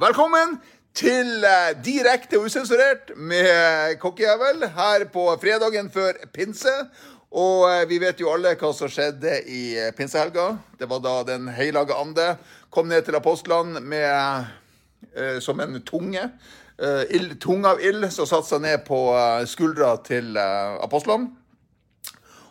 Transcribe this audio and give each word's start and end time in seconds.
velkommen 0.00 0.56
til 0.94 1.44
direkte 1.84 2.38
og 2.38 2.48
usensurert 2.48 3.12
med 3.16 3.94
Kokkejævel 4.02 4.66
her 4.74 5.04
på 5.12 5.26
fredagen 5.40 5.90
før 5.90 6.18
pinse. 6.34 6.72
Og 7.34 7.64
eh, 7.66 7.84
vi 7.90 7.98
vet 7.98 8.20
jo 8.22 8.30
alle 8.30 8.54
hva 8.58 8.70
som 8.74 8.90
skjedde 8.90 9.40
i 9.50 9.62
eh, 9.78 9.92
pinsehelga. 9.96 10.52
Det 10.78 10.86
var 10.90 11.00
da 11.02 11.14
Den 11.26 11.48
hellige 11.50 11.94
ande 11.98 12.36
kom 12.70 12.86
ned 12.90 13.02
til 13.02 13.18
apostlene 13.18 13.80
med, 13.82 14.46
eh, 15.14 15.40
som 15.42 15.60
en 15.60 15.80
tunge. 15.82 16.28
Eh, 16.78 17.02
ild, 17.10 17.40
tunge 17.42 17.70
av 17.74 17.82
ild 17.82 18.06
som 18.14 18.26
satte 18.26 18.52
seg 18.52 18.62
ned 18.62 18.84
på 18.86 19.00
eh, 19.18 19.46
skuldra 19.50 19.96
til 20.06 20.38
eh, 20.38 20.78
apostlene. 20.82 21.32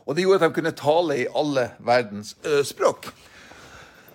Og 0.03 0.15
det 0.15 0.25
gjorde 0.25 0.43
at 0.43 0.49
de 0.49 0.59
kunne 0.59 0.75
tale 0.75 1.21
i 1.21 1.29
alle 1.31 1.69
verdens 1.79 2.35
eh, 2.43 2.59
språk. 2.67 3.07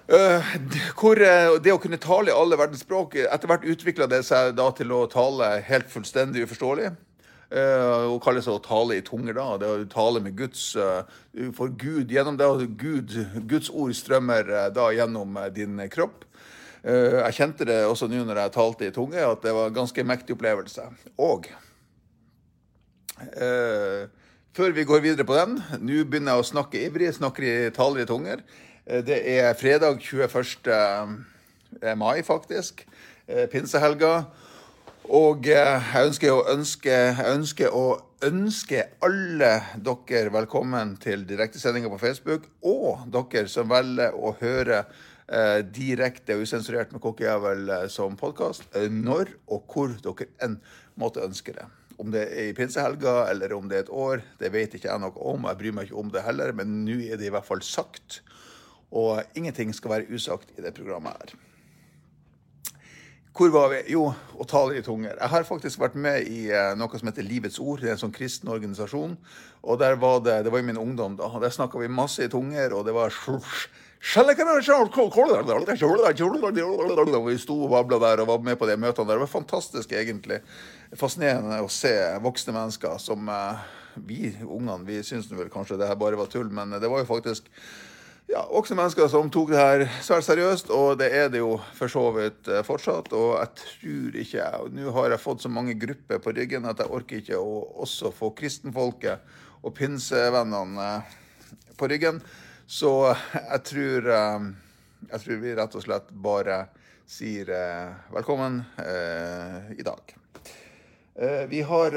Eh, 0.09 0.53
hvor 0.97 1.21
eh, 1.21 1.59
det 1.61 1.75
å 1.75 1.81
kunne 1.83 2.01
tale 2.01 2.33
i 2.33 2.37
alle 2.37 2.57
verdens 2.57 2.81
språk 2.81 3.19
Etter 3.21 3.51
hvert 3.51 3.67
utvikla 3.69 4.07
det 4.09 4.23
seg 4.25 4.55
da 4.57 4.71
til 4.73 4.95
å 4.97 5.03
tale 5.13 5.59
helt 5.67 5.91
fullstendig 5.93 6.47
uforståelig. 6.49 6.95
Uh, 7.49 8.13
og 8.13 8.19
kalles 8.21 8.45
å 8.45 8.59
tale 8.61 8.99
i 8.99 9.05
tunger, 9.05 9.33
da. 9.33 9.55
Det 9.57 9.69
å 9.73 9.85
tale 9.89 10.21
med 10.21 10.35
Guds 10.37 10.75
uh, 10.77 11.01
For 11.57 11.73
Gud 11.81 12.13
gjennom 12.13 12.37
det, 12.37 12.45
at 12.45 12.75
Gud, 12.77 13.15
Guds 13.49 13.71
ord 13.73 13.95
strømmer 13.97 14.51
uh, 14.53 14.67
da 14.69 14.91
gjennom 14.93 15.33
eh, 15.41 15.49
din 15.57 15.81
kropp. 15.89 16.27
Eh, 16.83 17.17
jeg 17.23 17.39
kjente 17.39 17.65
det 17.69 17.79
også 17.89 18.11
nå 18.13 18.21
når 18.29 18.43
jeg 18.43 18.55
talte 18.59 18.91
i 18.91 18.93
tunge, 18.93 19.25
at 19.25 19.41
det 19.43 19.57
var 19.57 19.71
en 19.71 19.81
ganske 19.81 20.05
mektig 20.05 20.37
opplevelse. 20.37 20.85
Og 21.25 21.49
Eh, 23.19 24.07
før 24.55 24.75
vi 24.75 24.85
går 24.87 25.03
videre 25.03 25.27
på 25.27 25.35
den, 25.35 25.59
nå 25.83 26.05
begynner 26.07 26.37
jeg 26.37 26.45
å 26.45 26.49
snakke 26.53 26.83
ivrig, 26.87 27.11
snakker 27.17 27.47
i 27.47 27.55
taler 27.75 28.05
i 28.05 28.09
tunger. 28.09 28.43
Eh, 28.89 29.05
det 29.05 29.21
er 29.39 29.53
fredag 29.53 30.01
21. 30.01 31.25
mai, 31.97 32.23
faktisk. 32.25 32.87
Eh, 33.29 33.45
pinsehelga. 33.53 34.23
Og 35.09 35.49
eh, 35.49 35.93
jeg 35.93 36.09
ønsker 36.09 36.33
å 36.33 36.47
ønske, 36.55 36.93
jeg 36.93 37.35
ønsker 37.35 37.75
å 37.77 37.85
ønske 38.25 38.87
alle 39.05 39.53
dere 39.77 40.33
velkommen 40.33 40.97
til 41.03 41.27
direktesendinga 41.29 41.91
på 41.93 42.01
Facebook, 42.01 42.49
og 42.65 43.05
dere 43.13 43.49
som 43.53 43.69
velger 43.69 44.17
å 44.17 44.33
høre 44.41 44.81
eh, 44.81 45.61
direkte 45.65 46.39
og 46.39 46.47
usensurert 46.49 46.93
med 46.93 47.05
Kokkejævel 47.05 47.69
eh, 47.69 47.87
som 47.93 48.17
podkast, 48.17 48.71
eh, 48.73 48.89
når 48.89 49.35
og 49.53 49.69
hvor 49.69 49.93
dere 50.01 50.31
enn 50.45 50.57
måtte 50.99 51.25
ønske 51.25 51.53
det. 51.57 51.69
Om 51.99 52.13
det 52.15 52.25
er 52.31 52.49
i 52.49 52.57
pinsehelga 52.57 53.27
eller 53.29 53.53
om 53.53 53.69
det 53.69 53.77
er 53.77 53.85
et 53.85 53.93
år, 53.93 54.25
det 54.41 54.53
vet 54.55 54.75
ikke 54.79 54.89
jeg 54.89 55.03
noe 55.03 55.29
om. 55.29 55.49
Jeg 55.51 55.61
bryr 55.61 55.77
meg 55.77 55.89
ikke 55.89 56.01
om 56.01 56.13
det 56.15 56.25
heller, 56.25 56.57
men 56.57 56.83
nå 56.87 56.97
er 57.05 57.21
det 57.21 57.29
i 57.29 57.35
hvert 57.35 57.47
fall 57.47 57.63
sagt. 57.67 58.23
Og 58.97 59.21
ingenting 59.37 59.75
skal 59.77 59.99
være 59.99 60.09
usagt 60.15 60.55
i 60.57 60.65
det 60.65 60.75
programmet 60.77 61.17
her. 61.19 61.37
Hvor 63.39 63.53
var 63.55 63.69
vi? 63.71 63.83
Jo, 63.93 64.09
å 64.35 64.45
tale 64.51 64.81
i 64.81 64.83
tunger. 64.83 65.13
Jeg 65.15 65.31
har 65.31 65.45
faktisk 65.47 65.79
vært 65.79 65.95
med 65.95 66.27
i 66.27 66.49
eh, 66.51 66.73
noe 66.75 66.99
som 66.99 67.07
heter 67.07 67.23
Livets 67.23 67.61
Ord. 67.63 67.85
Det 67.85 67.93
er 67.93 67.95
en 67.95 68.01
sånn 68.01 68.15
kristen 68.15 68.51
organisasjon. 68.51 69.13
Og 69.63 69.79
der 69.79 69.95
var 70.03 70.25
det, 70.27 70.41
det 70.43 70.51
var 70.51 70.65
i 70.65 70.67
min 70.67 70.81
ungdom, 70.81 71.15
da. 71.21 71.29
Der 71.39 71.55
snakka 71.55 71.79
vi 71.79 71.87
masse 71.93 72.27
i 72.27 72.33
tunger, 72.33 72.75
og 72.75 72.83
det 72.89 72.97
var 72.97 73.15
Vi 77.29 77.39
sto 77.39 77.57
og 77.63 77.71
babla 77.73 77.99
der 78.03 78.23
og 78.23 78.31
var 78.33 78.45
med 78.47 78.59
på 78.59 78.67
de 78.67 78.77
møtene 78.79 79.07
der. 79.07 79.19
Det 79.19 79.27
var 79.29 79.37
fantastisk, 79.39 79.95
egentlig. 79.95 80.41
Fascinerende 80.99 81.63
å 81.63 81.71
se 81.71 81.95
voksne 82.23 82.59
mennesker 82.59 82.99
som 83.03 83.31
eh, 83.31 83.67
Vi 84.03 84.33
ungene 84.47 84.87
vi 84.87 85.03
syns 85.07 85.31
vel 85.31 85.51
kanskje 85.51 85.79
det 85.79 85.87
her 85.91 85.99
bare 85.99 86.19
var 86.19 86.31
tull, 86.31 86.51
men 86.51 86.75
det 86.75 86.91
var 86.91 87.03
jo 87.03 87.13
faktisk 87.15 87.51
ja, 88.29 88.43
også 88.45 88.77
mennesker 88.77 89.09
som 89.11 89.31
tok 89.33 89.53
det 89.53 89.61
her 89.61 89.85
svært 90.05 90.27
seriøst, 90.27 90.73
og 90.75 90.99
det 91.01 91.09
er 91.17 91.31
det 91.33 91.41
jo 91.41 91.55
for 91.77 91.93
så 91.93 92.05
vidt 92.17 92.51
eh, 92.53 92.65
fortsatt. 92.67 93.11
Og 93.17 93.39
jeg 93.39 93.55
tror 93.63 94.19
ikke 94.23 94.49
og 94.59 94.75
Nå 94.77 94.93
har 94.97 95.15
jeg 95.15 95.23
fått 95.23 95.45
så 95.45 95.53
mange 95.53 95.77
grupper 95.81 96.21
på 96.23 96.35
ryggen 96.37 96.69
at 96.69 96.83
jeg 96.83 96.93
orker 96.93 97.23
ikke 97.23 97.41
å 97.41 97.63
også 97.85 98.13
få 98.15 98.33
kristenfolket 98.37 99.25
og 99.65 99.75
pinsevennene 99.79 100.91
eh, 100.99 101.17
på 101.81 101.89
ryggen. 101.91 102.21
Så 102.69 102.93
jeg 103.09 103.63
tror, 103.71 104.11
eh, 104.13 104.49
jeg 105.15 105.25
tror 105.25 105.43
vi 105.47 105.57
rett 105.57 105.79
og 105.81 105.87
slett 105.87 106.13
bare 106.13 106.67
sier 107.09 107.49
velkommen 108.13 108.59
i 109.73 109.81
dag. 109.81 110.11
Vi 111.49 111.63
har 111.65 111.95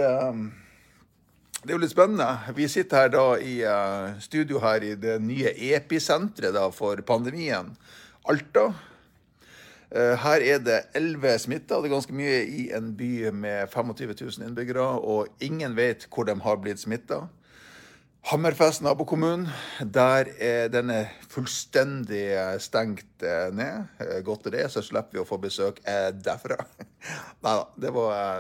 det 1.62 1.70
er 1.70 1.76
jo 1.76 1.82
litt 1.84 1.94
spennende. 1.94 2.26
Vi 2.58 2.66
sitter 2.72 3.04
her 3.04 3.12
da 3.14 3.26
i 3.38 3.60
eh, 3.70 4.14
studio 4.24 4.58
her 4.64 4.82
i 4.82 4.96
det 4.98 5.20
nye 5.22 5.52
episenteret 5.76 6.74
for 6.74 6.98
pandemien, 7.06 7.68
Alta. 8.30 8.72
Eh, 9.94 10.16
her 10.24 10.42
er 10.42 10.64
det 10.66 10.80
elleve 10.98 11.36
smitta. 11.38 11.78
Det 11.78 11.92
er 11.92 11.94
ganske 11.94 12.16
mye 12.18 12.40
i 12.50 12.64
en 12.74 12.96
by 12.98 13.30
med 13.44 13.70
25 13.70 14.16
000 14.16 14.48
innbyggere, 14.48 14.88
og 15.06 15.30
ingen 15.38 15.78
vet 15.78 16.08
hvor 16.10 16.26
de 16.26 16.34
har 16.42 16.58
blitt 16.64 16.82
smitta. 16.82 17.28
Hammerfest, 18.32 18.82
nabokommunen, 18.86 19.48
der 19.82 20.32
er 20.42 20.68
denne 20.74 20.98
fullstendig 21.30 22.26
stengt 22.62 23.22
eh, 23.22 23.54
ned. 23.54 24.02
Godt 24.26 24.50
det, 24.54 24.66
så 24.74 24.82
slipper 24.86 25.20
vi 25.20 25.22
å 25.22 25.28
få 25.30 25.38
besøk 25.46 25.78
derfra. 26.26 26.58
Nei 27.46 27.54
da, 27.54 27.70
det, 27.78 27.94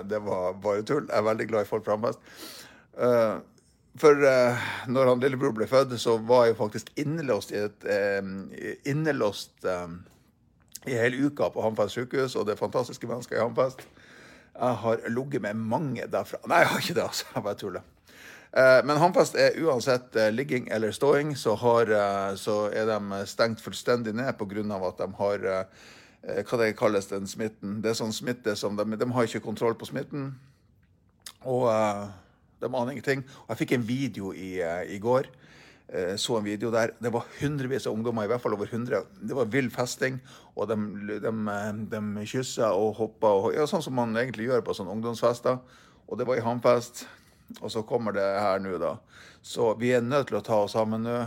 det 0.10 0.24
var 0.26 0.58
bare 0.66 0.88
tull. 0.90 1.06
Jeg 1.06 1.22
er 1.22 1.30
veldig 1.30 1.50
glad 1.54 1.70
i 1.70 1.70
folk 1.70 1.86
fra 1.86 2.00
Hammerfest. 2.00 2.60
Eh, 2.98 3.38
for 4.00 4.24
uh, 4.24 4.68
når 4.88 5.10
han 5.10 5.20
lillebror 5.20 5.56
ble 5.56 5.68
født, 5.68 5.98
så 6.00 6.16
var 6.24 6.46
jeg 6.48 6.58
faktisk 6.60 6.94
innelåst 7.00 7.52
i 7.52 7.60
et 7.60 7.88
uh, 7.88 8.30
Innelåst 8.88 9.66
uh, 9.68 9.92
i 10.88 10.96
hele 10.96 11.28
uka 11.28 11.50
på 11.52 11.64
Hamfest 11.66 11.98
sykehus, 11.98 12.38
og 12.40 12.48
det 12.48 12.60
fantastiske 12.60 13.08
mennesker 13.08 13.38
i 13.38 13.42
Hamfest. 13.44 13.84
Jeg 14.56 14.78
har 14.84 15.04
ligget 15.12 15.44
med 15.44 15.60
mange 15.60 16.08
derfra. 16.12 16.40
Nei, 16.48 16.64
jeg 16.64 16.72
har 16.72 16.80
ikke 16.86 16.96
det, 16.98 17.04
altså. 17.04 17.28
Jeg 17.36 17.44
bare 17.44 17.60
tuller. 17.60 17.90
Men 18.84 18.98
Hamfest 19.00 19.38
er 19.40 19.56
uansett 19.64 20.18
ligging 20.34 20.66
eller 20.76 20.92
ståing, 20.92 21.30
så, 21.40 21.54
har, 21.56 21.88
så 22.36 22.66
er 22.76 22.90
de 22.90 23.22
stengt 23.30 23.62
fullstendig 23.64 24.12
ned 24.18 24.34
pga. 24.36 24.64
at 24.90 24.98
de 25.00 25.08
har 25.22 25.46
hva 26.50 26.60
det 26.60 26.74
kalles 26.76 27.08
den 27.08 27.30
smitten. 27.32 27.80
Det 27.82 27.94
er 27.94 28.00
sånn 28.02 28.12
smitte 28.12 28.58
som 28.60 28.76
de, 28.76 28.84
de 28.84 29.12
har 29.14 29.30
ikke 29.30 29.46
kontroll 29.46 29.78
på 29.80 29.88
smitten. 29.88 30.34
Og 31.48 31.70
de 32.62 32.70
aner 32.70 32.96
ingenting. 32.96 33.24
Og 33.44 33.54
jeg 33.54 33.64
fikk 33.64 33.76
en 33.78 33.88
video 33.88 34.32
i, 34.34 34.52
eh, 34.62 34.96
i 34.96 35.00
går. 35.02 35.30
Eh, 35.92 36.16
så 36.16 36.38
en 36.38 36.46
video 36.48 36.72
der. 36.72 36.94
Det 37.02 37.12
var 37.12 37.28
hundrevis 37.42 37.88
av 37.88 37.94
ungdommer, 37.94 38.24
i 38.24 38.32
hvert 38.32 38.42
fall 38.42 38.54
over 38.56 38.70
100. 38.70 39.04
Det 39.20 39.36
var 39.36 39.50
vill 39.52 39.70
festing. 39.70 40.22
Og 40.56 40.70
de, 40.70 40.78
de, 41.20 41.32
de 41.92 42.26
kyssa 42.26 42.72
og 42.72 42.96
hoppa, 43.02 43.28
og, 43.28 43.54
ja, 43.56 43.68
sånn 43.68 43.84
som 43.84 43.98
man 43.98 44.16
egentlig 44.16 44.48
gjør 44.48 44.64
på 44.64 44.76
sånne 44.78 44.96
ungdomsfester. 44.96 45.60
Og 46.08 46.20
det 46.20 46.28
var 46.28 46.40
i 46.40 46.46
Hamfest. 46.46 47.06
Og 47.60 47.72
så 47.72 47.84
kommer 47.84 48.16
det 48.16 48.24
her 48.24 48.62
nå, 48.64 48.78
da. 48.80 48.96
Så 49.44 49.74
vi 49.80 49.92
er 49.92 50.06
nødt 50.06 50.30
til 50.30 50.40
å 50.40 50.46
ta 50.46 50.62
oss 50.64 50.78
sammen 50.78 51.04
nå. 51.04 51.18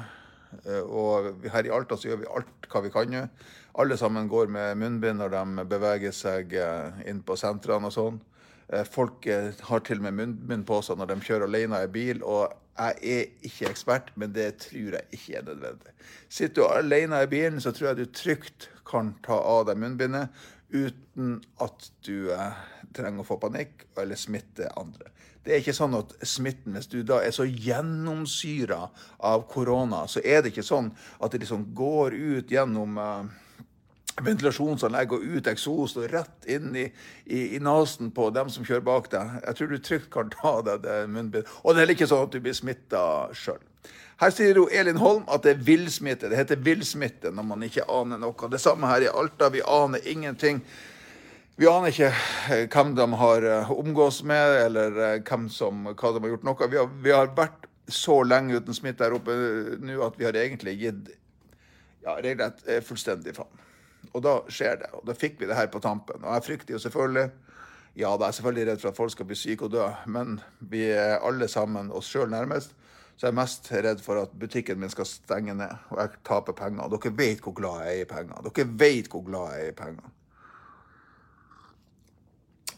Eh, 0.64 0.80
Og 0.80 1.44
her 1.50 1.66
i 1.66 1.72
Alta 1.74 1.98
så 1.98 2.08
gjør 2.08 2.22
vi 2.22 2.30
alt 2.32 2.68
hva 2.70 2.82
vi 2.84 2.92
kan 2.94 3.10
nå. 3.10 3.26
Alle 3.74 3.98
sammen 3.98 4.28
går 4.30 4.48
med 4.54 4.78
munnbind 4.78 5.18
når 5.18 5.34
de 5.34 5.64
beveger 5.68 6.14
seg 6.14 6.54
eh, 6.56 7.04
inn 7.10 7.20
på 7.26 7.36
sentrene 7.36 7.90
og 7.90 7.96
sånn. 7.96 8.20
Eh, 8.72 8.84
Folk 8.84 9.26
eh, 9.26 9.52
har 9.68 9.84
til 9.84 10.00
og 10.00 10.06
med 10.08 10.18
munnbind 10.20 10.66
på 10.68 10.80
seg 10.84 11.00
når 11.00 11.12
de 11.12 11.20
kjører 11.26 11.48
alene 11.48 11.82
i 11.84 11.90
bil. 11.92 12.22
Og 12.22 12.52
jeg 12.74 12.98
er 13.16 13.48
ikke 13.48 13.70
ekspert, 13.70 14.12
men 14.18 14.34
det 14.34 14.48
tror 14.64 14.98
jeg 14.98 15.06
ikke 15.14 15.38
er 15.38 15.48
nødvendig. 15.50 15.94
Sitter 16.28 16.62
du 16.62 16.68
alene 16.68 17.22
i 17.22 17.30
bilen, 17.30 17.60
så 17.62 17.72
tror 17.72 17.92
jeg 17.92 18.00
du 18.00 18.06
trygt 18.10 18.70
kan 18.88 19.14
ta 19.24 19.38
av 19.38 19.68
deg 19.68 19.80
munnbindet 19.80 20.44
uten 20.74 21.38
at 21.62 21.90
du 22.06 22.32
eh, 22.34 22.62
trenger 22.94 23.22
å 23.22 23.28
få 23.28 23.38
panikk 23.42 23.86
eller 24.00 24.18
smitte 24.18 24.70
andre. 24.80 25.12
Det 25.44 25.52
er 25.52 25.60
ikke 25.60 25.76
sånn 25.76 25.94
at 25.98 26.14
smitten, 26.24 26.74
hvis 26.74 26.88
du 26.88 27.02
da 27.04 27.18
er 27.20 27.34
så 27.36 27.44
gjennomsyra 27.44 28.80
av 29.28 29.44
korona, 29.50 30.06
så 30.08 30.22
er 30.24 30.40
det 30.40 30.54
ikke 30.54 30.64
sånn 30.64 30.88
at 31.20 31.34
det 31.34 31.42
liksom 31.42 31.66
går 31.76 32.16
ut 32.16 32.54
gjennom 32.54 32.98
eh, 32.98 33.34
ventilasjonsanlegg 34.22 35.12
og 35.16 35.24
ut 35.26 35.48
eksos 35.50 35.96
og 35.98 36.08
rett 36.12 36.46
inn 36.50 36.74
i, 36.78 36.84
i, 37.26 37.56
i 37.56 37.60
nesen 37.62 38.12
på 38.14 38.28
dem 38.34 38.50
som 38.52 38.66
kjører 38.66 38.86
bak 38.86 39.10
deg. 39.10 39.36
Jeg 39.42 39.58
tror 39.58 39.70
du 39.70 39.78
trygt 39.78 40.10
kan 40.14 40.32
ta 40.34 40.56
deg 40.66 40.84
det 40.86 40.98
munnbind. 41.10 41.50
Og 41.62 41.72
det 41.72 41.80
er 41.80 41.84
heller 41.84 41.98
ikke 41.98 42.10
sånn 42.10 42.26
at 42.28 42.34
du 42.34 42.42
blir 42.44 42.56
smitta 42.56 43.04
sjøl. 43.34 43.62
Her 44.22 44.30
sier 44.30 44.56
jo 44.56 44.68
Elin 44.70 45.00
Holm 45.02 45.24
at 45.26 45.42
det 45.42 45.56
er 45.56 45.62
villsmitte. 45.66 46.30
Det 46.30 46.38
heter 46.38 46.60
villsmitte 46.62 47.32
når 47.34 47.46
man 47.48 47.66
ikke 47.66 47.86
aner 47.90 48.20
noe. 48.22 48.50
Det 48.50 48.62
samme 48.62 48.90
her 48.92 49.08
i 49.08 49.10
Alta. 49.10 49.50
Vi 49.50 49.64
aner 49.66 50.06
ingenting. 50.06 50.62
Vi 51.58 51.66
aner 51.70 51.90
ikke 51.90 52.10
eh, 52.50 52.64
hvem 52.70 52.94
de 52.98 53.04
har 53.18 53.44
eh, 53.46 53.68
omgås 53.70 54.22
med, 54.26 54.56
eller 54.64 54.96
eh, 54.98 55.18
hvem 55.26 55.48
som, 55.50 55.84
hva 55.90 56.14
de 56.14 56.22
har 56.22 56.32
gjort 56.32 56.46
noe. 56.46 56.70
Vi 56.70 56.80
har, 56.80 56.88
vi 57.02 57.14
har 57.14 57.34
vært 57.36 57.68
så 57.90 58.22
lenge 58.26 58.56
uten 58.58 58.74
smitte 58.74 59.04
der 59.04 59.14
oppe 59.14 59.34
nå 59.82 60.00
at 60.06 60.16
vi 60.18 60.26
har 60.26 60.38
egentlig 60.40 60.78
gitt 60.80 61.12
ja, 62.02 62.16
regelrett 62.16 62.64
fullstendig 62.86 63.36
faen. 63.36 63.62
Og 64.12 64.22
da 64.24 64.38
skjer 64.52 64.78
det. 64.82 64.92
Og 64.98 65.04
da 65.08 65.16
fikk 65.16 65.40
vi 65.40 65.48
det 65.50 65.56
her 65.58 65.70
på 65.72 65.82
tampen. 65.82 66.22
Og 66.24 66.36
jeg 66.36 66.46
frykter 66.48 66.76
jo 66.76 66.82
selvfølgelig 66.82 67.30
Ja, 67.94 68.08
da 68.18 68.26
er 68.26 68.32
jeg 68.32 68.40
selvfølgelig 68.40 68.66
redd 68.68 68.80
for 68.82 68.90
at 68.90 68.96
folk 68.96 69.12
skal 69.14 69.26
bli 69.26 69.36
syke 69.38 69.68
og 69.68 69.70
dø, 69.70 69.84
men 70.10 70.40
vi 70.58 70.80
er 70.90 71.20
alle 71.22 71.46
sammen 71.48 71.92
oss 71.94 72.08
sjøl 72.10 72.26
nærmest. 72.30 72.72
Så 73.14 73.28
jeg 73.28 73.30
er 73.30 73.36
mest 73.38 73.70
redd 73.70 74.02
for 74.02 74.18
at 74.18 74.32
butikken 74.34 74.80
min 74.82 74.90
skal 74.90 75.06
stenge 75.06 75.54
ned, 75.54 75.76
og 75.94 76.00
jeg 76.00 76.18
taper 76.26 76.56
penger. 76.58 76.90
Dere 76.90 77.12
vet 77.14 77.44
hvor 77.46 77.54
glad 77.54 77.84
jeg 77.86 78.00
er 78.00 78.02
i 78.02 78.08
penger. 78.10 78.48
Dere 78.48 78.66
vet 78.82 79.10
hvor 79.12 79.22
glad 79.22 79.54
jeg 79.54 79.68
er 79.68 79.70
i 79.70 79.78
penger. 79.78 80.10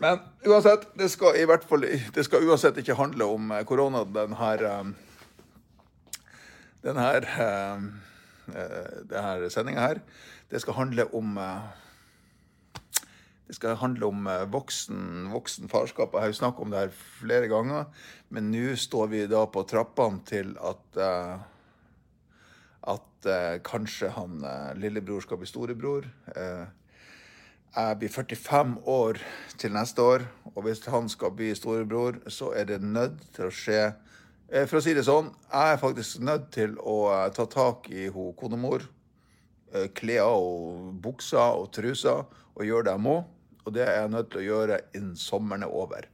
Men 0.04 0.20
uansett, 0.44 0.84
det 0.98 1.08
skal 1.08 1.40
i 1.40 1.48
hvert 1.48 1.64
fall 1.64 1.88
det 1.88 2.24
skal 2.26 2.44
uansett 2.44 2.76
ikke 2.76 2.98
handle 3.00 3.24
om 3.24 3.50
eh, 3.56 3.64
korona, 3.64 4.04
den 4.04 4.36
her 4.36 4.66
eh, 4.68 4.92
den 6.86 6.96
her, 7.00 7.16
eh, 7.16 7.80
det 9.10 9.22
her 9.22 9.48
sendinga 9.48 9.80
her. 9.88 10.02
Det 10.50 10.60
skal 10.62 10.78
handle 10.78 11.08
om 11.16 11.38
det 13.46 13.54
skal 13.54 13.76
handle 13.78 14.06
om 14.10 14.28
voksen, 14.50 15.28
voksen 15.30 15.70
farskap. 15.70 16.14
Jeg 16.14 16.24
har 16.24 16.32
jo 16.32 16.38
snakket 16.38 16.64
om 16.64 16.72
det 16.72 16.80
her 16.80 16.96
flere 17.20 17.50
ganger, 17.50 17.84
men 18.34 18.50
nå 18.50 18.74
står 18.78 19.12
vi 19.12 19.20
da 19.30 19.44
på 19.46 19.62
trappene 19.70 20.22
til 20.26 20.56
at 20.58 20.98
at 22.86 23.28
kanskje 23.66 24.10
han 24.14 24.42
lillebror 24.78 25.22
skal 25.22 25.38
bli 25.38 25.48
storebror. 25.50 26.06
Jeg 27.76 27.96
blir 28.00 28.08
45 28.08 28.76
år 28.88 29.18
til 29.60 29.72
neste 29.72 30.02
år, 30.02 30.22
og 30.54 30.62
hvis 30.64 30.78
han 30.88 31.08
skal 31.12 31.34
bli 31.36 31.50
storebror, 31.54 32.16
så 32.28 32.54
er 32.56 32.64
det 32.64 32.78
nødt 32.80 33.18
til 33.36 33.50
å 33.50 33.52
skje 33.52 33.80
eh, 34.48 34.64
For 34.64 34.78
å 34.78 34.80
si 34.80 34.94
det 34.96 35.04
sånn, 35.04 35.28
jeg 35.52 35.74
er 35.74 35.82
faktisk 35.82 36.22
nødt 36.24 36.46
til 36.56 36.78
å 36.80 36.94
eh, 37.12 37.26
ta 37.36 37.44
tak 37.44 37.90
i 37.92 38.06
ho 38.08 38.30
konemor. 38.40 38.86
Eh, 39.74 40.20
og 40.22 40.92
bukser 41.02 41.58
og 41.58 41.72
truser 41.74 42.24
og 42.54 42.64
gjøre 42.64 42.88
det 42.88 42.94
jeg 42.96 43.04
må. 43.06 43.16
Og 43.66 43.74
det 43.74 43.82
er 43.86 44.02
jeg 44.02 44.12
nødt 44.14 44.30
til 44.30 44.42
å 44.42 44.46
gjøre 44.46 44.80
innen 44.94 45.16
sommeren 45.18 45.66
er 45.66 45.74
over. 45.74 46.06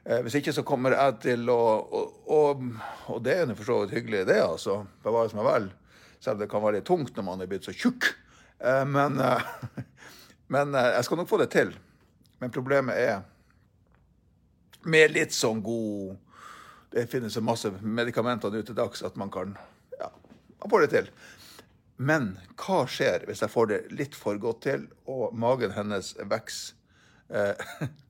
Hvis 0.00 0.38
ikke 0.38 0.52
så 0.56 0.64
kommer 0.66 0.94
jeg 0.96 1.18
til 1.22 1.50
å 1.52 1.56
Og, 1.92 2.14
og, 2.32 2.62
og 3.12 3.18
det 3.22 3.34
er 3.36 3.50
for 3.52 3.68
så 3.68 3.76
vidt 3.82 3.92
hyggelig, 3.98 4.24
det, 4.26 4.38
altså. 4.42 4.80
Bevare 5.04 5.36
meg 5.36 5.46
vel. 5.46 5.68
Selv 6.18 6.38
om 6.38 6.40
det 6.40 6.48
kan 6.50 6.64
være 6.64 6.78
litt 6.78 6.88
tungt 6.88 7.12
når 7.14 7.26
man 7.26 7.44
er 7.44 7.50
blitt 7.50 7.68
så 7.68 7.74
tjukk. 7.76 8.08
Men 8.90 9.20
Men 10.50 10.74
eh, 10.74 10.94
jeg 10.96 11.06
skal 11.06 11.20
nok 11.20 11.30
få 11.30 11.38
det 11.40 11.50
til. 11.54 11.72
Men 12.42 12.52
problemet 12.54 12.98
er 12.98 13.20
med 14.88 15.12
litt 15.12 15.34
sånn 15.36 15.60
god 15.60 16.16
Det 16.90 17.02
finnes 17.12 17.34
masse 17.44 17.68
medikamenter 17.84 18.50
nå 18.50 18.62
til 18.64 18.74
dags 18.78 19.02
at 19.04 19.18
man 19.20 19.28
kan 19.30 19.52
Ja, 20.00 20.08
man 20.62 20.72
får 20.72 20.86
det 20.86 20.90
til. 20.94 21.10
Men 22.00 22.30
hva 22.56 22.86
skjer 22.88 23.26
hvis 23.28 23.42
jeg 23.44 23.52
får 23.52 23.66
det 23.70 23.80
litt 23.92 24.14
for 24.16 24.38
godt 24.40 24.62
til, 24.64 24.86
og 25.10 25.34
magen 25.36 25.74
hennes 25.76 26.14
vokser? 26.20 26.76
Eh, 27.30 27.60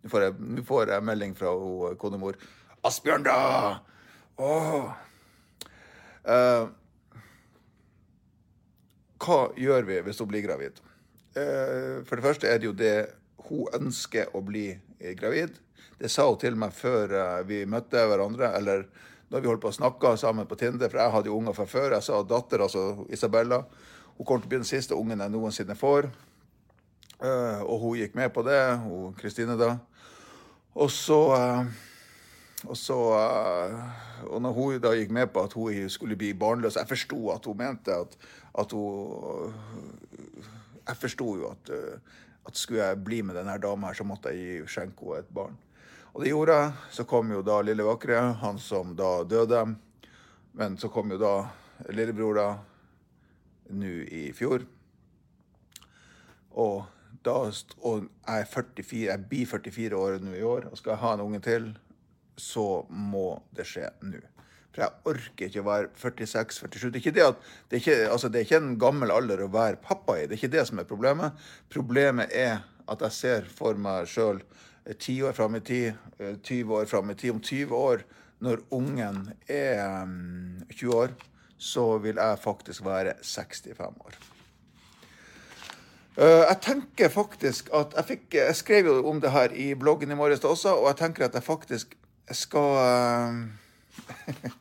nå, 0.08 0.62
får 0.69 0.92
jeg, 0.94 1.04
melding 1.04 1.34
fra 1.37 1.50
konemor. 2.00 2.38
'Asbjørn, 2.81 3.26
da!' 3.26 3.81
Åh. 4.40 4.92
Eh, 6.25 6.69
hva 9.20 9.40
gjør 9.60 9.84
vi 9.88 9.98
hvis 10.06 10.22
hun 10.22 10.31
blir 10.31 10.46
gravid? 10.46 10.81
Eh, 11.36 12.00
for 12.06 12.16
det 12.16 12.25
første 12.25 12.48
er 12.48 12.62
det 12.62 12.70
jo 12.70 12.76
det 12.76 12.94
hun 13.50 13.69
ønsker 13.76 14.32
å 14.32 14.40
bli 14.46 14.70
eh, 14.72 15.12
gravid. 15.19 15.58
Det 16.00 16.08
sa 16.08 16.25
hun 16.31 16.40
til 16.40 16.56
meg 16.56 16.72
før 16.72 17.12
eh, 17.12 17.43
vi 17.44 17.60
møtte 17.69 18.06
hverandre, 18.08 18.54
eller 18.56 18.86
når 19.31 19.43
vi 19.43 19.50
holdt 19.50 19.62
på 19.62 19.71
å 19.71 19.77
snakke 19.79 20.17
sammen 20.19 20.49
på 20.50 20.59
Tinder, 20.59 20.91
for 20.91 21.00
jeg 21.00 21.15
hadde 21.15 21.31
jo 21.31 21.37
unger 21.38 21.55
fra 21.55 21.67
før. 21.71 21.94
Jeg 21.94 22.06
sa 22.06 22.23
datter, 22.27 22.65
altså 22.67 23.06
Isabella, 23.15 23.62
hun 24.17 24.27
kommer 24.27 24.43
til 24.43 24.50
å 24.50 24.53
bli 24.55 24.61
den 24.62 24.69
siste 24.69 24.99
ungen 24.99 25.23
jeg 25.23 25.32
noensinne 25.32 25.77
får. 25.79 26.11
Og 27.21 27.77
hun 27.85 28.00
gikk 28.00 28.17
med 28.19 28.32
på 28.35 28.43
det, 28.47 28.59
hun 28.82 29.15
Kristine 29.19 29.55
da. 29.61 29.77
Og 30.75 30.91
så 30.91 31.21
og 32.69 32.77
så 32.77 32.97
Og 34.29 34.43
når 34.43 34.53
hun 34.53 34.81
da 34.85 34.93
gikk 34.93 35.12
med 35.17 35.31
på 35.32 35.43
at 35.47 35.55
hun 35.56 35.88
skulle 35.88 36.17
bli 36.17 36.35
barnløs 36.37 36.77
Jeg 36.77 36.88
forsto 36.88 37.31
at 37.32 37.47
hun 37.49 37.56
mente 37.56 37.94
at, 37.94 38.17
at 38.61 38.73
hun 38.73 39.55
jeg 40.91 40.97
forsto 40.97 41.27
jo 41.38 41.50
at, 41.50 41.71
at, 42.47 42.56
skulle 42.56 42.82
jeg 42.82 43.05
bli 43.05 43.23
med 43.23 43.37
denne 43.38 43.55
dama 43.62 43.91
her, 43.91 43.94
så 43.94 44.05
måtte 44.05 44.32
jeg 44.35 44.65
gi 44.67 44.81
henne 44.81 45.19
et 45.19 45.29
barn. 45.35 45.55
Og 46.12 46.22
det 46.24 46.32
gjorde 46.32 46.56
jeg. 46.58 46.72
Så 46.90 47.06
kom 47.08 47.30
jo 47.32 47.42
da 47.46 47.60
lille 47.62 47.86
vakre, 47.86 48.18
han 48.40 48.58
som 48.58 48.94
da 48.98 49.20
døde. 49.24 49.62
Men 50.58 50.78
så 50.78 50.90
kom 50.90 51.12
jo 51.14 51.20
da 51.20 51.34
lillebror 51.94 52.38
da, 52.38 52.48
nå 53.70 53.92
i 54.10 54.24
fjor. 54.36 54.64
Og 56.58 56.82
da 57.24 57.36
og 57.44 58.08
jeg 58.08 58.42
er 58.42 58.48
44, 58.48 59.04
jeg 59.06 59.28
blir 59.30 59.46
44 59.46 59.96
år 60.00 60.18
nå 60.24 60.34
i 60.34 60.44
år, 60.46 60.70
og 60.70 60.78
skal 60.78 60.94
jeg 60.94 61.02
ha 61.04 61.14
en 61.14 61.24
unge 61.26 61.40
til, 61.44 61.70
så 62.40 62.84
må 62.90 63.40
det 63.54 63.68
skje 63.68 63.90
nå. 64.08 64.22
For 64.70 64.84
jeg 64.84 65.10
orker 65.12 65.48
ikke 65.48 65.62
å 65.62 65.66
være 65.66 65.88
46-47. 65.98 66.90
Det, 66.94 67.02
det, 67.12 67.30
det, 67.70 67.80
altså 68.06 68.30
det 68.30 68.40
er 68.40 68.46
ikke 68.46 68.60
en 68.62 68.76
gammel 68.80 69.12
alder 69.12 69.42
å 69.44 69.50
være 69.50 69.80
pappa 69.82 70.16
i. 70.16 70.26
Det 70.26 70.36
er 70.36 70.40
ikke 70.40 70.54
det 70.54 70.66
som 70.68 70.80
er 70.80 70.88
problemet. 70.88 71.46
Problemet 71.72 72.30
er 72.30 72.60
at 72.90 73.02
jeg 73.06 73.16
ser 73.16 73.48
for 73.50 73.78
meg 73.78 74.06
sjøl 74.10 74.38
ti 74.99 75.23
år 75.23 75.32
fram 75.32 75.55
i 75.56 75.61
tid, 75.61 75.93
20 76.43 76.61
eh, 76.61 76.71
år 76.81 76.85
fram 76.91 77.11
i 77.11 77.15
tid. 77.15 77.31
Om 77.31 77.41
20 77.41 77.77
år, 77.77 78.05
når 78.38 78.62
ungen 78.71 79.32
er 79.49 80.06
20 80.71 80.87
mm, 80.87 80.94
år, 80.94 81.15
så 81.59 81.99
vil 81.99 82.17
jeg 82.17 82.38
faktisk 82.41 82.85
være 82.85 83.15
65 83.23 83.81
år. 83.81 84.19
Eh, 86.17 86.44
jeg 86.49 86.59
tenker 86.62 87.09
faktisk 87.09 87.69
at 87.75 87.94
jeg, 87.97 88.05
fikk, 88.05 88.35
jeg 88.35 88.56
skrev 88.56 88.87
jo 88.87 88.97
om 89.09 89.20
det 89.20 89.31
her 89.31 89.53
i 89.53 89.75
bloggen 89.75 90.10
i 90.10 90.19
morges 90.19 90.44
også, 90.44 90.75
og 90.81 90.89
jeg 90.89 90.96
tenker 91.05 91.29
at 91.29 91.34
jeg 91.34 91.43
faktisk 91.43 91.96
skal 92.31 92.81
eh, 92.81 94.51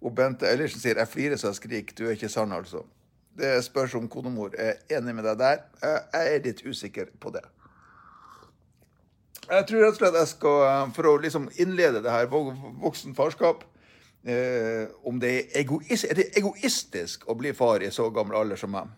Og 0.00 0.14
Bente 0.16 0.48
Ellersen 0.48 0.80
sier 0.80 0.96
'jeg 0.96 1.08
flirer 1.08 1.36
så 1.36 1.50
jeg 1.50 1.56
skriker'. 1.58 1.94
Du 1.98 2.06
er 2.06 2.16
ikke 2.16 2.28
sann, 2.28 2.52
altså. 2.52 2.86
Det 3.38 3.64
spørs 3.64 3.94
om 3.94 4.08
konemor 4.08 4.50
er 4.58 4.80
enig 4.90 5.14
med 5.14 5.24
deg 5.24 5.38
der. 5.38 5.58
Jeg 5.82 6.34
er 6.34 6.38
litt 6.44 6.62
usikker 6.66 7.12
på 7.20 7.30
det. 7.30 7.44
Jeg 9.50 9.66
tror 9.66 9.82
rett 9.82 9.96
og 9.96 9.98
slett 9.98 10.18
jeg 10.20 10.30
skal, 10.30 10.92
for 10.94 11.10
å 11.10 11.16
liksom 11.22 11.48
innlede 11.58 12.04
det 12.04 12.14
her 12.14 12.28
voksen 12.30 13.16
farskap 13.18 13.64
eh, 14.22 14.86
Om 15.02 15.18
det 15.22 15.32
er, 15.32 15.48
egoist, 15.64 16.06
er 16.06 16.20
det 16.20 16.28
egoistisk 16.38 17.26
å 17.26 17.34
bli 17.38 17.50
far 17.56 17.82
i 17.82 17.90
så 17.94 18.06
gammel 18.14 18.38
alder 18.38 18.60
som 18.60 18.70
meg? 18.70 18.92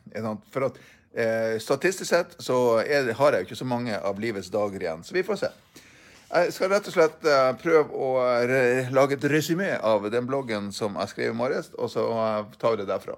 For 0.53 0.69
at 0.69 0.77
eh, 1.17 1.57
statistisk 1.63 2.11
sett 2.11 2.37
så 2.43 2.83
det, 2.85 3.17
har 3.17 3.33
jeg 3.33 3.41
jo 3.41 3.49
ikke 3.49 3.63
så 3.63 3.71
mange 3.71 3.97
av 3.97 4.21
livets 4.21 4.53
dager 4.53 4.85
igjen. 4.85 5.07
Så 5.07 5.17
vi 5.17 5.25
får 5.25 5.37
se. 5.47 5.51
Jeg 6.33 6.55
skal 6.57 6.71
rett 6.73 6.87
og 6.89 6.95
slett 6.95 7.27
eh, 7.29 7.51
prøve 7.61 7.93
å 7.93 8.07
lage 8.97 9.19
et 9.19 9.27
resymé 9.29 9.77
av 9.77 10.07
den 10.13 10.27
bloggen 10.29 10.73
som 10.73 10.97
jeg 11.01 11.09
skrev 11.11 11.31
i 11.35 11.37
morges, 11.37 11.69
og 11.77 11.91
så 11.93 12.01
eh, 12.09 12.45
tar 12.61 12.71
vi 12.73 12.79
det 12.81 12.89
derfra. 12.89 13.15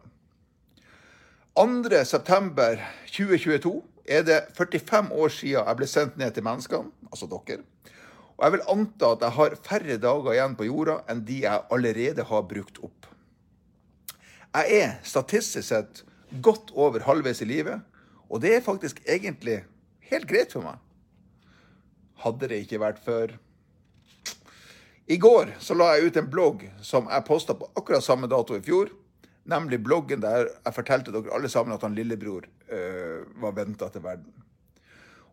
2.9.2022 1.54 3.93
er 4.04 4.24
det 4.26 4.40
45 4.56 5.12
år 5.12 5.32
siden 5.32 5.60
jeg 5.60 5.78
ble 5.78 5.88
sendt 5.88 6.18
ned 6.20 6.34
til 6.34 6.44
menneskene, 6.44 6.90
altså 7.10 7.28
dere. 7.30 7.62
Og 8.34 8.44
jeg 8.44 8.54
vil 8.56 8.66
anta 8.68 9.12
at 9.14 9.24
jeg 9.24 9.36
har 9.38 9.58
færre 9.64 9.98
dager 10.02 10.32
igjen 10.34 10.56
på 10.58 10.68
jorda 10.68 11.00
enn 11.10 11.24
de 11.26 11.42
jeg 11.44 11.66
allerede 11.72 12.26
har 12.28 12.48
brukt 12.50 12.80
opp. 12.82 13.10
Jeg 14.54 14.80
er 14.80 14.96
statistisk 15.06 15.68
sett 15.68 16.04
godt 16.42 16.72
over 16.74 17.06
halvveis 17.06 17.42
i 17.42 17.48
livet, 17.48 17.82
og 18.28 18.42
det 18.42 18.56
er 18.56 18.66
faktisk 18.66 19.00
egentlig 19.06 19.62
helt 20.10 20.28
greit 20.30 20.54
for 20.54 20.66
meg 20.66 20.80
hadde 22.24 22.48
det 22.50 22.62
ikke 22.64 22.82
vært 22.82 23.00
for 23.04 23.32
I 25.04 25.18
går 25.20 25.56
så 25.60 25.76
la 25.76 25.94
jeg 25.94 26.08
ut 26.08 26.20
en 26.20 26.30
blogg 26.32 26.66
som 26.84 27.10
jeg 27.12 27.26
posta 27.28 27.56
på 27.58 27.68
akkurat 27.76 28.04
samme 28.04 28.30
dato 28.30 28.56
i 28.56 28.62
fjor. 28.64 28.88
Nemlig 29.44 29.82
bloggen 29.84 30.22
der 30.22 30.48
jeg 30.48 30.76
fortalte 30.76 31.12
dere 31.12 31.34
alle 31.36 31.50
sammen 31.52 31.74
at 31.76 31.82
han 31.84 31.96
lillebror 31.96 32.46
var 33.40 33.56
venta 33.56 33.88
til 33.92 34.04
verden. 34.04 34.32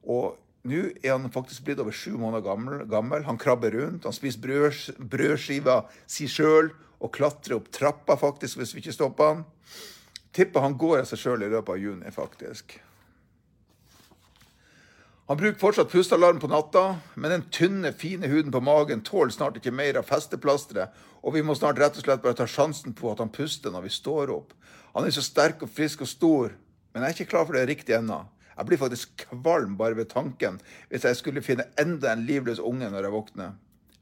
Og 0.03 0.37
nå 0.69 0.83
er 1.01 1.15
han 1.15 1.31
faktisk 1.33 1.65
blitt 1.65 1.81
over 1.81 1.95
sju 1.95 2.13
måneder 2.21 2.45
gammel. 2.45 2.85
gammel. 2.89 3.25
Han 3.25 3.39
krabber 3.41 3.73
rundt, 3.73 4.05
han 4.05 4.13
spiser 4.13 4.41
brød, 4.41 5.07
brødskiver 5.09 5.89
si 6.05 6.27
sjøl 6.29 6.69
og 7.01 7.11
klatrer 7.15 7.57
opp 7.57 7.71
trappa 7.73 8.17
faktisk 8.19 8.59
hvis 8.59 8.75
vi 8.75 8.83
ikke 8.83 8.93
stopper 8.93 9.33
han. 9.33 9.43
Tipper 10.31 10.63
han 10.63 10.77
går 10.77 11.01
av 11.01 11.09
seg 11.09 11.19
sjøl 11.19 11.43
i 11.43 11.49
løpet 11.51 11.73
av 11.73 11.81
juni, 11.81 12.13
faktisk. 12.13 12.77
Han 15.31 15.39
bruker 15.39 15.59
fortsatt 15.59 15.91
pustealarm 15.91 16.39
på 16.43 16.49
natta, 16.51 16.97
men 17.15 17.31
den 17.31 17.43
tynne, 17.55 17.93
fine 17.95 18.27
huden 18.27 18.51
på 18.51 18.61
magen 18.63 19.03
tåler 19.07 19.31
snart 19.31 19.57
ikke 19.59 19.73
mer 19.73 19.99
av 19.99 20.07
festeplasteret, 20.09 20.91
og 21.23 21.35
vi 21.35 21.43
må 21.45 21.55
snart 21.55 21.79
rett 21.79 21.97
og 21.97 22.03
slett 22.05 22.23
bare 22.23 22.37
ta 22.37 22.47
sjansen 22.49 22.95
på 22.97 23.11
at 23.11 23.21
han 23.23 23.31
puster 23.31 23.71
når 23.71 23.85
vi 23.85 23.93
står 23.95 24.33
opp. 24.33 24.51
Han 24.91 25.07
er 25.07 25.15
så 25.15 25.23
sterk 25.23 25.63
og 25.63 25.71
frisk 25.71 26.03
og 26.03 26.11
stor, 26.11 26.55
men 26.91 27.03
jeg 27.03 27.09
er 27.09 27.17
ikke 27.17 27.31
klar 27.33 27.47
for 27.47 27.57
det 27.57 27.67
riktig 27.69 27.95
ennå. 27.97 28.19
Jeg 28.57 28.67
blir 28.67 28.81
faktisk 28.81 29.23
kvalm 29.29 29.77
bare 29.79 29.97
ved 29.97 30.11
tanken 30.11 30.59
hvis 30.91 31.07
jeg 31.07 31.17
skulle 31.17 31.43
finne 31.45 31.69
enda 31.81 32.11
en 32.11 32.25
livløs 32.27 32.59
unge 32.59 32.89
når 32.91 33.07
jeg 33.07 33.15
våkner. 33.15 33.55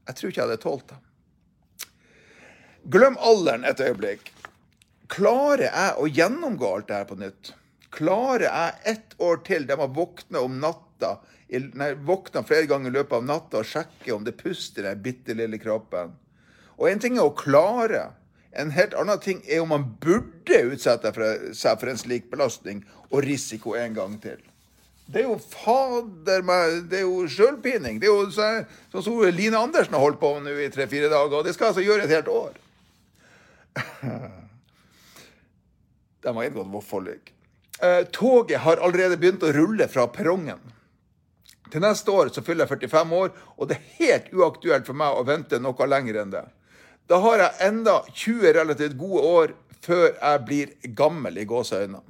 Jeg 0.08 0.18
tror 0.18 0.32
ikke 0.32 0.40
jeg 0.40 0.48
hadde 0.48 0.64
tålt 0.64 0.90
det. 0.90 0.98
Glem 2.90 3.16
alderen 3.20 3.64
et 3.68 3.80
øyeblikk. 3.84 4.30
Klarer 5.10 5.68
jeg 5.68 5.96
å 6.00 6.06
gjennomgå 6.08 6.68
alt 6.70 6.88
det 6.88 6.98
her 6.98 7.08
på 7.08 7.18
nytt? 7.20 7.52
Klarer 7.94 8.46
jeg 8.46 8.94
ett 8.94 9.14
år 9.18 9.42
til 9.46 9.66
der 9.66 9.78
man 9.80 9.92
våkner 9.94 10.46
om 10.46 10.60
natta, 10.62 11.16
nei, 11.50 11.90
våkner 12.06 12.46
flere 12.46 12.68
ganger 12.70 12.92
i 12.92 12.98
løpet 12.98 13.16
av 13.18 13.26
natta 13.26 13.60
og 13.60 13.68
sjekker 13.68 14.14
om 14.14 14.26
det 14.26 14.36
puster 14.38 14.84
i 14.84 14.90
den 14.92 15.02
bitte 15.04 15.36
lille 15.36 15.58
kroppen? 15.62 16.14
Og 16.78 16.88
en 16.88 17.02
ting 17.02 17.18
er 17.18 17.26
å 17.26 17.36
klare. 17.36 18.04
En 18.52 18.70
helt 18.74 18.94
annen 18.98 19.20
ting 19.22 19.42
er 19.46 19.62
om 19.62 19.70
man 19.70 19.84
burde 20.02 20.62
utsette 20.72 21.12
seg 21.54 21.80
for 21.80 21.90
en 21.90 22.00
slik 22.00 22.30
belastning 22.32 22.82
og 23.10 23.22
risiko 23.26 23.76
en 23.78 23.94
gang 23.94 24.16
til. 24.22 24.40
Det 25.10 25.24
er 25.24 25.26
jo 25.26 25.38
fader 25.42 26.44
meg 26.46 26.84
Det 26.90 27.00
er 27.00 27.06
jo 27.06 27.26
sjølpining. 27.30 27.98
Det 28.02 28.06
er 28.06 28.14
jo 28.14 28.30
sånn 28.30 29.02
som 29.02 29.22
Line 29.34 29.58
Andersen 29.58 29.94
har 29.96 30.04
holdt 30.04 30.20
på 30.22 30.32
nå 30.42 30.54
i 30.54 30.70
tre-fire 30.70 31.10
dager, 31.10 31.40
og 31.40 31.46
det 31.46 31.54
skal 31.56 31.70
altså 31.70 31.82
gjøre 31.84 32.06
et 32.06 32.14
helt 32.14 32.30
år. 32.30 32.52
De 36.20 36.34
var 36.36 36.44
inngått. 36.44 37.32
Eh, 37.80 38.02
toget 38.12 38.60
har 38.60 38.82
allerede 38.84 39.16
begynt 39.16 39.42
å 39.46 39.52
rulle 39.56 39.86
fra 39.88 40.04
perrongen. 40.12 40.60
Til 41.70 41.80
neste 41.80 42.12
år 42.12 42.28
så 42.34 42.42
fyller 42.44 42.66
jeg 42.66 42.90
45 42.90 43.14
år, 43.16 43.30
og 43.56 43.70
det 43.70 43.78
er 43.78 43.92
helt 44.00 44.32
uaktuelt 44.34 44.86
for 44.86 44.98
meg 44.98 45.16
å 45.16 45.24
vente 45.26 45.58
noe 45.62 45.86
lenger 45.88 46.18
enn 46.20 46.34
det. 46.34 46.44
Da 47.10 47.18
har 47.18 47.42
jeg 47.42 47.66
enda 47.66 47.96
20 48.14 48.52
relativt 48.54 48.96
gode 48.98 49.26
år 49.26 49.52
før 49.82 50.12
jeg 50.12 50.42
blir 50.46 50.94
gammel 50.96 51.40
i 51.40 51.46
gåseøynene. 51.48 52.02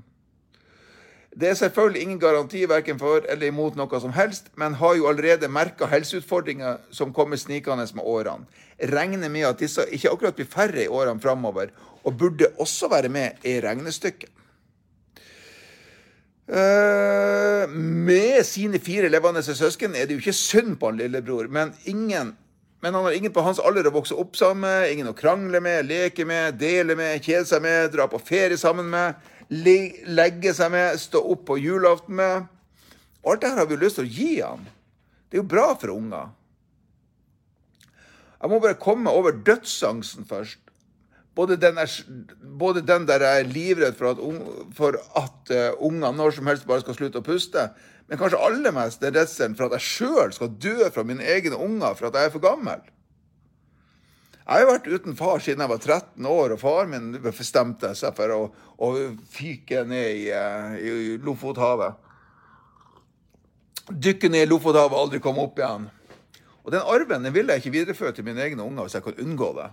Det 1.30 1.47
er 1.49 1.54
selvfølgelig 1.54 2.02
ingen 2.02 2.19
garanti 2.21 2.64
verken 2.69 2.99
for 2.99 3.25
eller 3.30 3.49
imot 3.49 3.76
noe 3.78 4.00
som 4.02 4.12
helst, 4.12 4.50
men 4.59 4.75
har 4.80 4.97
jo 4.99 5.07
allerede 5.09 5.49
merka 5.49 5.87
helseutfordringer 5.88 6.80
som 6.92 7.14
kommer 7.14 7.38
snikende 7.38 7.87
med 7.95 8.02
årene. 8.02 8.45
Regner 8.90 9.30
med 9.30 9.47
at 9.47 9.62
disse 9.62 9.87
ikke 9.95 10.11
akkurat 10.11 10.37
blir 10.37 10.50
færre 10.50 10.85
i 10.85 10.90
årene 10.90 11.23
framover, 11.23 11.71
og 12.04 12.19
burde 12.19 12.50
også 12.59 12.90
være 12.90 13.09
med 13.09 13.47
i 13.47 13.61
regnestykket. 13.62 14.28
Uh, 16.50 17.71
med 17.71 18.42
sine 18.42 18.80
fire 18.83 19.09
levende 19.09 19.42
søsken 19.47 19.95
er 19.95 20.09
det 20.09 20.16
jo 20.16 20.25
ikke 20.25 20.35
synd 20.35 20.80
på 20.80 20.90
han 20.90 20.99
lillebror, 20.99 21.47
men, 21.47 21.71
ingen, 21.87 22.35
men 22.80 22.94
han 22.94 23.04
har 23.04 23.12
ingen 23.12 23.32
på 23.32 23.42
hans 23.44 23.60
alder 23.60 23.90
å 23.90 23.92
vokse 23.92 24.16
opp 24.16 24.38
sammen 24.38 24.64
med, 24.64 24.92
ingen 24.92 25.10
å 25.10 25.16
krangle 25.16 25.60
med, 25.60 25.84
leke 25.88 26.25
med, 26.25 26.56
dele 26.60 26.96
med, 26.96 27.20
kjede 27.20 27.44
seg 27.50 27.62
med, 27.64 27.90
dra 27.92 28.06
på 28.08 28.20
ferie 28.25 28.56
sammen 28.60 28.88
med, 28.88 29.20
legge 29.50 30.54
seg 30.56 30.72
med, 30.72 30.96
stå 31.00 31.20
opp 31.34 31.44
på 31.50 31.58
julaften 31.60 32.16
med. 32.16 32.49
Alt 33.20 33.42
dette 33.44 33.58
har 33.58 33.68
vi 33.68 33.76
lyst 33.80 34.00
til 34.00 34.08
å 34.08 34.14
gi 34.14 34.30
han. 34.40 34.64
Det 35.28 35.37
er 35.37 35.42
jo 35.42 35.50
bra 35.50 35.68
for 35.76 35.92
unger. 35.92 36.32
Jeg 38.40 38.49
må 38.49 38.62
bare 38.64 38.80
komme 38.80 39.12
over 39.12 39.37
dødsangsten 39.44 40.25
først. 40.28 40.62
Både 41.37 41.56
den, 41.60 41.76
er, 41.78 41.92
både 42.58 42.80
den 42.82 43.04
der 43.06 43.22
jeg 43.22 43.42
er 43.42 43.52
livredd 43.52 43.99
for 43.99 44.10
at, 44.10 44.22
for 44.76 44.96
at 45.20 45.52
uh, 45.52 45.76
ungene 45.78 46.16
når 46.16 46.34
som 46.37 46.49
helst 46.50 46.66
bare 46.68 46.82
skal 46.82 46.96
slutte 46.96 47.20
å 47.20 47.26
puste, 47.26 47.68
men 48.11 48.19
kanskje 48.19 48.40
aller 48.43 48.73
mest 48.75 49.05
er 49.07 49.14
redselen 49.14 49.52
for 49.55 49.69
at 49.69 49.76
jeg 49.79 49.87
sjøl 49.87 50.33
skal 50.35 50.49
dø 50.59 50.88
fra 50.90 51.05
mine 51.07 51.23
egne 51.23 51.55
unger 51.55 51.95
for 51.95 52.09
at 52.09 52.17
jeg 52.19 52.26
er 52.26 52.33
for 52.35 52.43
gammel. 52.43 52.81
Jeg 54.40 54.64
har 54.64 54.67
vært 54.67 54.88
uten 54.90 55.14
far 55.14 55.38
siden 55.38 55.62
jeg 55.62 55.71
var 55.71 55.79
13 55.85 56.26
år, 56.26 56.57
og 56.57 56.59
far 56.59 56.88
min 56.90 57.12
bestemte 57.23 57.93
seg 57.95 58.17
for 58.17 58.35
å, 58.35 58.40
å 58.83 58.88
fyke 59.31 59.85
ned 59.87 60.25
i, 60.25 60.25
uh, 60.35 60.75
i 60.75 61.21
Lofothavet. 61.23 62.09
Dykke 63.95 64.33
ned 64.35 64.49
i 64.49 64.50
Lofothavet 64.50 64.97
og 64.97 65.05
aldri 65.05 65.23
komme 65.23 65.47
opp 65.47 65.62
igjen. 65.62 65.87
Og 66.67 66.75
den 66.75 66.83
arven 66.83 67.23
den 67.23 67.37
vil 67.38 67.55
jeg 67.55 67.62
ikke 67.62 67.76
videreføre 67.79 68.19
til 68.19 68.26
mine 68.26 68.43
egne 68.43 68.67
unger 68.67 68.88
hvis 68.88 68.99
jeg 68.99 69.07
kan 69.07 69.23
unngå 69.23 69.55
det. 69.61 69.71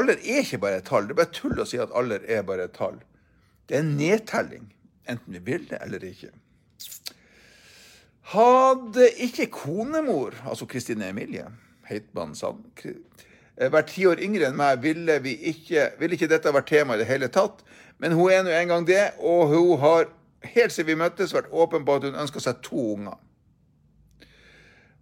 Alder 0.00 0.24
er 0.24 0.44
ikke 0.46 0.64
bare 0.64 0.80
et 0.80 0.88
tall. 0.88 1.04
Det 1.04 1.12
er 1.12 1.20
bare 1.20 1.36
tull 1.36 1.60
å 1.60 1.68
si 1.68 1.84
at 1.84 1.92
alder 1.92 2.24
er 2.24 2.48
bare 2.48 2.70
et 2.70 2.76
tall. 2.80 2.96
Det 3.68 3.76
er 3.76 3.84
en 3.84 3.96
nedtelling, 4.00 4.70
enten 5.04 5.36
vi 5.36 5.44
vil 5.44 5.68
det 5.68 5.84
eller 5.84 6.08
ikke. 6.08 6.32
Hadde 8.28 9.08
ikke 9.24 9.46
konemor, 9.46 10.34
altså 10.48 10.66
Kristine 10.68 11.08
Emilie 11.08 11.46
Heitmann 11.88 12.34
Sand, 12.36 12.64
eh, 12.84 13.72
vært 13.72 13.88
ti 13.94 14.04
år 14.06 14.20
yngre 14.20 14.50
enn 14.50 14.58
meg, 14.58 14.82
ville, 14.84 15.16
vi 15.24 15.32
ikke, 15.48 15.86
ville 16.00 16.18
ikke 16.18 16.28
dette 16.28 16.52
vært 16.52 16.68
tema 16.68 16.96
i 16.96 17.00
det 17.00 17.08
hele 17.08 17.30
tatt. 17.32 17.62
Men 17.98 18.12
hun 18.12 18.28
er 18.30 18.44
nå 18.44 18.52
engang 18.52 18.84
det, 18.86 19.14
og 19.18 19.54
hun 19.54 19.78
har 19.80 20.10
helt 20.44 20.74
siden 20.74 20.90
vi 20.92 20.98
møttes 21.00 21.32
vært 21.34 21.48
åpen 21.50 21.88
på 21.88 21.96
at 21.96 22.04
hun 22.04 22.20
ønska 22.20 22.42
seg 22.44 22.60
to 22.62 22.84
unger. 22.98 23.16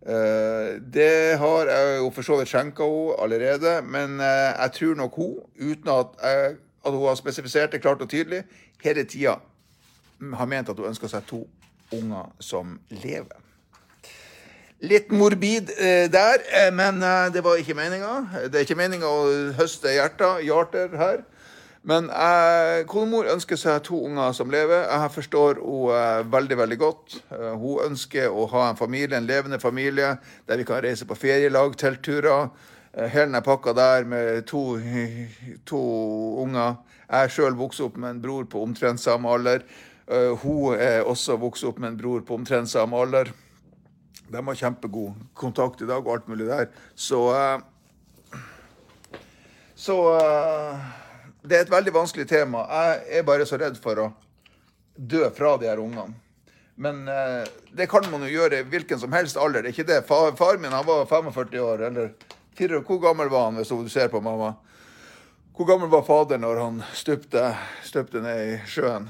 Eh, 0.06 0.78
det 0.78 1.38
har 1.42 1.72
jeg 1.72 1.98
jo 1.98 2.14
for 2.14 2.22
så 2.22 2.38
vidt 2.38 2.52
skjenka 2.52 2.86
henne 2.86 3.18
allerede, 3.26 3.74
men 3.82 4.20
eh, 4.20 4.54
jeg 4.54 4.72
tror 4.78 4.94
nok 5.02 5.18
hun, 5.18 5.34
uten 5.58 5.90
at, 5.98 6.14
jeg, 6.22 6.56
at 6.86 6.92
hun 6.94 7.08
har 7.08 7.18
spesifisert 7.18 7.74
det 7.74 7.82
klart 7.82 8.06
og 8.06 8.10
tydelig, 8.10 8.44
hele 8.84 9.04
tida 9.04 9.40
har 10.22 10.46
ment 10.46 10.70
at 10.70 10.78
hun 10.78 10.94
ønsker 10.94 11.10
seg 11.10 11.26
to 11.26 11.42
unger 11.92 12.32
som 12.38 12.78
lever. 13.02 13.36
Litt 14.84 15.08
morbid 15.10 15.70
eh, 15.78 16.04
der, 16.12 16.42
eh, 16.52 16.72
men 16.74 17.00
eh, 17.02 17.30
det 17.32 17.40
var 17.44 17.56
ikke 17.56 17.74
meninga. 17.78 18.18
Det 18.50 18.60
er 18.60 18.66
ikke 18.66 18.76
meninga 18.76 19.08
å 19.08 19.22
høste 19.56 19.94
hjerter, 19.94 20.42
hjerter 20.44 20.92
her. 21.00 21.24
Men 21.86 22.08
eh, 22.10 22.82
konemor 22.90 23.28
ønsker 23.30 23.58
seg 23.60 23.84
to 23.86 24.00
unger 24.08 24.32
som 24.34 24.50
lever. 24.50 24.84
Jeg 24.90 25.12
forstår 25.14 25.60
henne 25.62 25.98
eh, 26.00 26.28
veldig 26.32 26.58
veldig 26.58 26.78
godt. 26.82 27.16
Eh, 27.30 27.52
hun 27.54 27.84
ønsker 27.86 28.26
å 28.26 28.48
ha 28.50 28.64
en 28.68 28.78
familie, 28.78 29.16
en 29.16 29.28
levende 29.28 29.60
familie, 29.62 30.16
der 30.48 30.58
vi 30.58 30.66
kan 30.66 30.82
reise 30.82 31.06
på 31.06 31.16
ferielag, 31.16 31.78
teltturer. 31.78 32.50
Hele 32.96 33.28
den 33.28 33.44
pakka 33.44 33.74
der 33.76 34.06
med 34.08 34.46
to, 34.48 34.78
to 35.68 35.80
unger. 36.42 36.78
Jeg 37.06 37.32
sjøl 37.34 37.58
vokste 37.58 37.84
opp 37.84 37.98
med 38.00 38.14
en 38.14 38.22
bror 38.22 38.46
på 38.50 38.62
omtrent 38.64 39.02
samme 39.02 39.30
alder. 39.30 39.62
Eh, 40.06 40.32
hun 40.42 40.76
er 40.78 41.02
også 41.02 41.38
vokst 41.40 41.66
opp 41.66 41.80
med 41.82 41.92
en 41.92 41.98
bror 41.98 42.22
på 42.26 42.36
omtrent 42.38 42.70
samme 42.70 42.98
alder. 42.98 43.32
De 44.26 44.42
har 44.42 44.58
kjempegod 44.58 45.14
kontakt 45.34 45.82
i 45.82 45.88
dag 45.88 46.02
og 46.02 46.12
alt 46.14 46.28
mulig 46.30 46.46
der. 46.50 46.68
Så 46.94 47.22
eh, 47.34 47.64
Så 49.76 49.96
det 51.46 51.56
er 51.56 51.66
et 51.66 51.70
veldig 51.70 51.92
vanskelig 51.94 52.24
tema. 52.28 52.64
Jeg 52.70 53.18
er 53.18 53.26
bare 53.26 53.46
så 53.46 53.58
redd 53.60 53.76
for 53.78 53.98
å 54.00 54.06
dø 54.96 55.26
fra 55.36 55.56
de 55.60 55.68
her 55.68 55.82
ungene. 55.82 56.14
Men 56.76 57.08
eh, 57.08 57.44
det 57.72 57.86
kan 57.88 58.04
man 58.10 58.24
jo 58.26 58.32
gjøre 58.32 58.60
i 58.60 58.68
hvilken 58.68 59.00
som 59.00 59.12
helst 59.12 59.36
alder. 59.40 59.62
Det 59.62 59.70
er 59.70 59.76
ikke 59.76 59.90
det. 59.90 60.00
Far, 60.08 60.32
far 60.36 60.58
min 60.60 60.74
han 60.74 60.86
var 60.86 61.06
45 61.08 61.60
år, 61.60 61.86
eller 61.90 62.10
4 62.56 62.80
Hvor 62.84 62.98
gammel 63.00 63.28
var 63.28 63.50
han, 63.50 63.60
hvis 63.60 63.68
du 63.68 63.88
ser 63.92 64.08
på 64.12 64.20
mamma? 64.20 64.54
Hvor 65.56 65.68
gammel 65.68 65.88
var 65.92 66.04
fader 66.04 66.40
når 66.40 66.60
han 66.60 66.82
stupte, 66.92 67.50
stupte 67.84 68.20
ned 68.24 68.42
i 68.48 68.58
sjøen? 68.68 69.08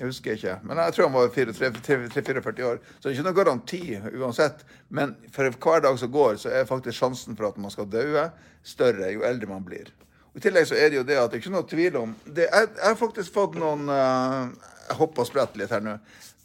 Jeg 0.00 0.08
husker 0.08 0.32
ikke. 0.32 0.54
Men 0.64 0.78
jeg 0.80 0.94
tror 0.96 1.10
han 1.10 1.12
var 1.12 1.26
44 1.28 2.64
år. 2.64 2.78
Så 2.80 3.02
det 3.02 3.10
er 3.10 3.16
ikke 3.18 3.24
noen 3.26 3.36
garanti 3.36 3.80
uansett. 4.16 4.62
Men 4.88 5.10
for 5.32 5.52
hver 5.52 5.82
dag 5.84 5.98
som 6.00 6.12
går, 6.12 6.38
så 6.40 6.48
er 6.48 6.68
faktisk 6.68 6.96
sjansen 6.96 7.36
for 7.36 7.50
at 7.50 7.58
man 7.60 7.72
skal 7.72 7.88
dø, 7.92 8.22
større 8.64 9.10
jo 9.12 9.26
eldre 9.28 9.50
man 9.50 9.66
blir. 9.66 9.90
Og 10.32 10.38
I 10.40 10.44
tillegg 10.46 10.70
så 10.70 10.78
er 10.78 10.88
det 10.88 10.96
jo 10.96 11.04
det 11.04 11.18
at 11.20 11.28
det 11.28 11.36
er 11.36 11.42
ikke 11.42 11.52
noe 11.52 11.68
tvil 11.68 11.98
om 12.00 12.14
det, 12.24 12.46
jeg, 12.46 12.68
jeg, 12.70 12.86
har 12.86 12.96
faktisk 12.96 13.34
fått 13.34 13.56
noen 13.58 13.88
uh, 13.90 14.46
Jeg 14.86 14.96
hopper 15.00 15.24
og 15.24 15.28
spretter 15.28 15.60
litt 15.60 15.74
her 15.74 15.82
nå. 15.84 15.96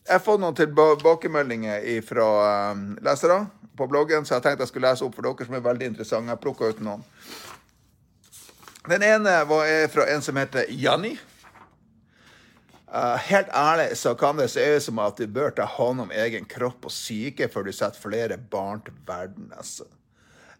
Jeg 0.05 0.17
har 0.17 0.23
fått 0.25 0.41
noen 0.41 0.57
tilbakemeldinger 0.57 1.85
fra 2.07 2.25
uh, 2.73 2.81
lesere 3.05 3.37
på 3.77 3.87
bloggen, 3.87 4.27
så 4.27 4.35
jeg 4.35 4.45
tenkte 4.49 4.65
jeg 4.65 4.73
skulle 4.73 4.89
lese 4.89 5.05
opp 5.07 5.15
for 5.15 5.29
dere 5.29 5.47
som 5.47 5.55
er 5.55 5.63
veldig 5.63 5.89
interessante. 5.93 6.33
Jeg 6.33 6.43
plukka 6.43 6.73
ut 6.73 6.83
noen. 6.83 7.07
Den 8.89 9.07
ene 9.07 9.37
var 9.47 9.71
fra 9.95 10.09
en 10.11 10.21
som 10.27 10.35
heter 10.43 10.67
Janni. 10.75 11.13
Uh, 12.95 13.17
helt 13.27 13.49
ærlig 13.51 13.89
så 13.99 14.13
kan 14.15 14.37
det 14.39 14.47
se 14.53 14.63
ut 14.63 14.83
som 14.85 14.99
at 15.03 15.17
du 15.19 15.27
bør 15.27 15.51
ta 15.51 15.65
hånd 15.67 16.05
om 16.05 16.13
egen 16.15 16.45
kropp 16.47 16.87
og 16.87 16.93
syke 16.95 17.49
før 17.51 17.67
du 17.67 17.73
setter 17.75 17.99
flere 17.99 18.37
barn 18.39 18.79
til 18.85 18.95
verden. 19.07 19.51
altså. 19.57 19.83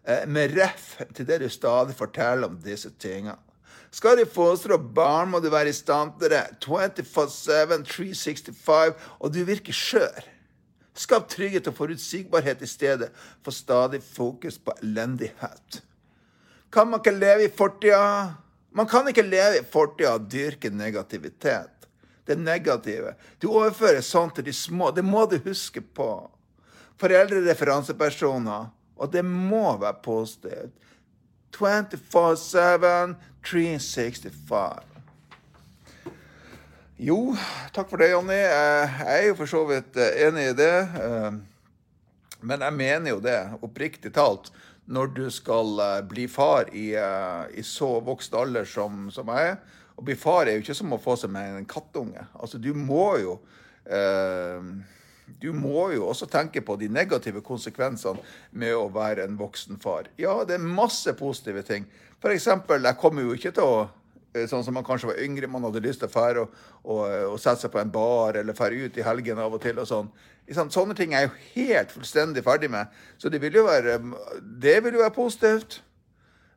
Eh, 0.06 0.22
med 0.28 0.54
ref 0.54 1.00
til 1.16 1.26
det 1.26 1.40
du 1.42 1.48
stadig 1.50 1.96
forteller 1.98 2.46
om 2.46 2.58
disse 2.62 2.92
tingene. 3.02 3.38
Skal 3.90 4.18
du 4.18 4.26
fostre 4.28 4.76
barn, 4.78 5.30
må 5.32 5.40
du 5.40 5.48
være 5.50 5.72
i 5.72 5.74
stand 5.74 6.12
til 6.20 6.30
det 6.30 6.44
24-7, 6.62 7.82
365, 7.88 8.94
og 9.18 9.32
du 9.34 9.40
virker 9.48 9.74
skjør. 9.74 10.26
Skap 10.96 11.28
trygghet 11.32 11.66
og 11.68 11.76
forutsigbarhet 11.76 12.62
i 12.62 12.68
stedet 12.68 13.08
for 13.44 13.54
stadig 13.54 14.02
fokus 14.04 14.58
på 14.58 14.74
elendighet. 14.82 15.82
Kan 16.72 16.90
man 16.90 17.00
ikke 17.00 17.16
leve 17.16 17.46
i 17.46 17.52
fortida? 17.52 18.34
Man 18.76 18.88
kan 18.88 19.08
ikke 19.08 19.24
leve 19.24 19.60
i 19.60 19.66
fortida 19.72 20.14
og 20.16 20.28
dyrke 20.32 20.70
negativitet. 20.70 21.75
Det 22.26 22.38
negative. 22.38 23.14
Du 23.38 23.50
overfører 23.52 24.02
sånt 24.02 24.34
til 24.38 24.48
de 24.48 24.54
små. 24.54 24.90
Det 24.90 25.04
må 25.06 25.26
du 25.30 25.38
huske 25.44 25.80
på. 25.80 26.10
Foreldre, 26.98 27.44
referansepersoner 27.46 28.72
og 28.96 29.12
det 29.12 29.24
må 29.24 29.76
være 29.80 30.00
positivt. 30.04 30.72
24-7, 31.56 33.16
365. 33.44 34.92
Jo, 36.96 37.18
takk 37.76 37.90
for 37.90 38.00
det, 38.00 38.10
Jonny. 38.14 38.38
Jeg 38.40 39.12
er 39.12 39.26
jo 39.28 39.36
for 39.36 39.50
så 39.50 39.62
vidt 39.68 39.98
eh, 40.00 40.22
enig 40.26 40.50
i 40.50 40.56
det. 40.56 40.76
Eh, 40.96 41.36
men 42.46 42.64
jeg 42.64 42.76
mener 42.76 43.12
jo 43.12 43.20
det, 43.24 43.36
oppriktig 43.64 44.12
talt, 44.16 44.48
når 44.88 45.12
du 45.16 45.26
skal 45.32 45.80
eh, 45.84 46.00
bli 46.08 46.24
far 46.28 46.72
i, 46.72 46.88
i 47.52 47.64
så 47.64 47.98
vokst 48.04 48.36
alder 48.36 48.68
som, 48.68 49.10
som 49.12 49.28
jeg 49.32 49.52
er. 49.52 49.58
Å 49.96 50.04
bli 50.04 50.16
far 50.18 50.46
er 50.46 50.56
jo 50.56 50.64
ikke 50.64 50.76
som 50.76 50.92
å 50.92 51.00
få 51.00 51.16
seg 51.20 51.32
med 51.32 51.56
en 51.56 51.68
kattunge. 51.68 52.26
Altså, 52.36 52.60
du 52.60 52.72
må 52.76 53.16
jo 53.20 53.38
du 55.40 55.52
må 55.54 55.84
jo 55.94 56.08
også 56.08 56.26
tenke 56.30 56.58
på 56.62 56.74
de 56.80 56.88
negative 56.90 57.38
konsekvensene 57.46 58.18
med 58.50 58.74
å 58.74 58.88
være 58.92 59.24
en 59.24 59.38
voksen 59.38 59.78
far. 59.82 60.10
Ja, 60.18 60.40
det 60.46 60.58
er 60.58 60.66
masse 60.66 61.14
positive 61.18 61.62
ting. 61.66 61.86
F.eks. 62.18 62.48
jeg 62.50 62.98
kommer 63.00 63.22
jo 63.22 63.36
ikke 63.38 63.54
til 63.54 63.66
å 63.66 63.86
Eh, 64.36 64.44
sånn 64.50 64.64
som 64.64 64.74
man 64.76 64.84
kanskje 64.86 65.10
var 65.10 65.20
yngre, 65.22 65.48
man 65.50 65.64
hadde 65.66 65.82
lyst 65.84 66.02
til 66.02 66.10
å 66.10 66.12
fære 66.12 66.44
og, 66.44 66.56
og, 66.84 67.02
og, 67.32 67.36
sette 67.40 67.64
seg 67.64 67.72
på 67.72 67.80
en 67.80 67.92
bar 67.92 68.36
eller 68.40 68.56
fære 68.56 68.86
ut 68.86 68.98
i 68.98 69.04
helgen 69.06 69.40
av 69.42 69.54
og 69.56 69.62
til 69.62 69.78
og 69.80 69.88
sånn. 69.88 70.10
Sånne 70.72 70.96
ting 70.98 71.14
er 71.14 71.24
jeg 71.24 71.30
jo 71.30 71.38
helt 71.54 71.94
fullstendig 71.94 72.44
ferdig 72.46 72.70
med. 72.72 72.92
Så 73.18 73.32
det 73.32 73.40
vil 73.42 73.56
jo 73.58 73.66
være, 73.66 73.98
det 74.62 74.76
vil 74.84 74.98
jo 74.98 75.02
være 75.02 75.16
positivt. 75.16 75.80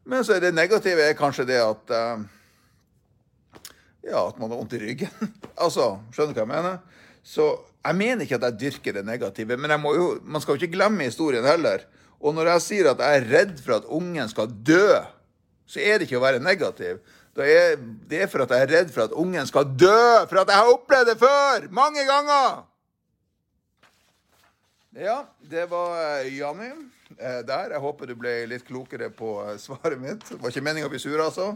Men 0.10 0.25
så 0.25 0.36
er 0.36 0.43
det 0.43 0.51
negative 0.58 1.05
er 1.05 1.17
kanskje 1.17 1.48
det 1.50 1.58
at 1.62 1.93
uh, 1.93 2.22
Ja, 4.05 4.23
at 4.27 4.39
man 4.39 4.51
har 4.51 4.59
vondt 4.61 4.75
i 4.77 4.81
ryggen. 4.81 5.31
altså, 5.63 5.97
skjønner 6.15 6.35
du 6.35 6.41
hva 6.41 6.45
jeg 6.45 6.53
mener? 6.53 7.05
Så 7.25 7.51
jeg 7.83 7.99
mener 7.99 8.25
ikke 8.25 8.39
at 8.39 8.47
jeg 8.47 8.59
dyrker 8.63 8.99
det 8.99 9.05
negative, 9.07 9.57
men 9.59 9.73
jo, 9.83 10.09
man 10.23 10.43
skal 10.43 10.55
jo 10.55 10.61
ikke 10.61 10.77
glemme 10.77 11.07
historien 11.07 11.47
heller. 11.47 11.85
Og 12.19 12.35
når 12.35 12.53
jeg 12.53 12.65
sier 12.65 12.91
at 12.91 12.99
jeg 13.03 13.19
er 13.19 13.29
redd 13.31 13.59
for 13.63 13.77
at 13.77 13.87
ungen 13.87 14.31
skal 14.31 14.51
dø, 14.51 14.99
så 15.69 15.81
er 15.83 15.99
det 15.99 16.07
ikke 16.07 16.19
å 16.19 16.25
være 16.25 16.43
negativ. 16.43 16.99
Er, 17.39 17.77
det 18.09 18.23
er 18.25 18.27
for 18.27 18.43
at 18.43 18.51
jeg 18.51 18.65
er 18.65 18.73
redd 18.73 18.89
for 18.91 19.05
at 19.05 19.13
ungen 19.15 19.47
skal 19.47 19.67
dø, 19.69 20.25
for 20.27 20.41
at 20.41 20.49
jeg 20.51 20.59
har 20.59 20.71
opplevd 20.73 21.13
det 21.13 21.19
før! 21.21 21.69
Mange 21.71 22.03
ganger! 22.07 22.65
Ja, 24.99 25.21
det 25.39 25.67
var 25.69 25.93
eh, 26.01 26.31
Janni 26.33 26.71
eh, 26.73 27.41
der. 27.45 27.75
Jeg 27.75 27.83
håper 27.83 28.09
du 28.09 28.15
ble 28.19 28.33
litt 28.49 28.65
klokere 28.67 29.11
på 29.13 29.37
eh, 29.45 29.59
svaret 29.61 30.01
mitt. 30.01 30.25
Det 30.25 30.39
var 30.41 30.51
ikke 30.51 30.65
meninga 30.65 30.89
å 30.89 30.91
bli 30.91 30.99
sur, 30.99 31.15
altså. 31.23 31.53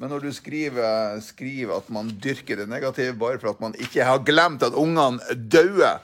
Men 0.00 0.10
når 0.10 0.24
du 0.24 0.32
skriver, 0.34 1.20
skriver, 1.22 1.76
at 1.76 1.90
man 1.92 2.10
dyrker 2.22 2.62
det 2.62 2.68
negative 2.70 3.14
bare 3.18 3.38
for 3.42 3.52
at 3.52 3.60
man 3.62 3.76
ikke 3.78 4.06
har 4.06 4.24
glemt 4.26 4.64
at 4.64 4.76
ungene 4.78 5.36
dauer, 5.52 6.00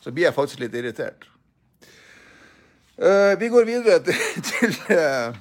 så 0.00 0.12
blir 0.14 0.28
jeg 0.28 0.36
faktisk 0.36 0.62
litt 0.62 0.74
irritert. 0.78 1.28
Uh, 3.02 3.34
vi 3.40 3.48
går 3.50 3.66
videre 3.66 3.98
til, 4.04 4.18
til 4.50 4.76
uh, 4.94 5.34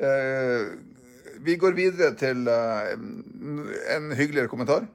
uh, 0.00 1.40
vi 1.46 1.56
går 1.60 1.76
videre 1.76 2.14
til 2.18 2.48
en 2.48 4.12
hyggeligere 4.16 4.50
kommentar. 4.50 4.86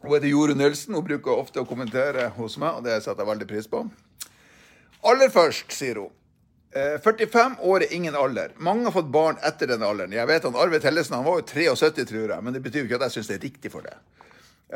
Hun 0.00 0.14
heter 0.14 0.30
Jorunn 0.30 0.60
Nilsen. 0.60 0.94
Hun 0.94 1.04
bruker 1.04 1.34
ofte 1.34 1.60
å 1.60 1.68
kommentere 1.68 2.28
hos 2.36 2.56
meg, 2.62 2.78
og 2.78 2.86
det 2.86 3.00
setter 3.02 3.24
jeg 3.24 3.30
veldig 3.32 3.48
pris 3.50 3.68
på. 3.68 3.82
Aller 5.06 5.32
først, 5.34 5.74
sier 5.74 6.00
hun. 6.00 6.14
45 7.04 7.56
eh, 7.56 7.64
år 7.68 7.86
er 7.86 7.94
ingen 7.96 8.16
alder. 8.18 8.52
Mange 8.56 8.88
har 8.88 8.94
fått 8.94 9.12
barn 9.12 9.40
etter 9.46 9.70
den 9.70 9.84
alderen. 9.86 10.12
Jeg 10.12 10.28
vet 10.28 10.44
han 10.48 10.58
Arve 10.60 10.80
Tellesen 10.82 11.18
han 11.18 11.26
var 11.26 11.40
jo 11.40 11.46
73, 11.48 12.04
tror 12.10 12.34
jeg, 12.34 12.44
men 12.44 12.56
det 12.56 12.62
betyr 12.64 12.82
jo 12.82 12.90
ikke 12.90 13.00
at 13.00 13.08
jeg 13.08 13.18
syns 13.18 13.32
det 13.32 13.38
er 13.38 13.46
riktig 13.48 13.72
for 13.72 13.86
det. 13.86 13.96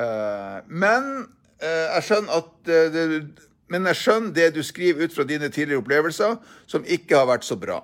Eh, 0.00 0.58
men 0.68 1.12
jeg 1.60 2.04
skjønner 2.06 2.38
at 2.40 2.68
det, 2.94 3.02
men 3.68 3.84
jeg 3.90 3.98
skjønner 4.00 4.30
det 4.32 4.46
du 4.54 4.62
skriver 4.64 5.04
ut 5.04 5.12
fra 5.12 5.26
dine 5.28 5.50
tidligere 5.52 5.82
opplevelser, 5.82 6.38
som 6.66 6.86
ikke 6.88 7.18
har 7.18 7.28
vært 7.28 7.44
så 7.44 7.58
bra. 7.60 7.82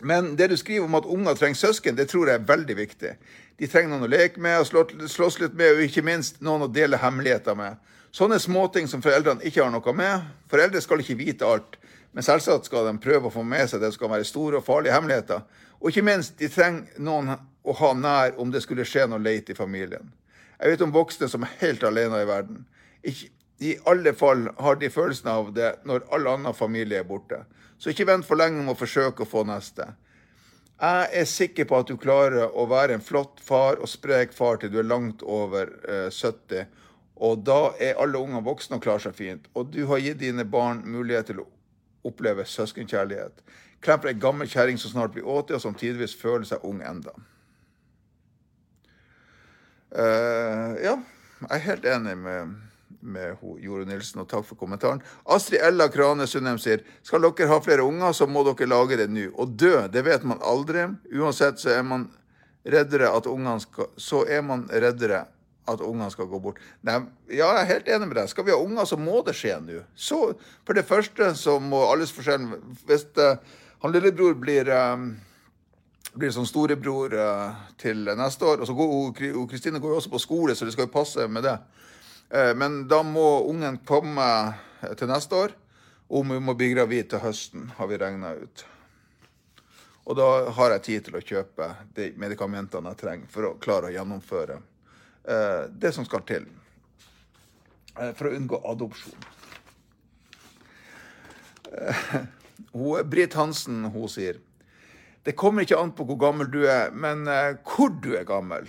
Men 0.00 0.32
det 0.36 0.48
du 0.50 0.56
skriver 0.56 0.88
om 0.88 0.96
at 0.98 1.06
unger 1.06 1.36
trenger 1.38 1.60
søsken, 1.60 1.98
det 1.98 2.08
tror 2.10 2.30
jeg 2.30 2.40
er 2.40 2.48
veldig 2.48 2.76
viktig. 2.80 3.12
De 3.60 3.68
trenger 3.70 3.92
noen 3.92 4.08
å 4.08 4.10
leke 4.10 4.40
med 4.42 4.58
og 4.58 5.06
slåss 5.12 5.38
litt 5.38 5.54
med, 5.54 5.76
og 5.76 5.84
ikke 5.84 6.02
minst 6.02 6.40
noen 6.42 6.64
å 6.66 6.70
dele 6.72 6.98
hemmeligheter 6.98 7.54
med. 7.58 7.78
Sånne 8.12 8.40
småting 8.42 8.88
som 8.90 9.04
foreldrene 9.04 9.44
ikke 9.46 9.62
har 9.62 9.70
noe 9.72 9.94
med. 9.96 10.26
Foreldre 10.50 10.82
skal 10.82 11.04
ikke 11.04 11.20
vite 11.20 11.46
alt, 11.46 11.78
men 12.12 12.24
selvsagt 12.24 12.68
skal 12.68 12.86
de 12.88 12.98
prøve 13.00 13.28
å 13.28 13.32
få 13.32 13.42
med 13.46 13.70
seg 13.70 13.80
det 13.80 13.92
skal 13.94 14.10
være 14.12 14.28
store 14.28 14.60
og 14.60 14.66
farlige 14.66 14.94
hemmeligheter. 14.94 15.44
Og 15.80 15.90
ikke 15.90 16.04
minst, 16.06 16.36
de 16.38 16.50
trenger 16.52 17.00
noen 17.02 17.32
å 17.36 17.76
ha 17.78 17.92
nær 17.96 18.36
om 18.40 18.52
det 18.52 18.62
skulle 18.64 18.86
skje 18.86 19.06
noe 19.08 19.22
leit 19.22 19.48
i 19.50 19.56
familien. 19.56 20.12
Jeg 20.58 20.74
vet 20.74 20.84
om 20.84 20.92
voksne 20.94 21.26
som 21.30 21.46
er 21.46 21.56
helt 21.62 21.82
alene 21.88 22.20
i 22.22 22.28
verden. 22.28 22.66
Ikke, 23.02 23.32
I 23.62 23.76
alle 23.86 24.12
fall 24.18 24.48
har 24.58 24.78
de 24.78 24.90
følelsen 24.90 25.28
av 25.30 25.52
det 25.54 25.72
når 25.86 26.04
all 26.14 26.28
annen 26.34 26.54
familie 26.54 27.00
er 27.00 27.06
borte. 27.08 27.44
Så 27.78 27.90
ikke 27.90 28.06
vent 28.10 28.26
for 28.26 28.38
lenge 28.38 28.60
med 28.62 28.74
å 28.74 28.78
forsøke 28.78 29.24
å 29.24 29.28
få 29.28 29.44
neste. 29.46 29.88
Jeg 30.82 31.08
er 31.20 31.28
sikker 31.30 31.66
på 31.70 31.78
at 31.78 31.90
du 31.90 31.96
klarer 31.98 32.50
å 32.58 32.66
være 32.70 32.96
en 32.98 33.04
flott 33.04 33.40
far 33.42 33.78
og 33.78 33.90
sprek 33.90 34.34
far 34.34 34.58
til 34.58 34.72
du 34.72 34.80
er 34.82 34.88
langt 34.90 35.22
over 35.22 35.70
eh, 35.86 36.08
70. 36.10 36.66
Og 37.22 37.42
da 37.46 37.60
er 37.78 37.98
alle 38.02 38.18
unger 38.18 38.42
voksne 38.42 38.78
og 38.78 38.84
klarer 38.86 39.06
seg 39.06 39.18
fint. 39.18 39.46
Og 39.54 39.70
du 39.70 39.84
har 39.90 40.02
gitt 40.02 40.18
dine 40.22 40.46
barn 40.46 40.82
mulighet 40.82 41.30
til 41.30 41.44
å 41.44 41.48
oppleve 42.04 42.46
søskenkjærlighet. 42.48 43.44
Klem 43.82 44.00
for 44.00 44.10
ei 44.10 44.18
gammel 44.18 44.50
kjerring 44.50 44.78
som 44.78 44.92
snart 44.94 45.14
blir 45.14 45.26
80, 45.26 45.54
og 45.58 45.64
som 45.64 45.78
tidvis 45.78 46.16
føler 46.18 46.46
seg 46.48 46.64
ung 46.66 46.82
enda. 46.86 47.14
Uh, 49.92 50.78
ja, 50.80 50.96
jeg 51.42 51.50
er 51.50 51.66
helt 51.66 51.88
enig 51.96 52.18
med 52.18 52.54
med 53.02 53.36
Jorunn 53.58 53.88
Nilsen, 53.90 54.22
og 54.22 54.28
takk 54.30 54.46
for 54.46 54.58
kommentaren. 54.58 55.02
Astrid 55.26 55.62
Ella 55.64 55.88
Krane 55.92 56.26
Sundheim 56.30 56.58
sier 56.62 56.84
skal 57.02 57.24
dere 57.24 57.48
ha 57.50 57.58
flere 57.64 57.86
unger, 57.86 58.14
så 58.14 58.28
må 58.30 58.44
dere 58.46 58.68
lage 58.70 58.98
det 59.00 59.08
nå. 59.10 59.28
Og 59.34 59.56
dø, 59.58 59.74
det 59.92 60.04
vet 60.06 60.26
man 60.28 60.42
aldri. 60.46 60.86
Uansett 61.12 61.60
så 61.62 61.72
er 61.74 61.82
man 61.86 62.08
reddere 62.62 63.10
at 63.10 63.26
ungene 63.26 63.58
skal 63.58 63.88
Så 63.98 64.22
er 64.30 64.42
man 64.46 64.68
reddere 64.70 65.24
at 65.70 65.80
ungene 65.80 66.10
skal 66.10 66.26
gå 66.26 66.40
bort. 66.42 66.60
Nei, 66.86 66.98
ja, 67.30 67.48
jeg 67.54 67.60
er 67.60 67.68
helt 67.70 67.90
enig 67.94 68.08
med 68.08 68.18
deg. 68.18 68.30
Skal 68.30 68.46
vi 68.46 68.54
ha 68.54 68.58
unger, 68.58 68.86
så 68.88 68.98
må 68.98 69.20
det 69.26 69.36
skje 69.38 69.58
nå. 69.62 69.82
Så 69.94 70.18
for 70.66 70.78
det 70.78 70.86
første 70.88 71.32
så 71.38 71.58
må 71.62 71.84
alles 71.86 72.14
forskjell 72.14 72.48
Hvis 72.88 73.06
uh, 73.22 73.36
han 73.84 73.94
lillebror 73.94 74.34
blir 74.38 74.70
um, 74.74 75.12
blir 76.12 76.32
sånn 76.34 76.48
storebror 76.48 77.14
uh, 77.14 77.62
til 77.80 78.04
neste 78.18 78.48
år. 78.48 78.62
Og 78.62 78.68
så 78.68 78.76
går 78.76 79.46
Kristine 79.50 79.80
går 79.82 79.94
jo 79.94 80.00
også 80.02 80.12
på 80.12 80.22
skole, 80.22 80.56
så 80.56 80.66
det 80.66 80.74
skal 80.74 80.88
jo 80.88 80.96
passe 80.98 81.28
med 81.30 81.46
det. 81.46 81.56
Uh, 82.32 82.52
men 82.58 82.82
da 82.90 83.02
må 83.06 83.44
ungen 83.48 83.78
komme 83.86 84.26
til 84.98 85.10
neste 85.10 85.38
år, 85.38 85.56
og 86.10 86.26
hun 86.26 86.42
må 86.44 86.56
bli 86.58 86.72
gravid 86.74 87.12
til 87.12 87.22
høsten, 87.22 87.70
har 87.78 87.88
vi 87.88 88.02
regna 88.02 88.34
ut. 88.34 88.66
Og 90.10 90.18
da 90.18 90.28
har 90.58 90.74
jeg 90.74 90.86
tid 90.88 91.04
til 91.06 91.16
å 91.16 91.22
kjøpe 91.22 91.68
de 91.94 92.08
medikamentene 92.18 92.90
jeg 92.90 93.02
trenger 93.04 93.30
for 93.30 93.46
å 93.46 93.56
klare 93.62 93.88
å 93.88 93.94
gjennomføre 93.94 94.58
det 95.24 95.92
som 95.94 96.06
skal 96.08 96.24
til 96.26 96.46
eh, 97.98 98.12
for 98.18 98.28
å 98.28 98.34
unngå 98.36 98.58
adopsjon. 98.72 99.28
Britt 103.08 103.36
Hansen 103.38 103.86
hun 103.94 104.10
sier 104.12 104.40
det 105.22 105.36
kommer 105.38 105.62
ikke 105.62 105.78
an 105.78 105.92
på 105.94 106.04
hvor 106.08 106.18
gammel 106.18 106.48
du 106.50 106.64
er, 106.66 106.90
men 106.90 107.22
hvor 107.62 107.92
du 108.02 108.10
er 108.18 108.26
gammel. 108.26 108.66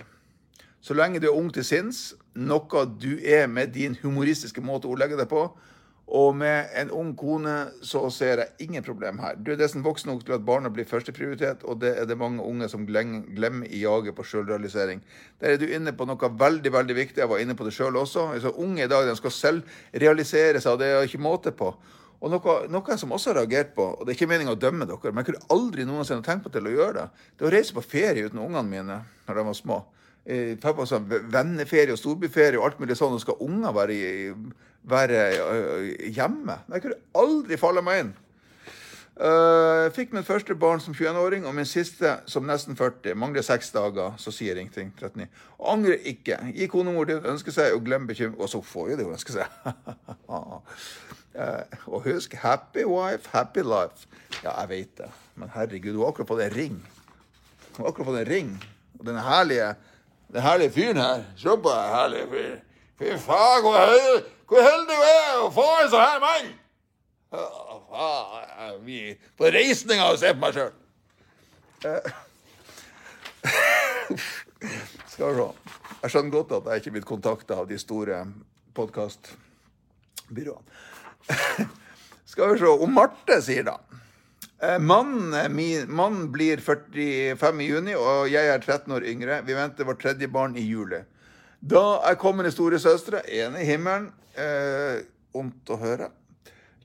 Så 0.78 0.94
lenge 0.94 1.18
du 1.18 1.26
er 1.26 1.34
ung 1.34 1.48
til 1.50 1.66
sinns, 1.66 2.12
noe 2.38 2.84
du 3.00 3.16
er 3.18 3.48
med 3.50 3.72
din 3.74 3.96
humoristiske 3.98 4.62
måte 4.62 4.86
å 4.86 4.94
ordlegge 4.94 5.18
deg 5.18 5.26
på. 5.32 5.48
Og 6.04 6.34
med 6.36 6.68
en 6.76 6.90
ung 6.92 7.14
kone 7.16 7.52
så 7.82 8.02
ser 8.12 8.42
jeg 8.42 8.66
ingen 8.66 8.84
problem 8.84 9.18
her. 9.22 9.38
Du 9.40 9.54
er 9.54 9.60
nesten 9.60 9.84
voksen 9.84 10.10
nok 10.12 10.26
til 10.26 10.36
at 10.36 10.44
barna 10.44 10.68
blir 10.68 10.84
førsteprioritet, 10.84 11.64
og 11.64 11.80
det 11.80 11.94
er 11.96 12.04
det 12.04 12.18
mange 12.20 12.44
unge 12.44 12.68
som 12.68 12.84
glemmer 12.84 13.64
i 13.70 13.80
jaget 13.80 14.14
på 14.16 14.26
selvrealisering. 14.28 15.00
Der 15.40 15.54
er 15.54 15.60
du 15.60 15.64
inne 15.64 15.94
på 15.96 16.04
noe 16.04 16.30
veldig 16.44 16.72
veldig 16.72 16.96
viktig. 16.98 17.22
Jeg 17.22 17.32
var 17.32 17.40
inne 17.40 17.56
på 17.56 17.64
det 17.64 17.72
sjøl 17.72 17.96
også. 17.96 18.28
Så 18.40 18.52
unge 18.52 18.84
i 18.84 18.90
dag 18.90 19.08
de 19.08 19.16
skal 19.16 19.32
selv 19.32 19.78
realisere 19.94 20.60
seg, 20.60 20.74
og 20.74 20.84
det 20.84 20.92
er 20.92 21.08
ikke 21.08 21.24
måte 21.24 21.56
på. 21.56 21.72
Og 22.20 22.30
noe, 22.32 22.58
noe 22.72 23.00
som 23.00 23.12
også 23.12 23.32
har 23.32 23.42
reagert 23.42 23.74
på, 23.76 23.88
og 23.96 24.04
det 24.04 24.12
er 24.12 24.18
ikke 24.18 24.30
meninga 24.30 24.54
å 24.54 24.60
dømme 24.60 24.86
dere, 24.88 25.10
men 25.10 25.24
jeg 25.24 25.32
kunne 25.32 25.56
aldri 25.56 25.84
noensinne 25.88 26.24
tenkt 26.24 26.46
på 26.46 26.52
til 26.52 26.68
å 26.68 26.72
gjøre 26.72 26.94
det, 27.00 27.26
det 27.36 27.44
er 27.44 27.50
å 27.50 27.52
reise 27.52 27.76
på 27.76 27.84
ferie 27.84 28.28
uten 28.28 28.40
ungene 28.40 28.64
mine 28.64 29.02
når 29.26 29.40
de 29.40 29.44
var 29.50 29.58
små 29.58 29.82
eh, 30.26 30.54
på 30.60 30.86
sånn 30.88 31.08
venneferie 31.08 31.94
og 31.94 32.00
storbyferie 32.00 32.58
og 32.58 32.68
alt 32.68 32.82
mulig 32.82 32.98
sånn, 32.98 33.16
og 33.16 33.22
skal 33.22 33.40
unger 33.44 33.74
være, 33.76 33.96
være 34.90 35.24
uh, 35.38 35.88
hjemme? 36.12 36.60
Jeg 36.72 36.86
kunne 36.86 37.02
aldri 37.24 37.60
falle 37.60 37.84
meg 37.84 38.04
inn. 38.04 38.14
Uh, 39.14 39.92
fikk 39.94 40.10
min 40.10 40.26
første 40.26 40.56
barn 40.58 40.80
som 40.82 40.94
21-åring, 40.94 41.44
og 41.46 41.54
min 41.54 41.68
siste 41.68 42.16
som 42.26 42.48
nesten 42.48 42.74
40. 42.74 43.14
Mangler 43.14 43.46
seks 43.46 43.70
dager, 43.70 44.16
så 44.18 44.32
sier 44.34 44.58
ingenting. 44.58 44.90
39. 44.98 45.28
Angrer 45.70 46.02
ikke. 46.10 46.40
Gi 46.56 46.66
konemor 46.72 47.06
det 47.06 47.20
hun 47.20 47.36
ønsker 47.36 47.54
seg, 47.54 47.76
og 47.76 47.84
glem 47.86 48.08
bekymring. 48.10 48.40
Og 48.42 48.50
så 48.50 48.58
får 48.64 48.90
jo 48.90 48.96
det 48.98 49.06
hun 49.06 49.14
ønsker 49.14 49.38
seg. 49.38 49.46
uh, 50.26 50.58
og 51.92 52.02
husk 52.08 52.34
happy 52.42 52.88
wife, 52.90 53.30
happy 53.30 53.62
life. 53.62 54.10
Ja, 54.40 54.56
jeg 54.64 54.72
vet 54.72 54.98
det. 55.04 55.10
Men 55.38 55.54
herregud, 55.54 55.94
hun 55.94 56.02
har 56.02 56.10
akkurat 56.10 56.32
fått 56.32 56.46
en 56.48 56.56
ring. 56.58 56.82
Hun 57.76 57.84
har 57.84 57.92
akkurat 57.92 58.10
fått 58.10 58.22
en 58.24 58.32
ring. 58.32 58.54
Og 58.98 59.06
den 59.06 59.22
herlige 59.22 59.74
den 60.32 60.42
herlige 60.42 60.70
fyren 60.70 60.96
her. 60.96 61.24
Se 61.36 61.48
på 61.48 61.70
den 61.70 61.94
herlige 61.94 62.26
fyren. 62.30 62.60
Fy 62.98 63.16
faen, 63.18 63.62
hvor 63.64 63.74
heldig, 63.78 64.24
hvor 64.48 64.62
heldig 64.62 64.96
du 64.96 65.02
er 65.08 65.40
å 65.42 65.50
få 65.54 65.66
en 65.82 65.90
sånn 65.90 66.06
her 66.06 66.20
mann! 66.22 66.46
Vi 68.84 68.98
på 69.38 69.44
reisninga 69.54 70.04
og 70.12 70.18
se 70.22 70.32
på 70.34 70.40
meg 70.42 70.52
sjøl. 70.56 70.72
Skal 75.12 75.28
vi 75.30 75.34
se. 75.38 75.48
Jeg 76.04 76.10
skjønner 76.12 76.32
godt 76.34 76.50
at 76.58 76.64
jeg 76.70 76.76
ikke 76.80 76.90
er 76.90 76.96
blitt 76.98 77.08
kontakta 77.08 77.52
av 77.62 77.66
de 77.70 77.78
store 77.80 78.16
podkastbyråene. 78.76 80.64
Skal 82.30 82.52
vi 82.52 82.58
se. 82.60 82.68
Om 82.86 82.92
Marte 82.94 83.36
sier 83.44 83.64
da. 83.66 83.76
Eh, 84.64 84.78
Mannen 84.78 85.56
min, 85.56 85.94
mann 85.94 86.32
blir 86.32 86.56
45 86.56 87.60
i 87.60 87.66
juni, 87.66 87.94
og 87.98 88.28
jeg 88.32 88.48
er 88.48 88.62
13 88.62 88.92
år 88.96 89.04
yngre. 89.10 89.40
Vi 89.44 89.56
venter 89.56 89.84
vårt 89.84 90.00
tredje 90.00 90.28
barn 90.30 90.56
i 90.56 90.64
juli. 90.64 91.02
Da 91.60 92.00
er 92.08 92.20
kommende 92.20 92.52
storesøstre, 92.52 93.24
ene 93.28 93.60
i 93.60 93.66
himmelen, 93.68 94.10
eh, 94.40 95.02
ondt 95.36 95.72
å 95.72 95.78
høre, 95.80 96.10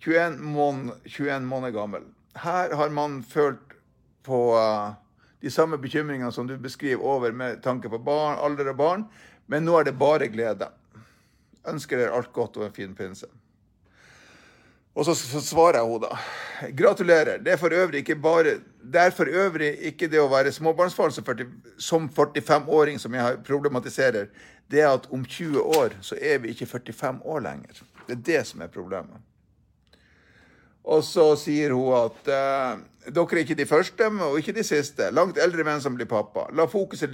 21, 0.02 0.40
mån, 0.40 0.92
21 1.06 1.48
måneder 1.48 1.76
gammel. 1.76 2.08
Her 2.36 2.76
har 2.76 2.90
man 2.90 3.22
følt 3.24 3.76
på 4.24 4.40
uh, 4.56 4.96
de 5.42 5.52
samme 5.52 5.78
bekymringene 5.78 6.32
som 6.32 6.48
du 6.48 6.56
beskriver 6.58 7.04
over 7.04 7.32
med 7.32 7.62
tanke 7.64 7.92
på 7.92 8.00
barn, 8.04 8.40
alder 8.40 8.72
og 8.72 8.80
barn, 8.80 9.06
men 9.48 9.66
nå 9.68 9.80
er 9.80 9.90
det 9.90 10.00
bare 10.00 10.32
glede. 10.32 10.70
Ønsker 11.68 12.00
dere 12.00 12.16
alt 12.16 12.32
godt 12.34 12.60
og 12.60 12.70
en 12.70 12.76
fin 12.76 12.96
pinse. 12.96 13.28
Og 15.00 15.06
så 15.08 15.16
svarer 15.16 15.80
henne 15.80 16.02
da. 16.04 16.18
Gratulerer. 16.76 17.40
Det 17.40 17.54
er 17.54 17.60
for 17.62 17.72
øvrig 17.72 18.02
ikke 18.04 18.18
bare 18.20 18.58
Det 18.84 19.00
er 19.00 19.12
for 19.16 19.30
øvrig 19.32 19.78
ikke 19.88 20.10
det 20.12 20.20
å 20.20 20.28
være 20.28 20.52
småbarnsfar 20.52 21.14
som 21.78 22.10
45-åring 22.10 23.00
som 23.00 23.14
jeg 23.14 23.38
problematiserer. 23.48 24.28
Det 24.72 24.82
er 24.82 24.90
at 24.92 25.08
om 25.12 25.24
20 25.26 25.62
år 25.62 25.96
så 26.02 26.18
er 26.22 26.40
vi 26.44 26.50
ikke 26.50 26.66
45 26.66 27.22
år 27.26 27.40
lenger. 27.40 27.82
Det 28.08 28.18
er 28.18 28.24
det 28.26 28.46
som 28.48 28.62
er 28.62 28.68
problemet. 28.68 29.22
Og 30.84 31.04
så 31.04 31.36
sier 31.38 31.74
hun 31.76 31.94
at 31.94 32.32
uh, 32.34 32.80
dere 33.14 33.38
er 33.38 33.44
ikke 33.44 33.58
de 33.60 33.66
første, 33.70 34.06
og 34.06 34.40
ikke 34.40 34.56
de 34.58 34.64
siste. 34.64 35.12
Langt 35.14 35.38
eldre 35.38 35.64
menn 35.64 35.82
som 35.82 35.96
blir 35.96 36.10
pappa. 36.10 36.48
La 36.56 36.66
fokuset, 36.66 37.14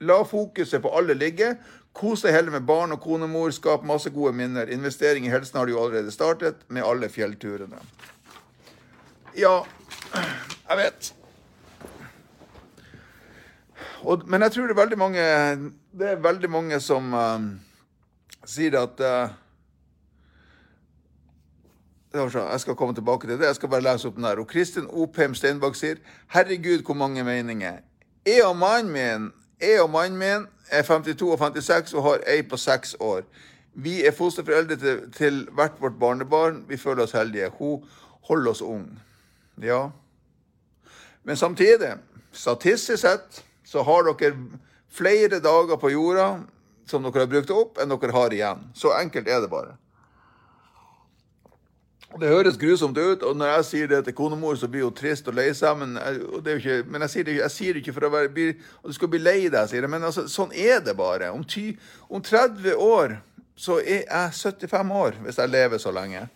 la 0.00 0.22
fokuset 0.28 0.82
på 0.82 0.92
alle 0.96 1.16
ligge. 1.18 1.56
Kos 1.92 2.22
deg 2.24 2.32
heller 2.32 2.54
med 2.54 2.66
barn 2.66 2.94
og 2.94 3.02
konemor. 3.04 3.50
Skap 3.52 3.84
masse 3.84 4.10
gode 4.10 4.32
minner. 4.36 4.70
Investering 4.72 5.26
i 5.26 5.32
helsen 5.32 5.58
har 5.58 5.68
du 5.68 5.74
jo 5.74 5.82
allerede 5.82 6.12
startet, 6.14 6.64
med 6.68 6.86
alle 6.86 7.08
fjellturene. 7.12 7.80
Ja, 9.36 9.62
jeg 10.68 10.78
vet. 10.78 11.12
Og, 14.02 14.24
men 14.26 14.42
jeg 14.42 14.52
tror 14.52 14.66
det 14.66 14.74
er 14.74 14.82
veldig 14.82 14.98
mange 14.98 15.20
er 15.22 16.18
veldig 16.24 16.50
mange 16.50 16.80
som 16.82 17.12
uh, 17.14 17.44
sier 18.48 18.74
at 18.80 19.00
uh, 19.00 19.36
jeg 22.12 22.60
skal 22.60 22.76
komme 22.76 22.94
tilbake 22.94 23.28
til 23.28 23.38
det. 23.38 23.46
Jeg 23.46 23.56
skal 23.56 23.68
bare 23.72 23.86
lese 23.86 24.08
opp 24.08 24.16
den 24.16 24.26
der. 24.26 24.40
Og 24.40 24.48
Kristin 24.48 24.88
Opheim 24.90 25.34
Steinbakk 25.34 25.78
sier 25.78 26.02
Herregud, 26.34 26.82
hvor 26.84 26.94
mange 26.94 27.24
meninger. 27.24 27.80
Jeg 28.26 28.44
og 28.44 28.56
mannen 28.56 28.92
min, 28.92 29.30
jeg 29.62 29.80
og 29.82 29.90
mannen 29.90 30.18
min 30.18 30.46
er 30.70 30.82
52 30.82 31.22
og 31.30 31.38
56 31.38 31.94
og 31.94 32.02
har 32.02 32.24
ei 32.26 32.42
på 32.42 32.56
seks 32.56 32.96
år. 33.00 33.22
Vi 33.74 34.02
er 34.04 34.12
fosterforeldre 34.12 34.76
til, 34.76 35.00
til 35.12 35.48
hvert 35.52 35.80
vårt 35.80 35.98
barnebarn. 36.00 36.64
Vi 36.68 36.76
føler 36.76 37.02
oss 37.02 37.12
heldige. 37.16 37.48
Hun 37.58 37.84
holder 38.28 38.50
oss 38.50 38.62
ung. 38.62 39.00
Ja. 39.62 39.88
Men 41.24 41.36
samtidig, 41.36 41.94
statistisk 42.32 43.00
sett, 43.00 43.44
så 43.64 43.82
har 43.82 44.02
dere 44.02 44.34
flere 44.90 45.40
dager 45.40 45.76
på 45.76 45.92
jorda 45.92 46.42
som 46.86 47.04
dere 47.06 47.24
har 47.24 47.30
brukt 47.30 47.50
opp, 47.54 47.78
enn 47.80 47.92
dere 47.92 48.12
har 48.12 48.34
igjen. 48.34 48.66
Så 48.74 48.92
enkelt 48.98 49.28
er 49.28 49.40
det 49.40 49.50
bare. 49.50 49.76
Det 52.20 52.28
høres 52.28 52.58
grusomt 52.60 52.98
ut, 52.98 53.22
og 53.24 53.36
når 53.40 53.54
jeg 53.54 53.64
sier 53.64 53.88
det 53.88 54.02
til 54.04 54.14
konemor, 54.16 54.56
så 54.60 54.68
blir 54.68 54.84
hun 54.84 54.94
trist 54.96 55.28
og 55.30 55.36
lei 55.38 55.48
seg. 55.56 55.78
Men, 55.80 55.96
ikke, 56.44 56.82
men 56.84 57.06
jeg, 57.06 57.12
sier 57.14 57.28
det, 57.28 57.36
jeg, 57.38 57.54
sier 57.54 57.72
det, 57.72 57.82
ikke 57.82 57.94
for 57.96 58.08
å 58.08 58.12
være 58.12 58.46
Og 58.82 58.90
du 58.90 58.96
skal 58.96 59.08
bli 59.08 59.20
lei 59.22 59.48
deg, 59.48 59.64
sier 59.70 59.80
jeg. 59.80 59.90
Men 59.90 60.04
altså, 60.04 60.26
sånn 60.28 60.52
er 60.52 60.82
det 60.84 60.96
bare. 60.98 61.30
Om, 61.32 61.44
ty, 61.48 61.72
om 62.12 62.22
30 62.22 62.76
år 62.76 63.16
så 63.56 63.78
er 63.80 64.04
jeg 64.04 64.36
75 64.68 64.92
år, 64.92 65.18
hvis 65.24 65.40
jeg 65.40 65.52
lever 65.52 65.80
så 65.80 65.92
lenge. 65.94 66.26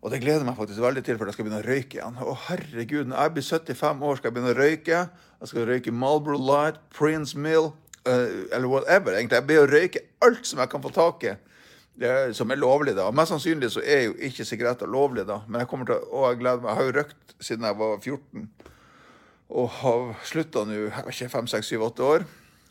Og 0.00 0.12
det 0.12 0.22
gleder 0.22 0.44
meg 0.44 0.56
faktisk 0.56 0.80
veldig 0.80 1.02
til, 1.04 1.18
for 1.20 1.28
jeg 1.28 1.36
skal 1.36 1.46
begynne 1.46 1.60
å 1.60 1.66
røyke 1.66 1.98
igjen. 1.98 2.20
Å 2.20 2.36
herregud, 2.48 3.10
når 3.10 3.20
jeg 3.20 3.34
blir 3.36 3.48
75 3.48 4.06
år, 4.08 4.16
skal 4.16 4.30
jeg 4.30 4.36
begynne 4.36 4.54
å 4.54 4.60
røyke. 4.60 5.02
Jeg 5.40 5.50
skal 5.52 5.68
røyke 5.68 5.92
Marlboro 5.92 6.40
Light, 6.40 6.80
Prince 6.92 7.36
Mill, 7.36 7.72
uh, 8.08 8.28
eller 8.48 8.68
whatever. 8.68 9.16
egentlig. 9.16 9.40
Jeg 9.40 9.48
blir 9.48 9.64
å 9.64 9.70
røyke 9.70 10.04
alt 10.24 10.48
som 10.48 10.60
jeg 10.60 10.72
kan 10.72 10.84
få 10.84 10.92
tak 10.96 11.28
i 11.28 11.36
som 12.36 12.50
er 12.50 12.60
lovlig. 12.60 12.94
da. 12.96 13.10
Mest 13.10 13.34
sannsynlig 13.34 13.72
så 13.74 13.82
er 13.84 14.06
jo 14.06 14.16
ikke 14.16 14.44
sigaretter 14.44 14.88
lovlig, 14.88 15.26
da. 15.28 15.40
Men 15.48 15.62
jeg 15.62 15.68
kommer 15.68 15.86
til, 15.90 16.04
å 16.10 16.30
jeg 16.30 16.40
gleder 16.40 16.62
meg. 16.62 16.70
Jeg 16.70 16.78
har 16.78 16.88
jo 16.88 16.98
røkt 16.98 17.34
siden 17.40 17.66
jeg 17.68 17.78
var 17.80 17.96
14. 17.98 18.50
Og 19.50 19.72
har 19.80 20.12
slutta 20.24 20.62
nå 20.64 20.76
jeg 20.76 20.92
vet 20.94 21.16
ikke, 21.16 21.32
5, 21.34 21.50
6, 21.56 21.72
7, 21.74 21.82
8 21.90 22.06
år. 22.06 22.28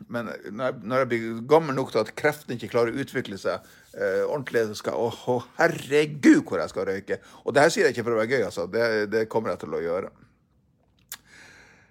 Men 0.07 0.29
når 0.31 0.63
jeg, 0.63 0.75
når 0.83 1.01
jeg, 1.01 1.09
blir 1.11 1.41
gammel 1.49 1.75
nok 1.75 1.91
til 1.91 1.99
at 1.99 2.13
kreften 2.15 2.55
ikke 2.55 2.71
klarer 2.71 2.95
å 2.95 3.03
utvikle 3.03 3.37
seg 3.37 3.65
eh, 3.91 4.23
ordentlig, 4.23 4.63
så 4.69 4.77
skal 4.79 4.95
jeg 4.95 5.19
Å, 5.33 5.37
herregud, 5.59 6.45
hvor 6.47 6.61
jeg 6.61 6.71
skal 6.71 6.87
røyke! 6.87 7.19
Og 7.43 7.53
det 7.53 7.65
her 7.65 7.73
sier 7.73 7.89
jeg 7.89 7.97
ikke 7.97 8.07
for 8.07 8.15
å 8.15 8.21
være 8.21 8.31
gøy, 8.31 8.45
altså. 8.47 8.65
Det, 8.71 8.85
det 9.11 9.27
kommer 9.31 9.51
jeg 9.53 9.65
til 9.65 9.75
å 9.75 9.83
gjøre. 9.83 10.11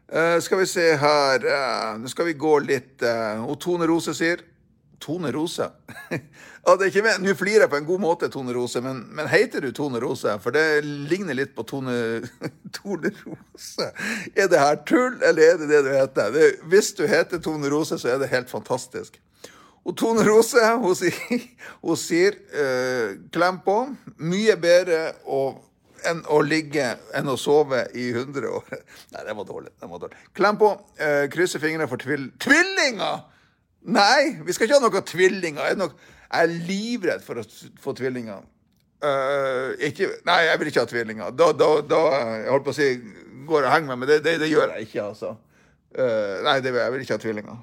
Eh, 0.08 0.38
skal 0.40 0.62
vi 0.62 0.66
se 0.70 0.86
her 0.96 1.42
uh, 1.44 1.98
Nå 2.00 2.08
skal 2.08 2.30
vi 2.30 2.32
gå 2.40 2.54
litt 2.64 3.02
uh, 3.04 3.42
Og 3.44 3.58
Tone 3.60 3.84
Rose 3.84 4.14
sier 4.16 4.40
Tone 4.98 5.28
Rose. 5.30 5.66
Nå 6.68 7.34
flirer 7.38 7.64
jeg 7.64 7.70
på 7.72 7.78
en 7.78 7.86
god 7.88 8.02
måte, 8.02 8.28
Tone 8.32 8.52
Rose, 8.52 8.80
men, 8.84 9.00
men 9.16 9.30
heter 9.30 9.64
du 9.64 9.70
Tone 9.72 10.00
Rose? 10.02 10.34
For 10.44 10.52
det 10.52 10.82
ligner 10.84 11.36
litt 11.38 11.54
på 11.56 11.64
Tone, 11.68 11.94
Tone 12.76 13.12
Rose. 13.22 13.88
Er 14.34 14.50
det 14.52 14.60
her 14.60 14.82
tull, 14.88 15.16
eller 15.22 15.54
er 15.54 15.62
det 15.62 15.70
det 15.70 15.80
du 15.86 15.92
heter? 15.94 16.34
Det, 16.34 16.50
hvis 16.68 16.92
du 16.98 17.06
heter 17.08 17.40
Tone 17.44 17.70
Rose, 17.72 17.96
så 17.98 18.12
er 18.12 18.20
det 18.20 18.32
helt 18.34 18.52
fantastisk. 18.52 19.16
Og 19.88 19.96
Tone 19.96 20.24
Rose 20.26 20.60
hun 20.82 20.92
sier, 20.98 21.46
hun 21.86 21.96
sier 21.96 22.36
uh, 22.52 23.16
klem 23.32 23.62
på. 23.64 23.78
Mye 24.20 24.58
bedre 24.60 25.14
å, 25.24 25.40
enn 26.10 26.20
å 26.28 26.42
ligge 26.44 26.90
enn 27.16 27.32
å 27.32 27.38
sove 27.40 27.86
i 27.96 28.10
100 28.12 28.50
år. 28.50 28.68
Nei, 29.14 29.24
det 29.24 29.38
var 29.40 29.48
dårlig. 29.48 29.72
Det 29.80 29.88
var 29.88 30.04
dårlig. 30.04 30.20
Klem 30.36 30.60
på. 30.60 30.74
Uh, 31.00 31.24
krysser 31.32 31.64
fingrene 31.64 31.88
for 31.90 32.04
tvil 32.04 32.28
tvillinger! 32.42 33.24
Nei, 33.88 34.34
vi 34.44 34.52
skal 34.52 34.66
ikke 34.66 34.80
ha 34.80 34.84
noen 34.84 35.04
tvillinger. 35.06 35.64
Er 35.64 35.76
det 35.76 35.80
nok, 35.80 35.94
jeg 36.28 36.44
er 36.44 36.68
livredd 36.68 37.24
for 37.24 37.40
å 37.40 37.44
få 37.80 37.94
tvillinger. 37.96 38.44
Uh, 38.98 39.78
ikke, 39.86 40.10
nei, 40.26 40.40
jeg 40.48 40.60
vil 40.60 40.70
ikke 40.72 40.82
ha 40.82 40.90
tvillinger. 40.90 41.34
Da, 41.38 41.52
da, 41.56 41.68
da 41.86 42.00
jeg 42.18 42.50
holdt 42.52 42.66
på 42.66 42.74
å 42.74 42.76
si, 42.76 42.88
går 43.48 43.64
og 43.64 43.72
henger 43.72 43.92
meg, 43.92 44.00
men 44.02 44.10
det, 44.10 44.18
det, 44.26 44.36
det, 44.42 44.50
gjør 44.50 44.74
jeg 44.74 44.88
ikke, 44.88 45.06
altså. 45.06 45.34
Uh, 45.94 46.40
nei, 46.44 46.58
det, 46.64 46.74
jeg 46.76 46.94
vil 46.94 47.04
ikke 47.04 47.16
ha 47.16 47.22
tvillinger. 47.22 47.60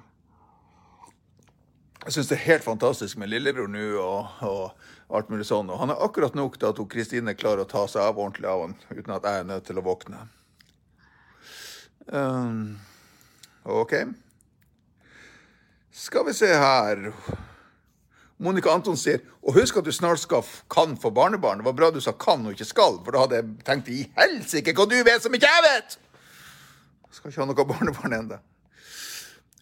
Jeg 2.05 2.13
syns 2.15 2.29
det 2.29 2.37
er 2.37 2.45
helt 2.45 2.65
fantastisk 2.65 3.17
med 3.17 3.31
lillebror 3.33 3.69
nå 3.69 3.85
og, 3.97 4.33
og, 4.45 4.89
alt 5.17 5.29
mulig 5.33 5.47
sånn. 5.49 5.71
Og 5.73 5.79
han 5.81 5.93
er 5.93 6.01
akkurat 6.05 6.37
nok 6.37 6.59
til 6.61 6.69
at 6.69 6.81
Kristine 6.89 7.33
klarer 7.37 7.65
å 7.65 7.69
ta 7.69 7.85
seg 7.89 8.05
av 8.05 8.17
ordentlig 8.17 8.49
av 8.49 8.61
han 8.61 8.75
uten 8.91 9.15
at 9.15 9.25
jeg 9.25 9.41
er 9.41 9.47
nødt 9.49 9.65
til 9.65 9.81
å 9.81 9.85
våkne. 9.85 10.21
Um, 12.05 12.77
OK. 13.65 13.95
Skal 15.95 16.27
vi 16.29 16.35
se 16.37 16.51
her 16.53 17.09
Monica 18.37 18.73
Anton 18.73 18.97
sier 18.99 19.21
Og 19.45 19.55
husk 19.55 19.77
at 19.79 19.85
du 19.87 19.93
snart 19.95 20.19
skal 20.19 20.43
kan 20.71 20.97
få 20.99 21.11
barnebarn. 21.15 21.61
Det 21.61 21.67
var 21.69 21.77
bra 21.77 21.91
du 21.91 22.01
sa 22.03 22.11
kan 22.11 22.43
og 22.45 22.55
ikke 22.55 22.67
skal, 22.67 22.99
for 23.05 23.15
da 23.15 23.23
hadde 23.23 23.39
jeg 23.39 23.67
tenkt 23.67 23.93
i 23.93 24.01
helsike 24.17 24.73
hva 24.75 24.87
du 24.89 24.97
vet 25.05 25.23
som 25.23 25.33
ikke 25.37 25.51
jeg 25.51 25.65
vet! 25.69 25.97
Jeg 27.05 27.19
skal 27.19 27.31
ikke 27.31 27.41
ha 27.43 27.47
noe 27.47 27.67
barnebarn 27.69 28.17
ennå. 28.17 28.41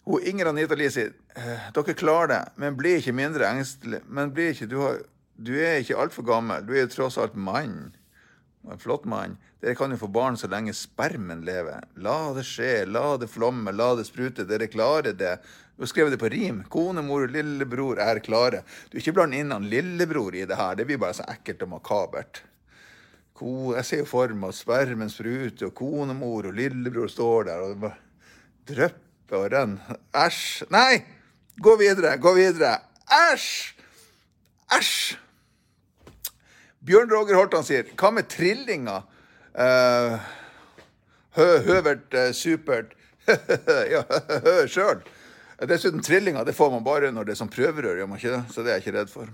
Inger 0.04 0.50
Anita 0.50 0.76
Lie 0.76 0.90
sier 0.92 1.12
«Eh, 1.36 1.68
dere 1.72 1.94
klarer 1.96 2.32
det, 2.32 2.40
men 2.60 2.76
bli 2.76 2.98
ikke 2.98 3.14
mindre 3.16 3.46
engstelig. 3.48 4.02
Men 4.06 4.32
bli 4.34 4.50
ikke, 4.52 4.68
du, 4.68 4.78
har, 4.82 4.98
du 5.36 5.54
er 5.56 5.78
ikke 5.80 6.00
altfor 6.00 6.26
gammel. 6.28 6.66
Du 6.66 6.74
er 6.74 6.84
jo 6.84 6.92
tross 6.92 7.16
alt 7.20 7.38
mann. 7.38 7.94
En 8.70 8.80
flott 8.80 9.06
mann. 9.08 9.38
Dere 9.62 9.76
kan 9.78 9.92
jo 9.92 10.00
få 10.00 10.10
barn 10.12 10.36
så 10.40 10.48
lenge 10.52 10.74
spermen 10.76 11.44
lever. 11.44 11.86
La 12.04 12.18
det 12.36 12.44
skje, 12.48 12.84
la 12.88 13.14
det 13.20 13.30
flomme, 13.32 13.72
la 13.72 13.94
det 13.96 14.06
sprute. 14.08 14.44
Dere 14.48 14.68
klarer 14.72 15.16
det. 15.16 15.38
Du 15.76 15.82
har 15.82 15.90
skrevet 15.90 16.12
det 16.14 16.18
på 16.22 16.28
rim. 16.30 16.62
Kone, 16.70 17.02
mor, 17.02 17.26
lillebror 17.28 17.98
er 17.98 18.20
klare. 18.22 18.62
Du 18.90 18.98
Ikke 18.98 19.12
bland 19.16 19.34
inn 19.34 19.50
han 19.50 19.66
lillebror 19.66 20.34
i 20.34 20.44
det 20.46 20.58
her. 20.58 20.76
Det 20.78 20.86
blir 20.86 21.00
bare 21.02 21.16
så 21.18 21.26
ekkelt 21.32 21.64
og 21.66 21.72
makabert. 21.72 22.42
jeg 23.40 23.84
ser 23.84 23.98
jo 23.98 24.04
for 24.06 24.28
meg 24.28 24.54
spermen 24.54 25.10
spruter, 25.10 25.66
og 25.66 25.74
konemor 25.74 26.46
og 26.46 26.54
lillebror 26.54 27.08
står 27.08 27.44
der 27.44 27.60
og 27.60 27.80
bare 27.80 27.98
drypper 28.66 29.36
og 29.36 29.52
renner. 29.52 29.98
Æsj! 30.14 30.64
Nei! 30.70 31.02
Gå 31.58 31.76
videre, 31.76 32.16
gå 32.18 32.34
videre. 32.34 32.78
Æsj! 33.10 33.74
Æsj! 34.70 35.16
Bjørn 36.84 37.10
Roger 37.10 37.34
Holtan 37.34 37.64
sier 37.64 37.90
hva 37.96 38.12
med 38.12 38.28
trillinger? 38.30 39.02
Uh, 39.54 40.20
hø, 41.34 41.46
høvert, 41.66 42.14
uh, 42.14 42.30
supert. 42.30 42.94
ja, 43.94 44.04
hø 44.44 44.56
sjøl. 44.70 45.02
Dessuten, 45.70 46.02
trillinger 46.04 46.44
det 46.44 46.56
får 46.56 46.70
man 46.72 46.84
bare 46.84 47.10
når 47.14 47.28
det 47.28 47.34
er 47.34 47.40
som 47.40 47.50
prøverør, 47.52 47.98
gjør 48.00 48.10
man 48.10 48.20
ikke 48.20 48.36
det? 48.36 48.44
Så 48.52 48.62
det 48.62 48.72
er 48.72 48.78
jeg 48.78 48.86
ikke 48.86 48.98
redd 48.98 49.12
for. 49.12 49.32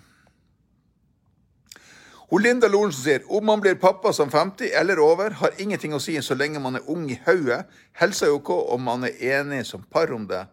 Hun 2.31 2.45
Linda 2.45 2.69
Lorentzen 2.71 3.03
sier 3.03 3.25
om 3.27 3.43
man 3.47 3.63
blir 3.63 3.75
pappa 3.83 4.13
som 4.15 4.31
50 4.31 4.71
eller 4.79 5.01
over, 5.03 5.35
har 5.41 5.57
ingenting 5.59 5.97
å 5.97 6.03
si 6.03 6.15
så 6.23 6.37
lenge 6.39 6.63
man 6.63 6.79
er 6.79 6.87
ung 6.87 7.09
i 7.11 7.19
hodet. 7.25 7.65
Helsa 7.99 8.29
er 8.29 8.37
OK 8.37 8.53
om 8.55 8.85
man 8.87 9.09
er 9.09 9.17
enig 9.41 9.65
som 9.67 9.83
par 9.83 10.13
om 10.15 10.29
det. 10.31 10.45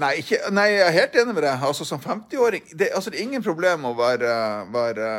Nei, 0.00 0.14
ikke, 0.20 0.38
nei, 0.52 0.68
jeg 0.72 0.86
er 0.86 0.96
helt 0.96 1.18
enig 1.20 1.34
med 1.36 1.44
deg. 1.44 1.66
Altså, 1.68 1.84
Som 1.84 2.00
50-åring 2.00 2.64
det, 2.72 2.88
altså, 2.94 3.10
det 3.10 3.20
er 3.20 3.26
ingen 3.28 3.44
problem 3.44 3.84
å 3.88 3.94
være, 3.98 4.32
være 4.72 5.10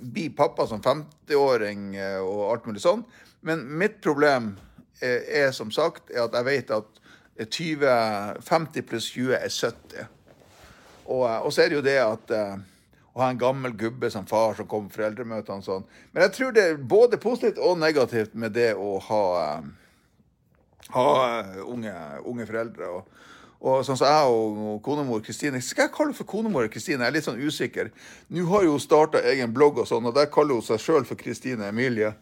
bli 0.00 0.28
pappa 0.36 0.66
som 0.68 0.82
50-åring 0.84 1.94
eh, 1.96 2.20
og 2.20 2.50
alt 2.52 2.68
mulig 2.68 2.84
sånn. 2.84 3.04
Men 3.46 3.64
mitt 3.80 4.02
problem 4.04 4.54
er, 5.00 5.24
er, 5.46 5.50
som 5.56 5.72
sagt 5.72 6.12
er 6.12 6.26
at 6.26 6.36
jeg 6.36 6.48
vet 6.48 6.76
at 6.76 7.02
20, 7.44 8.40
50 8.40 8.86
pluss 8.88 9.10
20 9.12 9.36
er 9.36 9.48
70. 9.52 10.06
Og, 11.06 11.22
eh, 11.28 11.38
og 11.44 11.52
så 11.52 11.62
er 11.62 11.68
det 11.70 11.78
jo 11.78 11.84
det 11.84 11.96
at 12.02 12.32
uh, 12.34 12.54
å 13.16 13.22
ha 13.22 13.30
en 13.30 13.40
gammel 13.40 13.76
gubbe 13.78 14.10
som 14.12 14.26
far 14.28 14.56
som 14.56 14.68
kommer 14.68 14.90
på 14.90 15.00
foreldremøtene 15.00 15.60
og 15.60 15.66
sånn. 15.66 15.84
Men 16.12 16.26
jeg 16.26 16.34
tror 16.36 16.56
det 16.56 16.64
er 16.64 16.80
både 16.80 17.20
positivt 17.22 17.60
og 17.62 17.78
negativt 17.80 18.34
med 18.34 18.56
det 18.56 18.72
å 18.74 18.96
ha, 19.08 19.22
uh, 19.60 20.88
ha 20.96 21.06
unge, 21.66 21.94
unge 22.24 22.48
foreldre. 22.48 22.90
og 22.98 23.12
og 23.66 23.80
sånn 23.86 23.96
som 23.96 24.06
jeg 24.06 24.32
og 24.36 24.82
konemor 24.84 25.22
Kristine 25.24 25.62
Skal 25.64 25.86
jeg 25.86 25.92
kalle 25.94 26.10
henne 26.10 26.18
for 26.18 26.28
konemor 26.28 26.68
Kristine? 26.68 27.00
Jeg 27.00 27.08
er 27.08 27.14
litt 27.16 27.26
sånn 27.26 27.40
usikker. 27.40 27.88
Nå 28.28 28.44
har 28.50 28.66
hun 28.68 28.82
starta 28.82 29.22
egen 29.32 29.54
blogg, 29.56 29.80
og 29.80 29.88
sånn, 29.88 30.04
og 30.06 30.14
der 30.14 30.28
kaller 30.32 30.58
hun 30.58 30.66
seg 30.66 30.82
sjøl 30.82 31.08
for 31.08 31.18
Kristine 31.18 31.70
Emilie. 31.70 32.12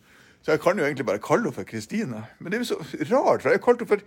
Så 0.44 0.55
jeg 0.55 0.62
kan 0.62 0.79
jo 0.79 0.87
egentlig 0.87 1.09
bare 1.09 1.22
kalle 1.24 1.48
henne 1.48 1.57
for 1.57 1.66
Kristine. 1.68 2.22
Men 2.38 2.53
det 2.53 2.61
er 2.61 2.64
jo 2.64 2.70
så 2.70 2.79
rart, 3.11 3.42
for 3.42 3.50
jeg 3.50 3.59
har 3.59 3.64
kalt 3.66 3.83
henne 3.83 3.90
for 3.96 4.07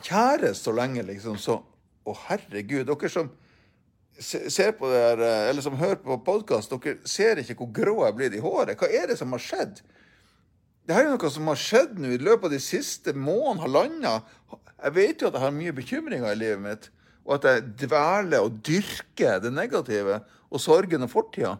kjæreste 0.00 0.68
så 0.68 0.74
lenge, 0.76 1.04
liksom. 1.06 1.38
Så 1.40 1.60
å, 1.60 2.16
herregud. 2.26 2.86
Dere 2.88 3.12
som 3.12 3.30
ser 4.20 4.74
på 4.76 4.90
det 4.90 5.00
her, 5.00 5.22
eller 5.48 5.64
som 5.64 5.78
hører 5.80 6.00
på 6.02 6.18
podkast, 6.26 6.72
dere 6.72 7.08
ser 7.08 7.40
ikke 7.40 7.56
hvor 7.62 7.72
grå 7.80 7.96
jeg 8.02 8.12
er 8.12 8.18
blitt 8.18 8.36
i 8.36 8.44
håret. 8.44 8.76
Hva 8.80 8.90
er 8.92 9.10
det 9.10 9.18
som 9.20 9.32
har 9.36 9.42
skjedd? 9.42 9.80
Det 10.84 10.96
her 10.96 11.06
er 11.06 11.14
noe 11.14 11.30
som 11.32 11.48
har 11.50 11.60
skjedd 11.60 12.00
nå 12.02 12.10
i 12.14 12.20
løpet 12.20 12.48
av 12.48 12.54
de 12.54 12.60
siste 12.62 13.14
månedene, 13.14 13.62
halvannet. 13.64 14.32
Jeg 14.80 14.96
vet 14.96 15.22
jo 15.22 15.28
at 15.28 15.36
jeg 15.36 15.44
har 15.44 15.54
mye 15.54 15.76
bekymringer 15.76 16.32
i 16.32 16.40
livet 16.40 16.62
mitt, 16.64 16.90
og 17.28 17.36
at 17.36 17.46
jeg 17.46 17.66
dveler 17.84 18.42
og 18.42 18.60
dyrker 18.66 19.42
det 19.44 19.52
negative 19.54 20.22
og 20.50 20.62
sorgen 20.62 21.06
og 21.06 21.12
fortida. 21.12 21.58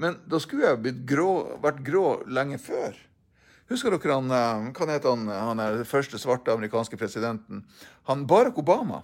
Men 0.00 0.16
da 0.26 0.40
skulle 0.40 0.72
jeg 0.72 0.96
grå, 1.06 1.58
vært 1.62 1.82
grå 1.86 2.06
lenge 2.32 2.58
før. 2.58 2.96
Husker 3.72 3.94
dere 3.94 4.12
han, 4.12 4.28
eh, 4.28 4.70
hva 4.76 4.86
heter 4.90 5.14
han, 5.14 5.28
han 5.32 5.60
er 5.62 5.78
den 5.78 5.88
første 5.88 6.18
svarte 6.20 6.52
amerikanske 6.52 6.98
presidenten? 7.00 7.62
Han 8.10 8.26
Barack 8.28 8.58
Obama. 8.60 9.00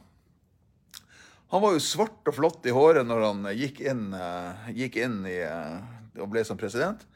Han 1.48 1.62
var 1.62 1.72
jo 1.72 1.80
svart 1.80 2.28
og 2.28 2.36
flott 2.36 2.66
i 2.68 2.74
håret 2.76 3.06
når 3.08 3.24
han 3.24 3.46
gikk 3.56 3.80
inn, 3.80 4.10
eh, 4.12 4.68
gikk 4.76 4.98
inn 5.00 5.22
i, 5.24 5.38
eh, 5.40 6.20
og 6.20 6.28
ble 6.28 6.44
som 6.44 6.60
president. 6.60 7.06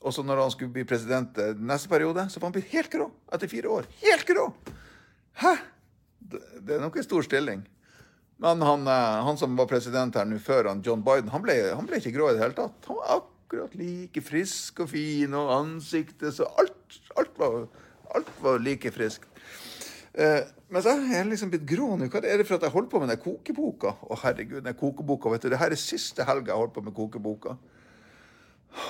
Og 0.00 0.14
så 0.16 0.24
når 0.24 0.40
han 0.40 0.54
skulle 0.54 0.72
bli 0.72 0.86
president 0.88 1.36
neste 1.60 1.92
periode, 1.92 2.24
så 2.30 2.40
var 2.40 2.48
han 2.48 2.56
blitt 2.56 2.72
helt 2.72 2.90
grå 2.92 3.10
etter 3.32 3.48
fire 3.48 3.68
år. 3.68 3.86
Helt 4.00 4.24
grå! 4.24 4.48
Hæ? 5.44 5.54
Det 6.24 6.76
er 6.76 6.80
nok 6.80 6.96
en 6.96 7.04
stor 7.04 7.22
stilling. 7.22 7.66
Men 8.40 8.60
han, 8.64 8.86
han 8.86 9.36
som 9.36 9.56
var 9.56 9.68
president 9.68 10.16
her 10.16 10.24
nå 10.24 10.38
før, 10.38 10.68
han 10.72 10.82
John 10.84 11.04
Biden, 11.04 11.28
han 11.32 11.44
ble, 11.44 11.56
han 11.72 11.88
ble, 11.88 12.00
ikke 12.00 12.16
grå 12.16 12.30
i 12.30 12.36
det 12.36 12.44
hele 12.44 12.56
tatt. 12.56 12.88
Han 12.88 13.00
var 13.00 13.12
akkurat 13.44 13.74
like 13.76 14.22
frisk 14.24 14.80
og 14.80 14.90
fin, 14.90 15.34
og 15.36 15.52
ansiktet 15.58 16.34
så 16.34 16.48
Alt, 16.58 17.00
alt, 17.16 17.38
var, 17.38 17.66
alt 18.14 18.32
var, 18.40 18.58
like 18.58 18.90
friskt. 18.90 19.28
Eh, 20.14 20.46
mens 20.70 20.86
jeg 20.86 21.18
er 21.18 21.28
liksom 21.28 21.50
blitt 21.50 21.66
grå 21.68 21.96
nå. 21.98 22.08
Hva 22.08 22.22
er 22.22 22.38
det 22.38 22.46
for 22.46 22.56
at 22.56 22.66
jeg 22.66 22.74
holder 22.74 22.90
på 22.90 23.00
med 23.02 23.10
den 23.10 23.22
kokeboka? 23.22 23.96
Å, 24.06 24.18
herregud, 24.22 24.62
den 24.64 24.76
kokeboka, 24.78 25.30
vet 25.32 25.44
du. 25.44 25.50
Det 25.52 25.60
her 25.60 25.74
er 25.74 25.80
siste 25.80 26.26
helga 26.26 26.52
jeg 26.52 26.62
holdt 26.62 26.74
på 26.76 26.84
med 26.86 26.94
kokeboka. 26.94 27.56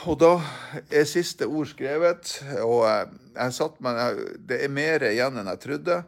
Og 0.09 0.17
da 0.21 0.39
er 0.93 1.05
siste 1.09 1.49
ord 1.49 1.69
skrevet, 1.69 2.39
og 2.63 2.87
jeg, 2.87 3.09
jeg 3.37 3.53
satt 3.53 3.75
meg 3.85 4.23
Det 4.49 4.63
er 4.65 4.73
mer 4.73 5.05
igjen 5.11 5.37
enn 5.41 5.51
jeg 5.53 5.61
trodde. 5.65 5.99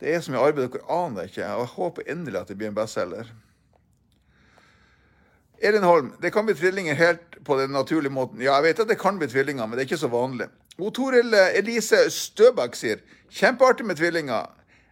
Det 0.00 0.08
er 0.08 0.22
så 0.24 0.32
mye 0.32 0.44
arbeid 0.46 0.70
dere 0.70 0.86
aner 0.94 1.28
ikke, 1.28 1.44
og 1.44 1.66
jeg 1.66 1.74
håper 1.74 2.12
endelig 2.14 2.40
at 2.40 2.52
det 2.52 2.56
blir 2.60 2.70
en 2.70 2.78
bestselger. 2.78 3.32
Elin 5.60 5.84
Holm, 5.84 6.12
det 6.22 6.30
kan 6.32 6.46
bli 6.48 6.54
tvillinger 6.56 6.96
helt 6.96 7.36
på 7.44 7.56
den 7.58 7.74
naturlige 7.76 8.12
måten. 8.12 8.40
Ja, 8.40 8.54
jeg 8.58 8.70
vet 8.70 8.80
at 8.86 8.88
det 8.88 9.00
kan 9.00 9.18
bli 9.20 9.28
tvillinger, 9.28 9.66
men 9.66 9.76
det 9.76 9.84
er 9.84 9.90
ikke 9.90 10.00
så 10.00 10.08
vanlig. 10.12 10.48
Og 10.80 10.94
Toril 10.96 11.34
Elise 11.36 12.06
Støbakk 12.14 12.78
sier 12.78 13.02
kjempeartig 13.28 13.84
med 13.84 14.00
tvillinger. 14.00 14.48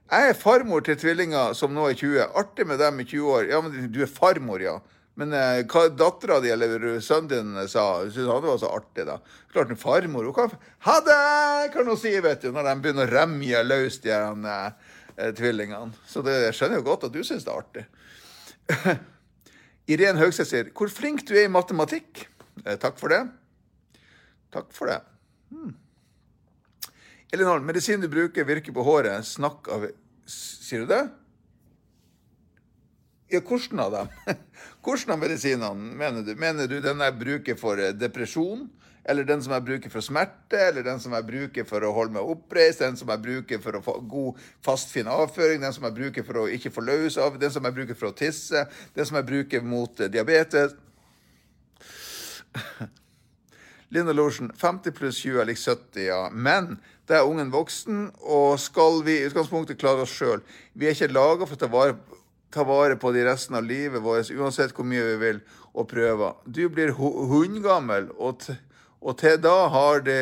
Jeg 0.08 0.30
er 0.30 0.36
farmor 0.36 0.84
til 0.84 0.96
tvillinger 1.00 1.56
som 1.56 1.72
nå 1.76 1.88
er 1.88 1.96
20. 1.96 2.30
Artig 2.40 2.66
med 2.68 2.80
dem 2.80 3.00
i 3.00 3.04
20 3.08 3.32
år. 3.32 3.48
Ja, 3.48 3.60
men 3.64 3.90
du 3.92 3.98
er 4.04 4.12
farmor, 4.12 4.60
ja. 4.64 4.78
Men 5.18 5.32
eh, 5.34 5.64
hva 5.68 5.88
dattera 5.90 6.38
di 6.40 6.52
eller 6.54 7.00
sønnen 7.02 7.28
din 7.32 7.68
sa, 7.68 8.04
syntes 8.06 8.28
han 8.30 8.44
det 8.44 8.52
var 8.52 8.60
så 8.62 8.70
artig, 8.76 9.04
da. 9.08 9.18
Klart 9.52 9.72
en 9.72 9.80
farmor 9.80 10.28
hun 10.28 10.36
kan 10.36 10.54
Ha 10.86 11.00
det! 11.04 11.72
kan 11.74 11.88
hun 11.88 11.98
si, 11.98 12.12
vet 12.24 12.44
du, 12.44 12.52
når 12.54 12.68
de 12.68 12.74
begynner 12.84 13.08
å 13.08 13.16
remje 13.16 13.62
løs 13.66 14.00
de 14.04 14.14
her 14.14 14.72
eh, 15.16 15.32
tvillingene. 15.36 15.96
Så 16.06 16.22
det, 16.24 16.38
jeg 16.46 16.56
skjønner 16.60 16.80
jo 16.80 16.88
godt 16.92 17.08
at 17.08 17.16
du 17.16 17.20
syns 17.26 17.48
det 17.48 17.52
er 17.52 17.64
artig. 17.64 17.88
Irén 19.88 20.20
Høgseth 20.20 20.50
sier 20.50 20.70
'Hvor 20.70 20.90
flink 20.92 21.24
du 21.26 21.34
er 21.34 21.46
i 21.48 21.52
matematikk'. 21.52 22.26
Eh, 22.64 22.76
takk 22.76 22.98
for 22.98 23.08
det. 23.08 23.22
Takk 24.52 24.72
for 24.72 24.86
det. 24.86 25.00
Hmm. 25.50 25.74
Elin 27.32 27.46
medisinen 27.46 27.66
medisin 27.66 28.00
du 28.00 28.08
bruker, 28.08 28.44
virker 28.44 28.72
på 28.72 28.84
håret. 28.84 29.24
Snakk 29.24 29.68
av 29.68 29.88
Sier 30.28 30.84
du 30.84 30.86
det? 30.86 31.08
Ja, 33.28 33.40
hvordan 33.40 33.80
av 33.80 33.92
dem? 33.92 34.08
Hvordan 34.84 35.12
av 35.14 35.18
medisinene 35.18 35.96
mener 35.96 36.22
du? 36.24 36.34
Mener 36.36 36.68
du 36.68 36.80
den 36.80 37.00
jeg 37.00 37.16
bruker 37.18 37.56
for 37.56 37.80
eh, 37.80 37.94
depresjon? 37.96 38.66
Eller 39.04 39.24
den 39.24 39.42
som 39.42 39.52
jeg 39.54 39.64
bruker 39.64 39.92
for 39.92 40.04
smerte, 40.04 40.58
eller 40.58 40.84
den 40.84 41.00
som 41.00 41.14
jeg 41.16 41.26
bruker 41.28 41.64
for 41.68 41.84
å 41.86 41.92
holde 41.96 42.16
meg 42.18 42.28
oppreist, 42.34 42.82
den 42.82 42.98
som 42.98 43.08
jeg 43.12 43.24
bruker 43.24 43.62
for 43.64 43.78
å 43.78 43.84
få 43.84 43.94
god, 44.10 44.42
fastfin 44.64 45.08
avføring, 45.12 45.62
den 45.62 45.74
som 45.76 45.86
jeg 45.88 45.96
bruker 45.96 46.26
for 46.26 46.42
å 46.42 46.48
ikke 46.52 46.72
få 46.74 46.84
løs 46.84 47.16
av, 47.20 47.38
den 47.40 47.54
som 47.54 47.64
jeg 47.64 47.76
bruker 47.78 47.98
for 47.98 48.10
å 48.10 48.16
tisse, 48.18 48.66
den 48.96 49.08
som 49.08 49.16
jeg 49.20 49.28
bruker 49.30 49.64
mot 49.64 50.02
uh, 50.02 50.10
diabetes. 50.12 50.76
Linda 53.94 54.12
Lorsen, 54.12 54.52
50 54.52 54.92
pluss 54.92 55.22
20 55.24 55.40
er 55.40 55.48
lik 55.48 55.60
70, 55.62 56.02
ja. 56.10 56.20
Men 56.28 56.74
det 57.08 57.16
er 57.16 57.24
ungen 57.24 57.52
voksen, 57.54 58.10
og 58.20 58.60
skal 58.60 59.00
vi 59.06 59.16
i 59.16 59.26
utgangspunktet 59.30 59.80
klare 59.80 60.04
oss 60.04 60.12
sjøl? 60.12 60.42
Vi 60.76 60.84
er 60.88 60.96
ikke 60.96 61.08
laga 61.14 61.48
for 61.48 61.56
å 61.56 61.62
ta 61.62 61.70
vare, 61.72 61.96
ta 62.52 62.66
vare, 62.68 62.98
på 63.00 63.12
de 63.16 63.24
resten 63.24 63.56
av 63.56 63.64
livet 63.64 64.04
vårt, 64.04 64.28
uansett 64.36 64.76
hvor 64.76 64.84
mye 64.84 65.06
vi 65.06 65.16
vil 65.22 65.40
og 65.72 65.88
prøver. 65.88 66.36
Du 66.44 66.66
blir 66.68 66.92
hundgammel 66.98 68.10
og 68.18 68.44
og 69.00 69.18
til 69.20 69.38
da 69.42 69.56
har 69.72 70.04
de 70.06 70.18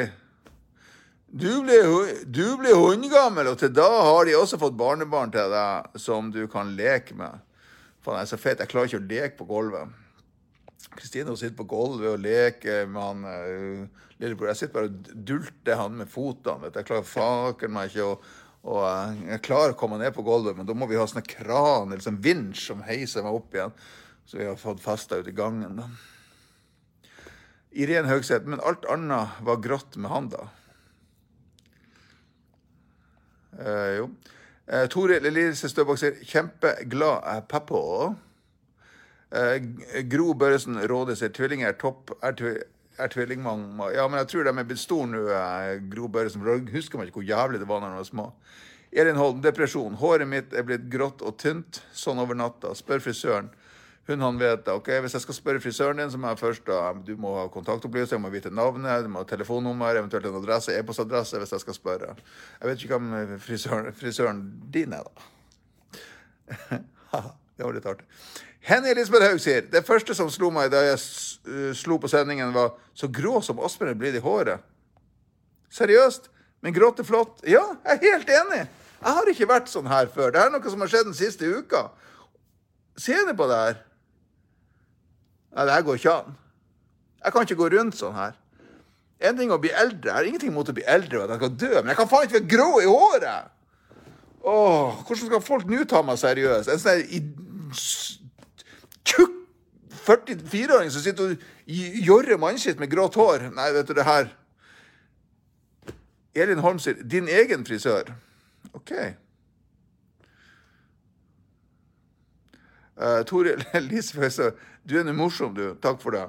du 1.36 1.50
blir, 1.66 2.22
du 2.32 2.56
ble 2.60 2.72
hundegammel, 2.72 3.50
og 3.50 3.58
til 3.60 3.72
da 3.74 3.88
har 3.88 4.24
de 4.24 4.36
også 4.38 4.60
fått 4.60 4.76
barnebarn 4.78 5.32
til 5.34 5.50
deg 5.52 5.98
som 6.00 6.30
du 6.32 6.46
kan 6.48 6.70
leke 6.78 7.16
med. 7.18 7.42
Faen, 8.00 8.20
jeg 8.20 8.28
er 8.28 8.30
så 8.30 8.38
feit. 8.40 8.62
Jeg 8.62 8.70
klarer 8.70 8.88
ikke 8.88 9.02
å 9.02 9.08
leke 9.10 9.38
på 9.40 9.48
gulvet. 9.50 9.90
Kristine 10.96 11.34
sitter 11.36 11.58
på 11.58 11.66
gulvet 11.68 12.14
og 12.14 12.22
leker 12.22 12.86
med 12.88 13.02
han 13.02 13.26
uh, 13.26 14.06
lillebror. 14.22 14.52
Jeg 14.52 14.62
sitter 14.62 14.74
bare 14.78 14.92
og 14.92 15.12
dulter 15.28 15.80
han 15.82 15.98
med 15.98 16.10
fotene. 16.12 16.70
Jeg 16.72 16.88
klarer 16.88 17.08
faken 17.10 17.74
meg 17.74 17.92
ikke. 17.92 18.06
å 18.14 18.44
og 18.66 18.82
uh, 18.82 19.12
jeg 19.28 19.44
klarer 19.46 19.74
å 19.74 19.78
komme 19.78 19.98
ned 20.00 20.14
på 20.14 20.24
gulvet, 20.26 20.56
men 20.58 20.66
da 20.66 20.74
må 20.74 20.88
vi 20.90 20.96
ha 20.98 21.04
sånne 21.06 21.26
kran 21.26 21.90
eller 21.90 22.02
sånn 22.02 22.22
vinsj 22.22 22.64
som 22.72 22.80
heiser 22.86 23.26
meg 23.26 23.36
opp 23.38 23.54
igjen. 23.54 23.74
Så 24.26 24.40
vi 24.40 24.48
har 24.48 24.58
fått 24.58 24.82
festa 24.82 25.20
ut 25.20 25.28
i 25.30 25.34
gangen. 25.36 25.78
da. 25.78 25.90
Irén 27.76 28.08
Haugseth, 28.08 28.48
men 28.48 28.62
alt 28.64 28.86
annet 28.88 29.40
var 29.44 29.60
grått 29.60 29.98
med 30.00 30.10
han, 30.10 30.30
da. 30.32 30.46
Eh, 33.60 33.90
jo. 33.98 34.06
Eh, 34.66 34.86
Tore 34.92 35.18
Elise 35.20 35.68
Støbakk 35.68 36.00
sier 36.00 36.16
'kjempeglad 36.22 37.48
pappa'. 37.48 38.16
Eh, 39.30 39.58
Gro 40.08 40.34
Børresen 40.34 40.80
Råde 40.88 41.16
sier 41.16 41.28
'tvillinger 41.28 41.68
er 41.68 41.72
topp'. 41.72 42.16
Er, 42.22 42.32
tv 42.32 42.64
er. 42.96 43.92
Ja, 43.92 44.08
men 44.08 44.18
jeg 44.18 44.28
tror 44.28 44.44
de 44.44 44.58
er 44.58 44.64
blitt 44.64 44.78
store 44.78 45.06
nå, 45.06 45.28
eh, 45.28 45.80
Gro 45.90 46.08
Børresen. 46.08 46.42
For 46.42 46.56
da 46.58 46.72
husker 46.72 46.98
man 46.98 47.06
ikke 47.06 47.20
hvor 47.20 47.28
jævlig 47.28 47.60
det 47.60 47.68
var 47.68 47.80
når 47.80 47.88
de 47.90 47.96
var 47.96 48.04
små. 48.04 48.32
Elin 48.92 49.16
Holm, 49.16 49.42
depresjon. 49.42 49.94
Håret 49.94 50.28
mitt 50.28 50.54
er 50.54 50.62
blitt 50.62 50.88
grått 50.90 51.22
og 51.22 51.36
tynt 51.38 51.82
sånn 51.92 52.18
over 52.18 52.34
natta. 52.34 52.74
Spør 52.74 53.00
frisøren. 53.00 53.50
Hun 54.06 54.22
han 54.22 54.38
vet 54.38 54.68
ok, 54.70 54.88
Hvis 55.02 55.16
jeg 55.16 55.24
skal 55.24 55.34
spørre 55.34 55.60
frisøren 55.60 55.98
din, 55.98 56.10
så 56.10 56.18
må 56.18 56.30
jeg 56.30 56.38
først 56.38 56.66
da, 56.68 56.92
du 57.06 57.16
må 57.18 57.32
ha 57.40 57.46
kontaktopplysninger, 57.50 58.22
må 58.22 58.30
vite 58.30 58.52
navnet, 58.54 59.02
du 59.04 59.10
må 59.10 59.24
ha 59.24 59.26
telefonnummer, 59.26 59.98
eventuelt 59.98 60.28
en 60.30 60.38
adresse, 60.38 60.74
e-postadresse 60.78 61.40
hvis 61.42 61.52
jeg 61.56 61.64
skal 61.64 61.74
spørre. 61.74 62.14
Jeg 62.60 62.70
vet 62.70 62.84
ikke 62.84 62.98
hvem 62.98 63.38
frisøren, 63.42 63.92
frisøren 63.94 64.44
din 64.74 64.94
er, 64.94 65.02
da. 65.02 65.32
det 67.56 67.66
var 67.66 67.74
litt 67.74 67.88
artig. 67.90 68.06
Henny 68.66 68.90
Elisabeth 68.90 69.26
Haug 69.26 69.42
sier 69.42 69.66
det 69.70 69.82
første 69.86 70.14
som 70.14 70.30
slo 70.30 70.52
meg 70.54 70.70
da 70.74 70.80
jeg 70.88 71.74
slo 71.78 71.98
på 72.02 72.10
sendingen, 72.10 72.54
var 72.54 72.74
så 72.98 73.10
grå 73.10 73.40
som 73.42 73.60
Aspen 73.62 73.90
er 73.90 73.98
blitt 73.98 74.18
i 74.18 74.22
håret. 74.22 74.62
Seriøst? 75.70 76.30
Men 76.62 76.74
grått 76.74 77.02
er 77.02 77.06
flott? 77.06 77.42
Ja, 77.46 77.62
jeg 77.84 77.98
er 77.98 78.14
helt 78.14 78.32
enig. 78.38 78.62
Jeg 78.96 79.18
har 79.18 79.30
ikke 79.30 79.50
vært 79.50 79.70
sånn 79.70 79.86
her 79.90 80.08
før. 80.10 80.32
Det 80.34 80.40
er 80.40 80.50
noe 80.50 80.72
som 80.72 80.82
har 80.82 80.90
skjedd 80.90 81.10
den 81.10 81.18
siste 81.18 81.46
uka. 81.46 81.88
Se 82.98 83.18
nå 83.26 83.34
på 83.38 83.46
det 83.50 83.58
her. 83.60 83.82
Nei, 85.56 85.64
det 85.64 85.72
her 85.72 85.86
går 85.86 86.00
ikke 86.00 86.12
an. 86.12 86.34
Jeg 87.24 87.32
kan 87.32 87.46
ikke 87.46 87.58
gå 87.58 87.68
rundt 87.72 87.96
sånn 87.98 88.14
her. 88.16 88.36
En 89.26 89.38
ting 89.38 89.50
å 89.50 89.58
bli 89.60 89.72
eldre. 89.72 90.10
Jeg 90.10 90.16
har 90.18 90.28
ingenting 90.28 90.52
mot 90.52 90.68
å 90.68 90.76
bli 90.76 90.84
eldre 90.84 91.22
og 91.22 91.24
at 91.24 91.32
jeg 91.32 91.40
skal 91.40 91.54
dø, 91.62 91.72
men 91.80 91.92
jeg 91.92 92.00
kan 92.02 92.10
faen 92.10 92.28
ikke 92.28 92.38
være 92.38 92.50
grå 92.52 92.70
i 92.82 92.90
håret! 92.90 93.52
Åh, 94.46 95.00
hvordan 95.02 95.24
skal 95.24 95.42
folk 95.42 95.66
nå 95.66 95.82
ta 95.90 96.04
meg 96.06 96.20
seriøst? 96.20 96.70
En 96.70 96.78
sånn 96.78 97.02
tjukk 99.06 99.32
44-åring 100.06 100.92
som 100.94 101.02
sitter 101.02 101.32
og 101.32 101.76
jorrer 102.06 102.38
mannskitt 102.38 102.78
med 102.78 102.92
grått 102.92 103.16
hår. 103.18 103.48
Nei, 103.56 103.72
vet 103.74 103.88
du 103.88 103.96
det 103.96 104.06
her 104.06 104.28
Elin 106.36 106.60
Holm 106.60 106.78
sier 106.78 107.00
'din 107.00 107.28
egen 107.28 107.64
frisør'. 107.64 108.12
OK. 108.76 108.92
Uh, 112.96 113.22
Toril 113.24 113.64
Lisbeth, 113.90 114.52
du 114.86 114.94
er 115.00 115.06
nå 115.06 115.16
morsom, 115.18 115.54
du. 115.54 115.74
Takk 115.82 115.98
for 116.02 116.14
det. 116.14 116.26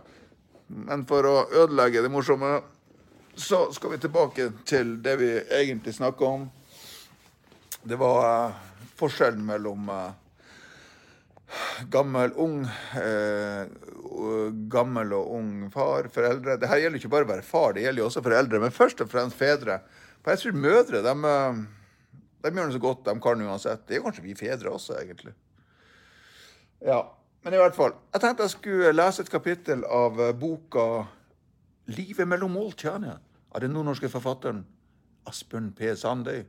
Men 0.67 1.06
for 1.08 1.26
å 1.30 1.36
ødelegge 1.46 2.02
det 2.02 2.12
morsomme, 2.12 2.58
så 3.38 3.67
skal 3.74 3.93
vi 3.93 4.00
tilbake 4.02 4.50
til 4.65 4.96
det 5.06 5.13
vi 5.22 5.30
egentlig 5.60 5.93
snakka 5.93 6.26
om. 6.26 6.48
Det 7.88 8.00
var 8.02 8.24
uh, 8.26 8.56
forskjellen 8.98 9.43
mellom 9.46 9.91
uh, 9.93 10.10
gammel, 11.93 12.34
ung 12.36 12.63
Gammel 14.74 15.12
og 15.13 15.34
ung 15.38 15.50
far, 15.70 16.08
foreldre. 16.10 16.56
Det 16.58 16.70
her 16.72 16.82
gjelder 16.82 16.98
ikke 16.98 17.12
bare 17.13 17.28
å 17.28 17.30
være 17.30 17.46
far, 17.46 17.76
det 17.76 17.84
gjelder 17.86 18.02
jo 18.02 18.08
også 18.10 18.24
foreldre. 18.26 18.62
Men 18.63 18.74
først 18.74 19.04
og 19.06 19.12
fremst 19.12 19.38
fedre. 19.38 19.78
For 20.24 20.34
jeg 20.34 20.41
tror 20.41 20.58
mødre 20.63 21.04
de, 21.06 21.13
de 22.41 22.52
gjør 22.52 22.72
det 22.72 22.76
så 22.80 22.82
godt 22.88 23.06
de 23.06 23.15
kan 23.22 23.46
uansett. 23.46 23.86
Det 23.86 24.00
er 24.00 24.04
kanskje 24.08 24.26
vi 24.26 24.34
fedre 24.39 24.74
også, 24.74 24.98
egentlig. 24.98 25.36
Ja, 26.82 27.04
men 27.48 27.56
i 27.56 27.62
hvert 27.62 27.78
fall. 27.78 27.94
Jeg 28.12 28.20
tenkte 28.20 28.44
jeg 28.44 28.58
skulle 28.58 28.90
lese 28.92 29.24
et 29.24 29.30
kapittel 29.32 29.86
av 29.88 30.20
eh, 30.20 30.34
boka 30.36 31.06
'Livet 31.88 32.28
mellom 32.28 32.52
måltjenere' 32.52 33.22
av 33.56 33.64
den 33.64 33.72
nordnorske 33.72 34.10
forfatteren 34.12 34.66
Asbjørn 35.28 35.70
P. 35.76 35.94
Sandøy. 35.96 36.42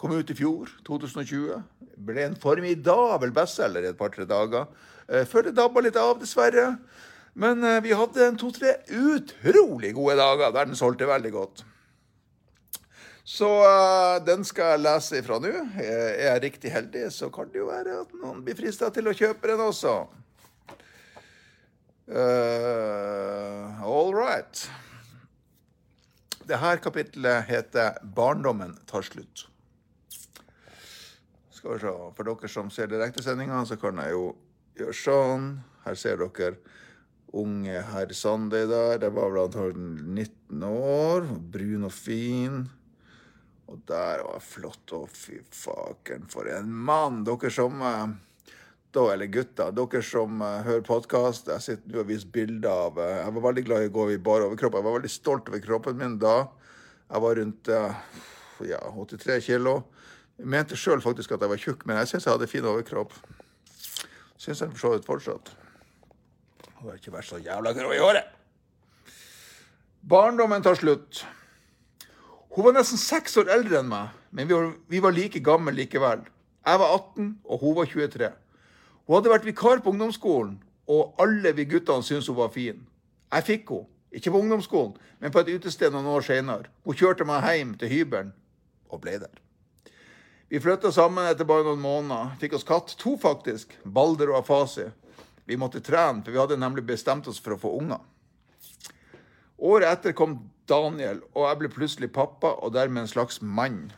Kom 0.00 0.14
ut 0.16 0.32
i 0.32 0.36
fjor, 0.36 0.72
2020. 0.88 1.60
Ble 2.08 2.24
en 2.24 2.38
formidabel 2.40 3.36
bestselger 3.36 3.84
i 3.84 3.92
et 3.92 4.00
par-tre 4.00 4.24
dager. 4.24 4.64
Eh, 5.12 5.28
før 5.28 5.44
det 5.44 5.56
dabba 5.60 5.84
litt 5.84 6.00
av, 6.00 6.16
dessverre. 6.24 6.78
Men 7.36 7.60
eh, 7.60 7.82
vi 7.84 7.92
hadde 7.92 8.24
en 8.24 8.40
to-tre 8.40 8.78
utrolig 8.88 9.92
gode 9.92 10.16
dager 10.16 10.56
der 10.56 10.72
den 10.72 10.80
solgte 10.80 11.12
veldig 11.12 11.36
godt. 11.36 11.66
Så 13.28 13.48
den 14.24 14.44
skal 14.46 14.76
jeg 14.76 14.86
lese 14.86 15.18
ifra 15.18 15.36
nå. 15.42 15.50
Er 15.82 16.30
jeg 16.30 16.44
riktig 16.44 16.70
heldig, 16.72 17.10
så 17.12 17.28
kan 17.28 17.50
det 17.50 17.58
jo 17.60 17.66
være 17.68 18.04
at 18.06 18.20
noen 18.22 18.44
blir 18.46 18.56
frista 18.56 18.88
til 18.94 19.10
å 19.10 19.16
kjøpe 19.18 19.50
den 19.50 19.64
også. 19.66 19.98
Uh, 22.06 23.82
all 23.82 24.14
right. 24.14 24.70
Dette 26.46 26.78
kapitlet 26.78 27.44
heter 27.44 27.98
'Barndommen 28.02 28.76
tar 28.86 29.02
slutt'. 29.02 29.46
Skal 31.50 31.72
vi 31.72 31.78
se. 31.78 31.94
For 32.16 32.22
dere 32.22 32.48
som 32.48 32.70
ser 32.70 32.86
direktesendinga, 32.86 33.64
så 33.66 33.76
kan 33.76 33.98
jeg 33.98 34.14
jo 34.14 34.36
gjøre 34.78 34.94
sånn. 34.94 35.48
Her 35.82 35.98
ser 35.98 36.22
dere 36.22 36.54
unge 37.34 37.82
herr 37.90 38.12
Sandøy 38.14 38.68
der. 38.70 39.00
Det 39.02 39.10
var 39.10 39.32
vel 39.32 39.42
antakelig 39.42 40.04
19 40.06 40.62
år. 40.62 41.26
Brun 41.52 41.88
og 41.88 41.92
fin. 41.92 42.60
Og 43.66 43.82
der 43.90 44.22
var 44.22 44.38
flott. 44.38 44.94
Å, 44.94 45.02
fy 45.10 45.40
faken, 45.50 46.30
for 46.30 46.46
en 46.46 46.70
mann! 46.70 47.24
Dere 47.26 47.50
som 47.50 47.82
eh, 48.96 49.12
eller 49.12 49.28
gutter, 49.32 49.72
dere 49.76 50.02
som 50.04 50.40
uh, 50.42 50.62
hører 50.66 50.84
podkast, 50.86 51.50
jeg 51.52 51.64
sitter 51.64 51.92
nå 51.92 52.02
og 52.02 52.08
viser 52.08 52.30
bilder 52.32 52.70
av 52.70 53.00
uh, 53.00 53.10
Jeg 53.22 53.34
var 53.36 53.44
veldig 53.48 53.64
glad 53.66 53.84
i 53.84 53.90
å 53.90 53.94
gå 53.96 54.06
i 54.14 54.20
bar 54.28 54.46
overkropp. 54.46 54.78
Jeg 54.78 54.86
var 54.86 54.96
veldig 54.98 55.12
stolt 55.12 55.50
over 55.52 55.62
kroppen 55.64 55.98
min 56.00 56.16
da. 56.22 56.36
Jeg 57.06 57.24
var 57.26 57.38
rundt 57.40 57.70
uh, 57.72 57.98
ja, 58.68 58.80
83 58.94 59.40
kilo. 59.48 59.76
Jeg 60.36 60.52
mente 60.52 60.78
sjøl 60.78 61.04
faktisk 61.04 61.36
at 61.36 61.44
jeg 61.44 61.52
var 61.52 61.62
tjukk, 61.62 61.84
men 61.88 62.00
jeg 62.02 62.12
syns 62.12 62.28
jeg 62.28 62.36
hadde 62.36 62.50
fin 62.50 62.68
overkropp. 62.68 63.14
Syns 64.36 64.60
jeg 64.60 64.72
for 64.72 64.82
så 64.82 64.94
vidt 64.94 65.08
fortsatt. 65.08 65.52
Jeg 66.66 66.78
har 66.84 66.98
ikke 67.00 67.14
vært 67.14 67.30
så 67.30 67.40
jævla 67.40 67.72
grå 67.76 67.92
i 67.96 68.00
håret. 68.02 68.32
Barndommen 70.06 70.62
tar 70.62 70.76
slutt. 70.78 71.24
Hun 72.54 72.68
var 72.68 72.76
nesten 72.76 73.00
seks 73.00 73.34
år 73.40 73.50
eldre 73.52 73.80
enn 73.80 73.88
meg, 73.90 74.12
men 74.30 74.48
vi 74.48 74.54
var, 74.54 74.68
vi 74.88 75.00
var 75.04 75.14
like 75.16 75.40
gamle 75.44 75.74
likevel. 75.74 76.22
Jeg 76.66 76.80
var 76.82 76.92
18, 76.94 77.32
og 77.44 77.64
hun 77.64 77.74
var 77.76 77.90
23. 77.90 78.30
Hun 79.06 79.18
hadde 79.18 79.30
vært 79.30 79.46
vikar 79.46 79.82
på 79.82 79.92
ungdomsskolen, 79.94 80.56
og 80.90 81.18
alle 81.22 81.52
vi 81.54 81.66
guttene 81.70 82.02
syntes 82.02 82.26
hun 82.30 82.40
var 82.40 82.50
fin. 82.54 82.80
Jeg 83.30 83.46
fikk 83.46 83.70
henne, 83.70 83.90
ikke 84.16 84.32
på 84.32 84.40
ungdomsskolen, 84.40 84.94
men 85.20 85.32
på 85.34 85.42
et 85.42 85.50
utested 85.54 85.92
noen 85.92 86.08
år 86.10 86.24
senere. 86.24 86.70
Hun 86.86 86.96
kjørte 86.96 87.26
meg 87.28 87.44
hjem 87.46 87.74
til 87.78 87.92
hybelen, 87.92 88.32
og 88.90 89.02
ble 89.02 89.18
der. 89.22 89.42
Vi 90.48 90.60
flytta 90.62 90.92
sammen 90.94 91.26
etter 91.26 91.46
bare 91.46 91.66
noen 91.66 91.82
måneder. 91.82 92.36
Fikk 92.40 92.54
oss 92.58 92.66
katt, 92.66 92.94
to 92.98 93.16
faktisk, 93.18 93.74
Balder 93.82 94.30
og 94.30 94.44
Afasi. 94.44 94.86
Vi 95.46 95.58
måtte 95.58 95.82
trene, 95.82 96.22
for 96.22 96.34
vi 96.34 96.40
hadde 96.40 96.58
nemlig 96.58 96.86
bestemt 96.86 97.26
oss 97.30 97.38
for 97.42 97.56
å 97.56 97.60
få 97.60 97.72
unger. 97.78 98.02
Året 99.58 99.90
etter 99.90 100.14
kom 100.16 100.38
Daniel, 100.70 101.22
og 101.34 101.46
jeg 101.48 101.60
ble 101.62 101.72
plutselig 101.72 102.10
pappa, 102.14 102.56
og 102.62 102.74
dermed 102.74 103.04
en 103.04 103.10
slags 103.10 103.40
mann. 103.42 103.88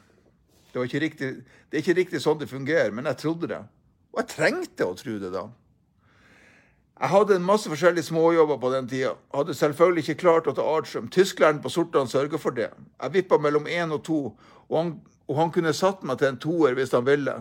Det, 0.73 0.85
riktig, 1.01 1.31
det, 1.45 1.73
er 1.73 1.83
ikke 1.83 1.97
riktig 1.97 2.21
sånn 2.25 2.41
det 2.41 2.51
fungerer, 2.51 2.93
men 2.93 3.09
jeg 3.09 3.21
trodde 3.25 3.51
det. 3.51 3.63
Og 4.19 4.25
jeg 4.25 4.35
trengte 4.35 4.83
å 4.83 4.97
tro 4.99 5.13
det 5.23 5.29
da. 5.31 5.45
Jeg 6.99 7.11
hadde 7.13 7.37
en 7.39 7.45
masse 7.47 7.71
forskjellige 7.71 8.09
småjobber 8.09 8.57
på 8.59 8.71
den 8.73 8.89
tida. 8.91 9.13
Hadde 9.31 9.55
selvfølgelig 9.55 10.03
ikke 10.03 10.23
klart 10.25 10.49
å 10.51 10.55
ta 10.57 10.65
artium. 10.67 11.07
Tysklæreren 11.15 11.61
på 11.63 11.71
Sortland 11.71 12.11
sørga 12.11 12.41
for 12.43 12.57
det. 12.57 12.73
Jeg 12.99 13.15
vippa 13.15 13.39
mellom 13.39 13.71
én 13.71 13.95
og 13.95 14.03
to, 14.09 14.19
og 14.67 14.75
han, 14.75 14.91
og 15.31 15.39
han 15.39 15.53
kunne 15.55 15.71
satt 15.71 16.03
meg 16.03 16.19
til 16.19 16.33
en 16.33 16.41
toer 16.43 16.75
hvis 16.75 16.97
han 16.99 17.07
ville. 17.07 17.37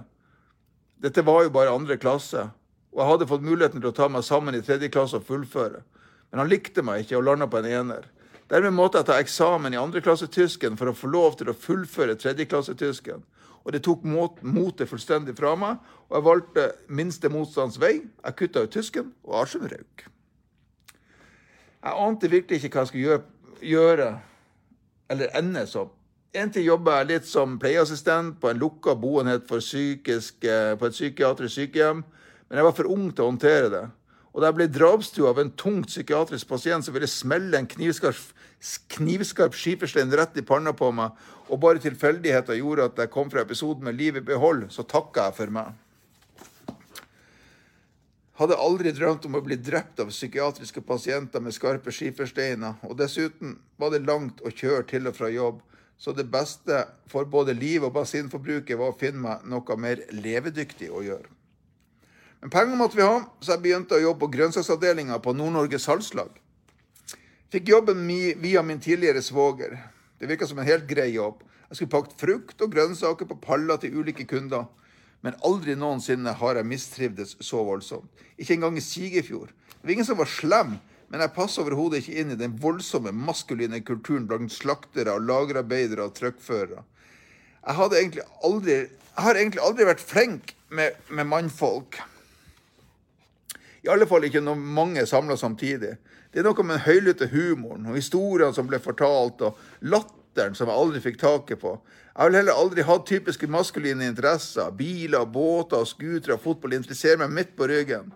Dette 1.02 1.24
var 1.26 1.48
jo 1.48 1.56
bare 1.56 1.74
andre 1.74 1.98
klasse, 1.98 2.46
og 2.94 3.02
jeg 3.02 3.10
hadde 3.10 3.30
fått 3.34 3.48
muligheten 3.48 3.82
til 3.82 3.90
å 3.90 3.98
ta 3.98 4.06
meg 4.14 4.28
sammen 4.28 4.54
i 4.54 4.62
tredje 4.62 4.92
klasse 4.94 5.18
og 5.18 5.26
fullføre. 5.26 5.82
Men 6.30 6.44
han 6.44 6.52
likte 6.54 6.86
meg 6.86 7.08
ikke 7.08 7.18
og 7.18 7.26
landa 7.26 7.50
på 7.50 7.58
en 7.64 7.72
ener. 7.72 8.06
Dermed 8.54 8.78
måtte 8.78 9.02
jeg 9.02 9.10
ta 9.10 9.18
eksamen 9.18 9.74
i 9.74 9.82
andreklassetysken 9.82 10.78
for 10.78 10.92
å 10.92 10.96
få 10.96 11.10
lov 11.10 11.42
til 11.42 11.50
å 11.50 11.58
fullføre 11.58 12.20
tredjeklassetysken. 12.22 13.26
Og 13.68 13.74
det 13.76 13.82
tok 13.84 14.06
motet 14.08 14.88
fullstendig 14.88 15.34
fra 15.36 15.52
meg, 15.60 15.82
og 16.08 16.16
jeg 16.16 16.24
valgte 16.24 16.68
minste 16.88 17.28
motstands 17.28 17.76
vei. 17.84 17.98
Jeg 18.24 18.38
kutta 18.40 18.64
ut 18.64 18.72
tysken, 18.72 19.10
og 19.28 19.42
artium 19.42 19.68
røyk. 19.68 20.06
Jeg 21.84 22.00
ante 22.08 22.30
virkelig 22.32 22.62
ikke 22.64 22.72
hva 22.78 22.86
jeg 22.86 22.92
skulle 22.94 23.10
gjøre, 23.10 23.26
gjøre 23.74 24.08
eller 25.12 25.36
ende 25.40 25.66
som. 25.68 25.92
En 26.36 26.52
tid 26.54 26.64
jobba 26.64 27.02
jeg 27.02 27.10
litt 27.12 27.28
som 27.28 27.60
pleieassistent 27.60 28.40
på 28.40 28.50
en 28.52 28.60
lukka 28.62 28.96
boenhet 29.00 29.44
for 29.50 29.64
psykisk, 29.64 30.44
eh, 30.48 30.76
på 30.80 30.88
et 30.88 30.96
psykiatrisk 30.96 31.60
sykehjem, 31.60 32.04
men 32.48 32.58
jeg 32.58 32.68
var 32.68 32.76
for 32.76 32.92
ung 32.92 33.12
til 33.12 33.26
å 33.26 33.32
håndtere 33.32 33.70
det. 33.74 33.86
Og 34.32 34.42
da 34.42 34.52
jeg 34.52 34.58
ble 34.60 34.68
drapstrua 34.70 35.32
av 35.34 35.40
en 35.42 35.52
tungt 35.58 35.90
psykiatrisk 35.90 36.48
pasient 36.48 36.86
som 36.86 36.94
ville 36.94 37.08
smelle 37.10 37.58
en 37.58 37.68
knivskarp, 37.68 38.20
knivskarp 38.96 39.56
skiferstein 39.58 40.14
rett 40.14 40.38
i 40.38 40.46
panna 40.46 40.76
på 40.78 40.92
meg, 40.94 41.12
og 41.48 41.60
bare 41.64 41.82
tilfeldigheter 41.84 42.60
gjorde 42.60 42.88
at 42.90 43.02
jeg 43.02 43.12
kom 43.14 43.30
fra 43.32 43.44
episoden 43.44 43.88
med 43.88 43.98
livet 43.98 44.24
i 44.24 44.30
behold, 44.32 44.68
så 44.74 44.84
takka 44.84 45.30
jeg 45.30 45.38
for 45.38 45.54
meg. 45.60 45.76
Hadde 48.38 48.60
aldri 48.62 48.92
drømt 48.94 49.26
om 49.26 49.40
å 49.40 49.42
bli 49.42 49.56
drept 49.58 49.98
av 50.04 50.12
psykiatriske 50.14 50.84
pasienter 50.86 51.42
med 51.42 51.56
skarpe 51.56 51.90
skifersteiner, 51.94 52.76
og 52.86 53.00
dessuten 53.00 53.56
var 53.82 53.94
det 53.94 54.04
langt 54.06 54.44
å 54.46 54.54
kjøre 54.54 54.86
til 54.92 55.10
og 55.10 55.18
fra 55.18 55.32
jobb, 55.34 55.64
så 55.98 56.14
det 56.14 56.28
beste 56.30 56.84
for 57.10 57.26
både 57.26 57.56
liv 57.58 57.82
og 57.88 57.96
bensinforbruket 57.96 58.78
var 58.78 58.94
å 58.94 59.00
finne 59.00 59.24
meg 59.24 59.48
noe 59.50 59.78
mer 59.82 60.04
levedyktig 60.14 60.92
å 60.94 61.02
gjøre. 61.02 61.32
Men 62.44 62.54
penger 62.54 62.78
måtte 62.78 63.00
vi 63.00 63.08
ha, 63.08 63.24
så 63.42 63.56
jeg 63.56 63.64
begynte 63.64 63.98
å 63.98 64.04
jobbe 64.04 64.28
på 64.28 64.36
grønnsaksavdelinga 64.36 65.18
på 65.26 65.34
Nord-Norge 65.34 65.80
salgslag. 65.82 66.30
Fikk 67.50 67.72
jobben 67.72 68.06
via 68.44 68.62
min 68.62 68.80
tidligere 68.84 69.24
svoger. 69.26 69.74
Det 70.18 70.30
virka 70.30 70.48
som 70.50 70.60
en 70.60 70.68
helt 70.68 70.88
grei 70.90 71.12
jobb. 71.14 71.44
Jeg 71.70 71.78
skulle 71.78 71.94
pakket 71.94 72.20
frukt 72.22 72.62
og 72.64 72.74
grønnsaker 72.74 73.28
på 73.30 73.40
paller 73.44 73.80
til 73.82 73.98
ulike 74.00 74.26
kunder. 74.30 74.66
Men 75.26 75.38
aldri 75.46 75.76
noensinne 75.78 76.34
har 76.40 76.60
jeg 76.60 76.70
mistrivdes 76.70 77.36
så 77.44 77.64
voldsomt. 77.66 78.10
Ikke 78.38 78.56
engang 78.56 78.78
i 78.78 78.84
Sigefjord. 78.84 79.50
Det 79.50 79.84
var 79.84 79.96
ingen 79.96 80.08
som 80.08 80.20
var 80.20 80.30
slem, 80.32 80.78
men 81.08 81.24
jeg 81.24 81.34
passer 81.36 81.64
overhodet 81.64 82.02
ikke 82.02 82.22
inn 82.22 82.34
i 82.34 82.40
den 82.40 82.56
voldsomme 82.62 83.14
maskuline 83.16 83.80
kulturen 83.86 84.28
blant 84.30 84.54
slaktere 84.54 85.14
og 85.16 85.26
lagerarbeidere 85.28 86.08
og 86.08 86.16
truckførere. 86.18 86.84
Jeg, 87.68 88.14
jeg, 88.68 88.88
har 89.18 89.36
egentlig 89.36 89.64
aldri 89.64 89.88
vært 89.88 90.04
flink 90.04 90.54
med, 90.70 90.98
med 91.10 91.28
mannfolk. 91.28 92.00
I 93.84 93.92
alle 93.92 94.08
fall 94.10 94.28
ikke 94.28 94.44
når 94.44 94.60
mange 94.60 95.06
samla 95.08 95.38
samtidig. 95.40 95.96
Det 96.38 96.44
er 96.44 96.46
noe 96.46 96.64
med 96.70 96.76
den 96.76 96.84
høylytte 96.86 97.26
humoren 97.32 97.88
og 97.90 97.96
historiene 97.98 98.54
som 98.54 98.68
ble 98.70 98.78
fortalt, 98.78 99.40
og 99.42 99.88
latteren 99.90 100.54
som 100.54 100.70
jeg 100.70 100.78
aldri 100.78 101.00
fikk 101.02 101.16
taket 101.18 101.58
på. 101.64 101.72
Jeg 102.12 102.30
vil 102.30 102.36
heller 102.38 102.60
aldri 102.62 102.84
hatt 102.86 103.08
typiske 103.10 103.48
maskuline 103.50 104.06
interesser. 104.06 104.68
Biler, 104.78 105.24
båter, 105.26 105.82
scootere 105.90 106.36
og 106.36 106.44
fotball 106.44 106.76
interesserer 106.78 107.18
meg 107.24 107.32
midt 107.34 107.56
på 107.58 107.66
ryggen. 107.72 108.12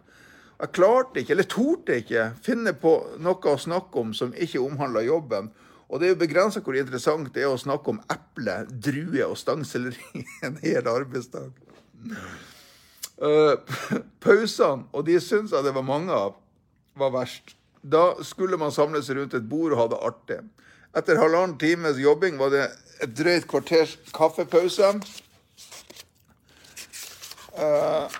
Jeg 0.61 0.69
klarte 0.77 1.17
ikke, 1.17 1.33
eller 1.33 1.47
torde 1.49 1.95
ikke, 1.97 2.25
finne 2.45 2.75
på 2.77 2.91
noe 3.25 3.49
å 3.49 3.61
snakke 3.63 4.03
om 4.03 4.11
som 4.13 4.35
ikke 4.37 4.61
omhandla 4.61 5.01
jobben. 5.07 5.47
Og 5.89 5.97
det 5.97 6.05
er 6.05 6.13
jo 6.13 6.19
begrensa 6.21 6.61
hvor 6.61 6.77
interessant 6.77 7.31
det 7.33 7.41
er 7.41 7.49
å 7.49 7.57
snakke 7.57 7.95
om 7.95 8.03
eple, 8.05 8.59
druer 8.69 9.31
og 9.31 9.39
stangselleri 9.41 10.21
en 10.45 10.59
hel 10.61 10.91
arbeidsdag. 10.93 11.57
Uh, 13.17 13.57
pausene, 14.21 14.85
og 14.93 15.09
de 15.09 15.17
syns 15.17 15.57
jeg 15.57 15.65
det 15.65 15.73
var 15.73 15.89
mange 15.89 16.13
av, 16.13 16.37
var 17.01 17.17
verst. 17.17 17.55
Da 17.81 18.15
skulle 18.23 18.57
man 18.57 18.71
samles 18.71 19.09
rundt 19.09 19.33
et 19.33 19.49
bord 19.49 19.73
og 19.73 19.79
ha 19.81 19.87
det 19.91 20.01
artig. 20.05 20.39
Etter 20.97 21.17
halvannen 21.21 21.57
times 21.57 21.97
jobbing 21.97 22.37
var 22.39 22.51
det 22.53 22.65
et 23.01 23.13
drøyt 23.17 23.47
kvarters 23.49 23.95
kaffepause. 24.13 24.91
Uh, 27.55 28.11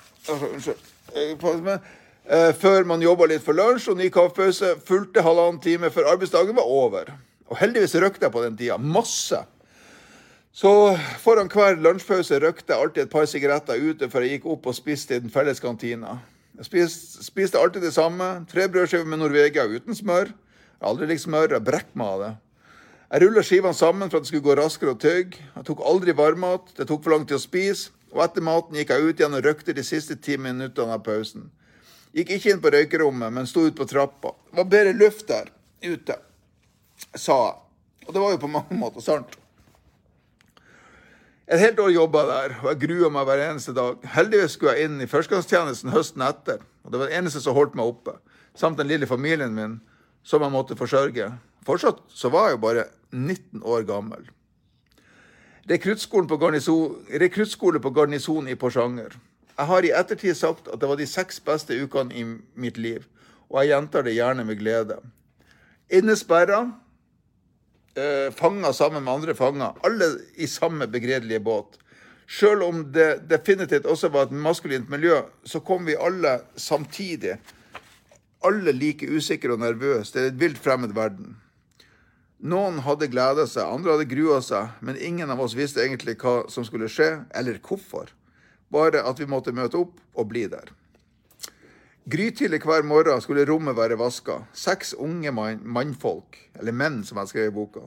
før 2.58 2.88
man 2.88 3.04
jobba 3.04 3.28
litt 3.30 3.44
for 3.46 3.58
lunsj 3.58 3.92
og 3.92 4.00
ny 4.00 4.10
kaffepause, 4.14 4.76
fulgte 4.88 5.24
halvannen 5.26 5.62
time 5.64 5.92
før 5.94 6.14
arbeidsdagen 6.16 6.58
var 6.58 6.68
over. 6.68 7.12
Og 7.52 7.60
heldigvis 7.60 7.98
røkte 8.00 8.26
jeg 8.28 8.34
på 8.34 8.46
den 8.46 8.58
tida. 8.58 8.78
Masse. 8.80 9.44
Så 10.52 10.98
foran 11.24 11.52
hver 11.52 11.78
lunsjpause 11.80 12.40
røkte 12.44 12.74
jeg 12.74 12.82
alltid 12.82 13.06
et 13.06 13.12
par 13.12 13.28
sigaretter 13.28 13.80
ute 13.80 14.10
før 14.12 14.26
jeg 14.26 14.40
gikk 14.40 14.50
opp 14.52 14.68
og 14.68 14.76
spiste 14.76 15.16
i 15.16 15.24
den 15.24 15.32
felles 15.32 15.64
kantina. 15.64 16.18
Jeg 16.62 16.68
spiste, 16.68 17.24
spiste 17.26 17.58
alltid 17.58 17.82
det 17.82 17.96
samme. 17.96 18.26
Tre 18.46 18.68
brødskiver 18.70 19.08
med 19.10 19.18
Norvegia 19.18 19.64
uten 19.66 19.96
smør. 19.98 20.30
Jeg 20.30 20.84
har 20.84 20.92
aldri 20.92 21.08
likt 21.10 21.24
smør. 21.24 21.56
Jeg 21.56 21.66
brekker 21.66 21.98
meg 21.98 22.12
av 22.14 22.20
det. 22.22 22.30
Jeg 23.08 23.24
rulla 23.24 23.44
skivene 23.44 23.74
sammen 23.74 24.12
for 24.12 24.20
at 24.20 24.28
det 24.28 24.30
skulle 24.30 24.46
gå 24.46 24.54
raskere 24.60 24.94
å 24.94 25.00
tygge. 25.02 25.42
Jeg 25.56 25.66
tok 25.72 25.82
aldri 25.90 26.14
varmmat. 26.14 26.70
Det 26.78 26.86
tok 26.86 27.02
for 27.02 27.16
lang 27.16 27.26
tid 27.26 27.40
å 27.40 27.42
spise. 27.42 27.90
Og 28.14 28.22
etter 28.22 28.46
maten 28.46 28.78
gikk 28.78 28.94
jeg 28.94 29.08
ut 29.08 29.24
igjen 29.24 29.40
og 29.40 29.42
røykte 29.48 29.74
de 29.74 29.88
siste 29.88 30.20
ti 30.22 30.38
minuttene 30.38 31.00
av 31.00 31.02
pausen. 31.08 31.50
Gikk 32.14 32.36
ikke 32.38 32.54
inn 32.54 32.62
på 32.62 32.76
røykerommet, 32.76 33.34
men 33.34 33.50
sto 33.50 33.66
ute 33.66 33.80
på 33.82 33.90
trappa. 33.90 34.36
Det 34.52 34.62
var 34.62 34.72
bedre 34.76 34.94
luft 35.02 35.26
der 35.34 35.50
ute, 35.82 36.20
sa 37.16 37.42
jeg. 37.48 37.62
Og 38.06 38.14
det 38.14 38.22
var 38.22 38.36
jo 38.36 38.42
på 38.46 38.54
mange 38.54 38.78
måter 38.78 39.02
sant. 39.02 39.34
Et 41.52 41.60
helt 41.60 41.80
år 41.84 41.90
jobba 41.92 42.22
der, 42.30 42.54
og 42.62 42.68
jeg 42.70 42.80
grua 42.86 43.10
meg 43.12 43.26
hver 43.28 43.42
eneste 43.50 43.74
dag. 43.76 43.98
Heldigvis 44.14 44.54
skulle 44.56 44.78
jeg 44.78 44.88
inn 44.88 45.02
i 45.04 45.08
førstegangstjenesten 45.12 45.92
høsten 45.92 46.24
etter, 46.24 46.62
og 46.86 46.94
det 46.94 47.02
var 47.02 47.10
det 47.12 47.18
eneste 47.18 47.42
som 47.44 47.58
holdt 47.58 47.74
meg 47.76 47.90
oppe. 47.92 48.14
Samt 48.56 48.80
den 48.80 48.88
lille 48.88 49.08
familien 49.08 49.52
min, 49.52 49.74
som 50.24 50.46
jeg 50.46 50.54
måtte 50.54 50.78
forsørge. 50.80 51.28
Fortsatt 51.68 52.00
så 52.08 52.32
var 52.32 52.48
jeg 52.48 52.56
jo 52.56 52.62
bare 52.64 52.86
19 53.12 53.66
år 53.68 53.84
gammel. 53.90 54.24
Rekruttskole 55.68 56.30
på 56.32 56.40
garnison, 56.40 56.96
på 57.84 57.92
garnison 58.00 58.48
i 58.48 58.56
Porsanger. 58.56 59.20
Jeg 59.58 59.68
har 59.68 59.84
i 59.84 59.92
ettertid 59.92 60.40
sagt 60.40 60.72
at 60.72 60.80
det 60.80 60.88
var 60.88 60.96
de 60.96 61.06
seks 61.06 61.44
beste 61.44 61.76
ukene 61.84 62.16
i 62.16 62.24
mitt 62.56 62.80
liv, 62.80 63.04
og 63.52 63.60
jeg 63.60 63.74
gjentar 63.76 64.08
det 64.08 64.16
gjerne 64.16 64.48
med 64.48 64.56
glede. 64.64 65.02
Innesperra, 65.92 66.64
eh, 67.96 68.32
fanger 68.34 68.72
sammen 68.76 69.04
med 69.04 69.14
andre 69.14 69.36
fanger, 69.36 69.78
alle 69.84 70.10
i 70.36 70.48
samme 70.48 70.88
begredelige 70.88 71.40
båt. 71.40 71.78
Selv 72.32 72.64
om 72.64 72.84
det 72.92 73.28
definitivt 73.28 73.86
også 73.86 74.10
var 74.10 74.30
et 74.30 74.36
maskulint 74.36 74.90
miljø, 74.90 75.18
så 75.44 75.60
kom 75.60 75.86
vi 75.86 75.98
alle 76.00 76.40
samtidig. 76.56 77.38
Alle 78.44 78.72
like 78.72 79.06
usikre 79.06 79.54
og 79.54 79.60
nervøse. 79.60 80.14
Det 80.14 80.22
er 80.22 80.32
et 80.32 80.40
vilt 80.40 80.62
fremmed 80.62 80.96
verden. 80.96 81.36
Noen 82.42 82.80
hadde 82.82 83.12
gleda 83.12 83.44
seg, 83.46 83.68
andre 83.68 83.94
hadde 83.94 84.10
grua 84.10 84.40
seg, 84.42 84.72
men 84.82 84.98
ingen 84.98 85.30
av 85.30 85.44
oss 85.44 85.54
visste 85.54 85.84
egentlig 85.84 86.16
hva 86.24 86.48
som 86.50 86.66
skulle 86.66 86.90
skje, 86.90 87.28
eller 87.38 87.60
hvorfor. 87.62 88.10
Bare 88.74 89.04
at 89.06 89.20
vi 89.20 89.28
måtte 89.30 89.54
møte 89.54 89.78
opp 89.78 90.00
og 90.16 90.32
bli 90.32 90.48
der. 90.50 90.72
Grytidlig 92.12 92.66
hver 92.68 92.84
morgen 92.84 93.22
skulle 93.24 93.46
rommet 93.48 93.78
være 93.78 93.96
vaska. 93.96 94.42
Seks 94.58 94.90
unge 95.00 95.32
mann, 95.32 95.62
mannfolk, 95.64 96.36
eller 96.60 96.76
menn 96.76 96.98
som 97.08 97.22
jeg 97.22 97.30
skrev 97.30 97.46
i 97.48 97.54
boka, 97.56 97.86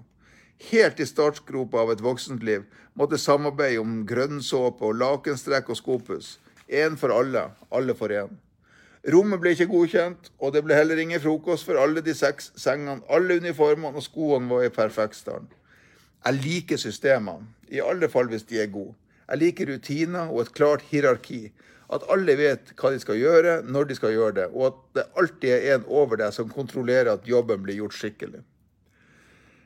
helt 0.71 1.03
i 1.03 1.05
startgropa 1.05 1.83
av 1.83 1.91
et 1.93 2.01
voksent 2.01 2.47
liv, 2.47 2.63
måtte 2.97 3.19
samarbeide 3.21 3.83
om 3.83 3.99
grønnsåpe 4.09 4.87
og 4.89 4.97
lakenstrekk 5.03 5.69
og 5.75 5.77
skopus. 5.77 6.31
Én 6.73 6.97
for 6.97 7.13
alle, 7.13 7.43
alle 7.69 7.97
for 7.99 8.15
én. 8.17 8.33
Rommet 9.13 9.43
ble 9.43 9.53
ikke 9.53 9.69
godkjent, 9.75 10.33
og 10.41 10.55
det 10.57 10.65
ble 10.65 10.79
heller 10.79 11.05
ingen 11.05 11.21
frokost 11.21 11.69
for 11.69 11.83
alle 11.83 12.01
de 12.01 12.17
seks 12.17 12.55
sengene. 12.57 13.05
Alle 13.13 13.37
uniformene 13.45 14.01
og 14.01 14.07
skoene 14.09 14.49
var 14.49 14.65
i 14.65 14.73
perfekt 14.73 15.21
stand. 15.21 15.53
Jeg 16.25 16.41
liker 16.41 16.81
systemene, 16.81 17.51
i 17.69 17.85
alle 17.85 18.09
fall 18.09 18.33
hvis 18.33 18.49
de 18.49 18.63
er 18.63 18.73
gode. 18.73 18.97
Jeg 19.29 19.45
liker 19.45 19.75
rutiner 19.75 20.33
og 20.33 20.47
et 20.47 20.57
klart 20.57 20.89
hierarki. 20.89 21.51
At 21.93 22.07
alle 22.13 22.37
vet 22.39 22.73
hva 22.81 22.91
de 22.95 23.01
skal 23.03 23.19
gjøre, 23.21 23.59
når 23.69 23.89
de 23.91 23.97
skal 23.99 24.15
gjøre 24.15 24.37
det, 24.39 24.49
og 24.53 24.67
at 24.71 24.83
det 24.97 25.07
alltid 25.21 25.51
er 25.53 25.77
en 25.77 25.87
over 25.89 26.21
deg 26.21 26.33
som 26.33 26.53
kontrollerer 26.53 27.13
at 27.13 27.29
jobben 27.29 27.63
blir 27.65 27.83
gjort 27.83 27.97
skikkelig. 27.99 28.41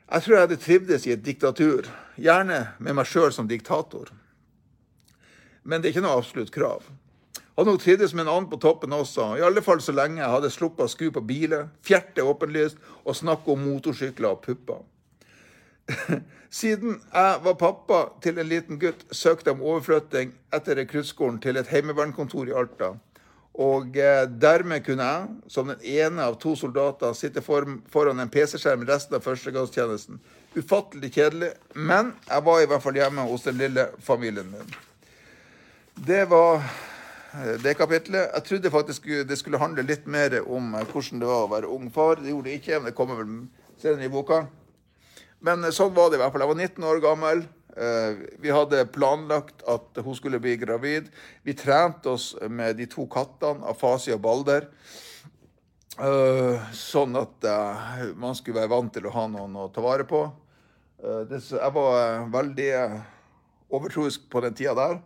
Jeg 0.08 0.24
tror 0.24 0.34
jeg 0.34 0.46
hadde 0.46 0.62
trivdes 0.62 1.06
i 1.06 1.12
et 1.12 1.24
diktatur, 1.24 1.88
gjerne 2.16 2.62
med 2.80 2.96
meg 2.96 3.06
sjøl 3.06 3.30
som 3.34 3.48
diktator. 3.48 4.10
Men 5.62 5.82
det 5.82 5.90
er 5.90 5.96
ikke 5.96 6.06
noe 6.06 6.16
absolutt 6.18 6.54
krav. 6.54 6.86
Hadde 7.58 7.74
nok 7.74 7.82
trivdes 7.82 8.14
med 8.14 8.24
en 8.24 8.32
annen 8.32 8.50
på 8.50 8.60
toppen 8.62 8.94
også, 8.94 9.34
i 9.36 9.44
alle 9.44 9.62
fall 9.66 9.82
så 9.84 9.92
lenge 9.92 10.22
jeg 10.22 10.32
hadde 10.32 10.50
sluppet 10.54 10.86
å 10.86 10.92
skru 10.92 11.10
på 11.14 11.24
biler, 11.28 11.68
fjerte 11.84 12.24
åpenlyst 12.24 12.78
og 13.04 13.18
snakke 13.18 13.52
om 13.52 13.66
motorsykler 13.66 14.30
og 14.30 14.44
pupper. 14.46 14.80
Siden 16.50 17.00
jeg 17.12 17.40
var 17.44 17.58
pappa 17.60 18.00
til 18.24 18.38
en 18.40 18.48
liten 18.48 18.78
gutt, 18.80 19.04
søkte 19.12 19.50
jeg 19.50 19.58
om 19.58 19.66
overflytting 19.74 20.32
etter 20.54 20.80
rekruttskolen 20.80 21.40
til 21.44 21.60
et 21.60 21.68
heimevernkontor 21.72 22.48
i 22.48 22.56
Alta. 22.56 22.94
Og 23.58 23.96
eh, 23.98 24.24
dermed 24.30 24.84
kunne 24.86 25.04
jeg, 25.04 25.30
som 25.50 25.70
den 25.72 25.80
ene 25.82 26.28
av 26.28 26.36
to 26.38 26.54
soldater, 26.56 27.12
sitte 27.18 27.42
foran 27.42 28.22
en 28.22 28.30
PC-skjerm 28.30 28.84
resten 28.86 29.18
av 29.18 29.24
førstegangstjenesten. 29.24 30.20
Ufattelig 30.54 31.10
kjedelig, 31.16 31.50
men 31.74 32.12
jeg 32.28 32.44
var 32.46 32.62
i 32.62 32.68
hvert 32.70 32.84
fall 32.84 33.00
hjemme 33.00 33.26
hos 33.26 33.48
den 33.48 33.58
lille 33.58 33.88
familien 34.04 34.52
min. 34.52 34.76
Det 36.06 36.22
var 36.30 36.62
eh, 36.62 37.56
det 37.64 37.74
kapitlet. 37.80 38.30
Jeg 38.30 38.46
trodde 38.46 38.70
faktisk 38.70 39.10
det 39.26 39.40
skulle 39.40 39.58
handle 39.58 39.82
litt 39.82 40.06
mer 40.06 40.38
om 40.46 40.76
eh, 40.78 40.86
hvordan 40.86 41.24
det 41.24 41.32
var 41.32 41.48
å 41.48 41.52
være 41.56 41.74
ung 41.74 41.90
far. 41.90 42.22
Det 42.22 42.30
gjorde 42.30 42.52
det 42.52 42.60
ikke, 42.60 42.78
men 42.78 42.92
det 42.92 42.96
kommer 43.00 43.18
vel 43.24 43.34
senere 43.82 44.06
i 44.06 44.14
boka. 44.14 44.44
Men 45.44 45.64
eh, 45.64 45.74
sånn 45.74 45.94
var 45.94 46.10
det 46.10 46.18
i 46.18 46.22
hvert 46.22 46.34
fall. 46.34 46.44
Jeg 46.44 46.52
var 46.52 46.60
19 46.60 46.88
år 46.90 47.02
gammel. 47.04 47.44
Eh, 47.78 48.22
vi 48.42 48.54
hadde 48.54 48.86
planlagt 48.94 49.62
at 49.70 50.00
hun 50.04 50.16
skulle 50.18 50.40
bli 50.42 50.56
gravid. 50.60 51.10
Vi 51.46 51.56
trente 51.58 52.14
oss 52.14 52.32
med 52.50 52.78
de 52.80 52.88
to 52.90 53.06
kattene, 53.10 53.66
Afasi 53.70 54.14
og 54.14 54.22
Balder. 54.24 54.68
Eh, 55.98 56.66
sånn 56.78 57.16
at 57.18 57.46
man 58.18 58.36
skulle 58.38 58.60
være 58.60 58.72
vant 58.74 58.92
til 58.94 59.08
å 59.08 59.14
ha 59.14 59.26
noen 59.30 59.56
å 59.58 59.70
ta 59.74 59.82
vare 59.84 60.06
på. 60.08 60.26
Jeg 60.98 61.70
var 61.74 62.24
veldig 62.26 62.70
overtroisk 63.70 64.24
på 64.30 64.42
den 64.42 64.56
tida 64.58 64.74
der. 64.74 64.96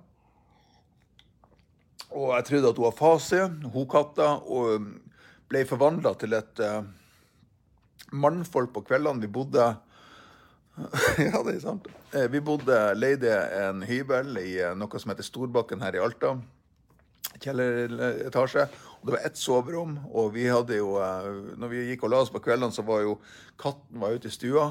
Og 2.13 2.31
jeg 2.33 2.47
trodde 2.49 2.71
at 2.73 2.81
hun 2.81 2.89
Afasi, 2.89 3.41
hun 3.75 3.89
katta, 3.89 4.29
ble 5.53 5.65
forvandla 5.69 6.15
til 6.21 6.37
et 6.37 6.63
mannfolk 8.13 8.73
på 8.73 8.85
kveldene. 8.89 9.21
Vi 9.21 9.33
bodde 9.33 9.67
ja, 11.19 11.43
det 11.45 11.57
er 11.57 11.61
sant. 11.63 11.89
Eh, 12.17 12.29
vi 12.33 12.41
bodde, 12.45 12.77
leide 12.97 13.33
en 13.61 13.83
hybel 13.85 14.39
i 14.41 14.57
eh, 14.63 14.75
noe 14.79 15.01
som 15.01 15.13
heter 15.13 15.27
Storbakken 15.27 15.85
her 15.85 15.99
i 15.99 16.01
Alta. 16.03 16.37
Kjelleretasje. 17.43 18.65
Og 19.01 19.09
det 19.09 19.17
var 19.17 19.27
ett 19.29 19.41
soverom. 19.41 19.99
Og 20.13 20.33
vi 20.37 20.47
hadde 20.49 20.79
jo 20.79 20.95
eh, 21.03 21.29
Når 21.61 21.73
vi 21.73 21.85
gikk 21.91 22.07
og 22.07 22.15
la 22.15 22.23
oss 22.25 22.33
på 22.33 22.43
kveldene, 22.45 22.73
så 22.73 22.87
var 22.87 23.05
jo 23.05 23.19
katten 23.61 24.01
var 24.01 24.17
ute 24.17 24.33
i 24.33 24.35
stua. 24.35 24.71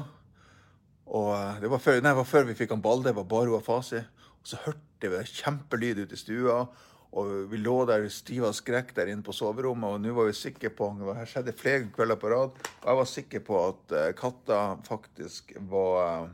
Og 1.12 1.60
det 1.60 1.68
var 1.70 1.82
før, 1.82 2.00
nei, 2.00 2.10
det 2.10 2.18
var 2.22 2.30
før 2.30 2.48
vi 2.48 2.56
fikk 2.58 2.74
han 2.74 2.82
Balde. 2.82 3.10
Det 3.10 3.18
var 3.20 3.28
bare 3.30 3.52
hun. 3.52 3.62
Og 3.62 4.48
så 4.48 4.58
hørte 4.64 5.10
vi 5.12 5.22
kjempelyd 5.38 6.02
ute 6.02 6.18
i 6.18 6.20
stua. 6.20 6.64
Og 7.12 7.32
vi 7.50 7.58
lå 7.60 7.74
der 7.88 8.06
stive 8.08 8.48
av 8.48 8.54
skrekk 8.56 8.94
der 8.96 9.10
inne 9.12 9.24
på 9.24 9.34
soverommet, 9.36 9.84
og 9.84 10.00
nå 10.00 10.14
var 10.16 10.30
vi 10.30 10.36
sikre 10.36 10.70
på 10.72 10.88
her 11.10 11.28
skjedde 11.28 11.52
flere 11.56 11.90
kvelder 11.92 12.16
på 12.20 12.30
rad, 12.32 12.54
og 12.56 12.86
jeg 12.88 12.98
var 13.00 13.10
sikker 13.10 13.42
på 13.44 13.58
at 13.66 13.92
uh, 13.92 14.06
katta 14.16 14.60
faktisk 14.88 15.52
var 15.72 15.98
uh, 16.22 16.30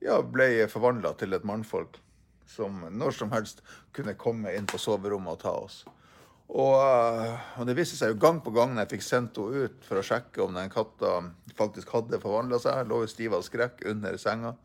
Ja, 0.00 0.22
ble 0.24 0.64
forvandla 0.72 1.12
til 1.20 1.36
et 1.36 1.44
mannfolk 1.44 1.98
som 2.48 2.78
når 2.88 3.12
som 3.18 3.32
helst 3.34 3.60
kunne 3.92 4.16
komme 4.16 4.52
inn 4.56 4.68
på 4.68 4.78
soverommet 4.80 5.34
og 5.34 5.42
ta 5.42 5.52
oss. 5.52 5.82
Og, 6.48 6.76
uh, 6.76 7.36
og 7.60 7.68
det 7.68 7.76
viste 7.76 7.96
seg 7.96 8.14
jo 8.14 8.20
gang 8.20 8.40
på 8.44 8.52
gang 8.56 8.72
når 8.74 8.84
jeg 8.84 8.92
fikk 8.94 9.06
sendt 9.06 9.40
henne 9.40 9.64
ut 9.64 9.84
for 9.88 10.00
å 10.00 10.04
sjekke 10.04 10.44
om 10.44 10.56
den 10.56 10.72
katta 10.72 11.20
faktisk 11.56 11.92
hadde 11.96 12.20
forvandla 12.20 12.60
seg, 12.60 12.88
lå 12.88 13.04
stiv 13.08 13.36
av 13.36 13.44
skrekk 13.48 13.84
under 13.88 14.20
senga 14.20 14.56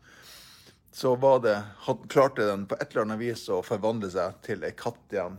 så 0.96 1.16
var 1.16 1.40
det, 1.40 1.62
klarte 2.08 2.46
den 2.46 2.66
på 2.66 2.74
et 2.74 2.90
eller 2.90 3.02
annet 3.02 3.18
vis 3.20 3.42
å 3.52 3.58
forvandle 3.60 4.08
seg 4.08 4.38
til 4.46 4.62
ei 4.64 4.70
katt 4.72 5.12
igjen. 5.12 5.34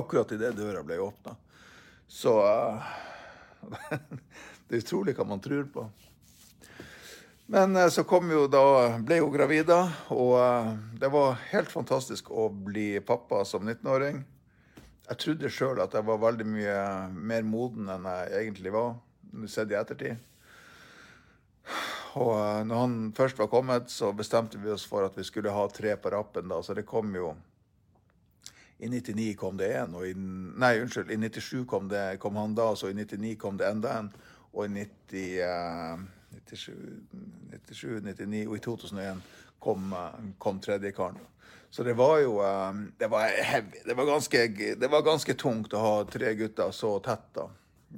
Akkurat 0.00 0.32
idet 0.32 0.54
døra 0.56 0.80
ble 0.80 0.96
åpna. 1.04 1.34
Så 2.08 2.32
uh, 2.40 2.86
Det 4.64 4.78
er 4.78 4.80
utrolig 4.80 5.12
hva 5.18 5.26
man 5.28 5.44
tror 5.44 5.66
på. 5.74 5.84
Men 7.52 7.76
uh, 7.76 7.90
så 7.92 8.06
kom 8.08 8.32
jo 8.32 8.46
da, 8.48 8.64
ble 9.04 9.20
hun 9.20 9.36
gravid. 9.36 9.74
Og 10.16 10.32
uh, 10.40 10.72
det 10.96 11.12
var 11.12 11.36
helt 11.50 11.68
fantastisk 11.68 12.32
å 12.32 12.48
bli 12.48 12.94
pappa 13.04 13.42
som 13.44 13.68
19-åring. 13.68 14.24
Jeg 15.10 15.20
trodde 15.20 15.52
sjøl 15.52 15.84
at 15.84 16.00
jeg 16.00 16.08
var 16.08 16.24
veldig 16.24 16.48
mye 16.48 16.80
mer 17.12 17.44
moden 17.44 17.92
enn 17.92 18.08
jeg 18.08 18.32
egentlig 18.40 18.72
var, 18.72 18.96
sett 19.52 19.76
i 19.76 19.82
ettertid. 19.84 20.29
Og 22.18 22.32
eh, 22.34 22.64
når 22.66 22.80
han 22.82 22.96
først 23.16 23.38
var 23.38 23.50
kommet, 23.52 23.90
så 23.90 24.12
bestemte 24.16 24.58
vi 24.58 24.72
oss 24.72 24.86
for 24.88 25.06
at 25.06 25.16
vi 25.18 25.24
skulle 25.26 25.54
ha 25.54 25.66
tre 25.70 25.94
på 25.96 26.10
rappen. 26.10 26.48
da, 26.48 26.62
Så 26.62 26.74
det 26.74 26.86
kom 26.86 27.14
jo 27.14 27.34
I 28.78 28.88
99 28.88 29.34
kom 29.36 29.56
det 29.56 29.74
én, 29.76 29.94
og 29.94 30.06
i 30.08 30.14
Nei, 30.16 30.80
unnskyld. 30.80 31.10
I 31.10 31.16
97 31.16 31.66
kom, 31.68 31.88
det, 31.88 32.18
kom 32.18 32.36
han 32.36 32.54
da, 32.54 32.74
så 32.74 32.88
i 32.88 32.94
99 32.94 33.36
kom 33.38 33.58
det 33.60 33.68
enda 33.68 33.98
en. 33.98 34.12
Og 34.54 34.64
i 34.64 34.68
90, 34.68 35.40
eh, 35.44 35.98
97, 36.48 36.72
97, 37.50 38.00
99 38.02 38.46
og 38.48 38.56
i 38.56 38.62
2001 38.64 39.20
kom, 39.60 39.92
eh, 39.92 40.32
kom 40.38 40.60
tredje 40.60 40.92
karen. 40.96 41.20
Så 41.70 41.84
det 41.86 41.92
var 41.94 42.18
jo 42.18 42.40
eh, 42.42 42.72
Det 42.98 43.06
var 43.10 43.28
heavy. 43.28 43.84
Det 43.84 43.94
var, 43.94 44.06
ganske, 44.06 44.48
det 44.80 44.90
var 44.90 45.02
ganske 45.02 45.34
tungt 45.34 45.74
å 45.74 45.84
ha 45.84 46.04
tre 46.04 46.34
gutter 46.34 46.70
så 46.74 46.96
tett. 47.04 47.28
da. 47.34 47.46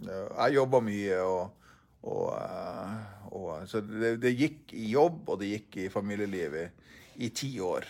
Jeg 0.03 0.55
jobba 0.59 0.81
mye, 0.81 1.21
og, 1.23 1.62
og, 2.03 2.29
eh, 2.37 3.33
og 3.33 3.69
Så 3.69 3.81
det, 3.87 4.17
det, 4.23 4.35
gikk 4.39 4.75
i 4.75 4.91
jobb, 4.93 5.25
og 5.29 5.41
det 5.41 5.53
gikk 5.53 5.81
i 5.85 5.91
familielivet 5.93 6.73
i, 7.17 7.29
ti 7.31 7.55
år. 7.61 7.87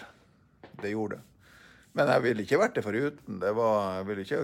Det 0.83 0.93
gjorde 0.93 1.19
det. 1.19 1.23
Men 1.93 2.09
jeg 2.09 2.25
ville 2.25 2.45
ikke 2.45 2.61
vært 2.61 2.77
det 2.77 2.85
foruten. 2.85 3.41
Det 3.41 3.53
var, 3.57 3.99
jeg 3.99 4.09
ville 4.09 4.27
ikke, 4.27 4.43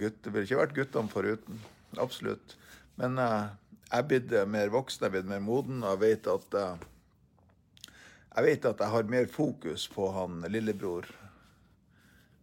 gutt, 0.00 0.28
ville 0.28 0.46
ikke 0.48 0.60
vært 0.60 0.76
guttene 0.76 1.12
foruten. 1.12 1.60
Absolutt. 2.00 2.56
Men 3.00 3.16
uh, 3.16 3.52
jeg 3.86 4.02
er 4.02 4.08
blitt 4.08 4.34
mer 4.52 4.72
voksen, 4.72 5.04
jeg 5.04 5.08
er 5.08 5.14
blitt 5.16 5.30
mer 5.30 5.40
moden, 5.44 5.80
og 5.80 5.94
jeg 5.96 6.02
vet 6.02 6.28
at 6.28 6.58
uh, 6.60 6.88
jeg 8.30 8.46
vet 8.46 8.68
at 8.68 8.82
jeg 8.84 8.94
har 8.94 9.08
mer 9.10 9.26
fokus 9.26 9.88
på 9.90 10.10
han 10.14 10.44
lillebror. 10.52 11.08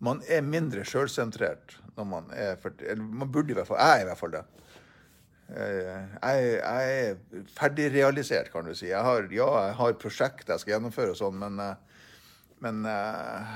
Man 0.03 0.19
er 0.29 0.43
mindre 0.45 0.83
sjølsentrert 0.85 1.77
når 1.97 2.05
man 2.05 2.27
er 2.35 2.59
40 2.61 2.89
Eller 2.91 3.15
man 3.21 3.31
burde 3.33 3.49
i 3.49 3.55
hvert 3.57 3.65
fall 3.65 3.79
Jeg 3.81 3.95
er 3.95 4.03
i 4.03 4.09
hvert 4.11 4.19
fall 4.19 4.35
det. 4.35 4.43
Eh, 5.47 6.07
jeg, 6.19 6.47
jeg 6.59 6.95
er 7.07 7.43
ferdigrealisert, 7.55 8.51
kan 8.51 8.67
du 8.67 8.73
si. 8.75 8.89
Jeg 8.91 9.03
har, 9.03 9.29
ja, 9.31 9.47
jeg 9.69 9.75
har 9.79 9.99
prosjekt 10.01 10.49
jeg 10.51 10.63
skal 10.63 10.75
gjennomføre, 10.75 11.13
og 11.13 11.19
sånn, 11.19 11.37
men, 11.39 11.61
eh, 11.63 12.01
men 12.65 12.81
eh, 12.91 13.53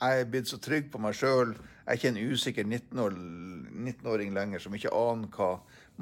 jeg 0.00 0.24
er 0.24 0.32
blitt 0.32 0.50
så 0.50 0.58
trygg 0.62 0.88
på 0.90 1.02
meg 1.02 1.14
sjøl. 1.18 1.54
Jeg 1.84 1.92
er 1.92 2.00
ikke 2.00 2.10
en 2.10 2.34
usikker 2.34 2.66
19-åring 2.66 4.34
lenger 4.34 4.64
som 4.64 4.74
ikke 4.74 4.94
aner 4.94 5.30
hva 5.36 5.52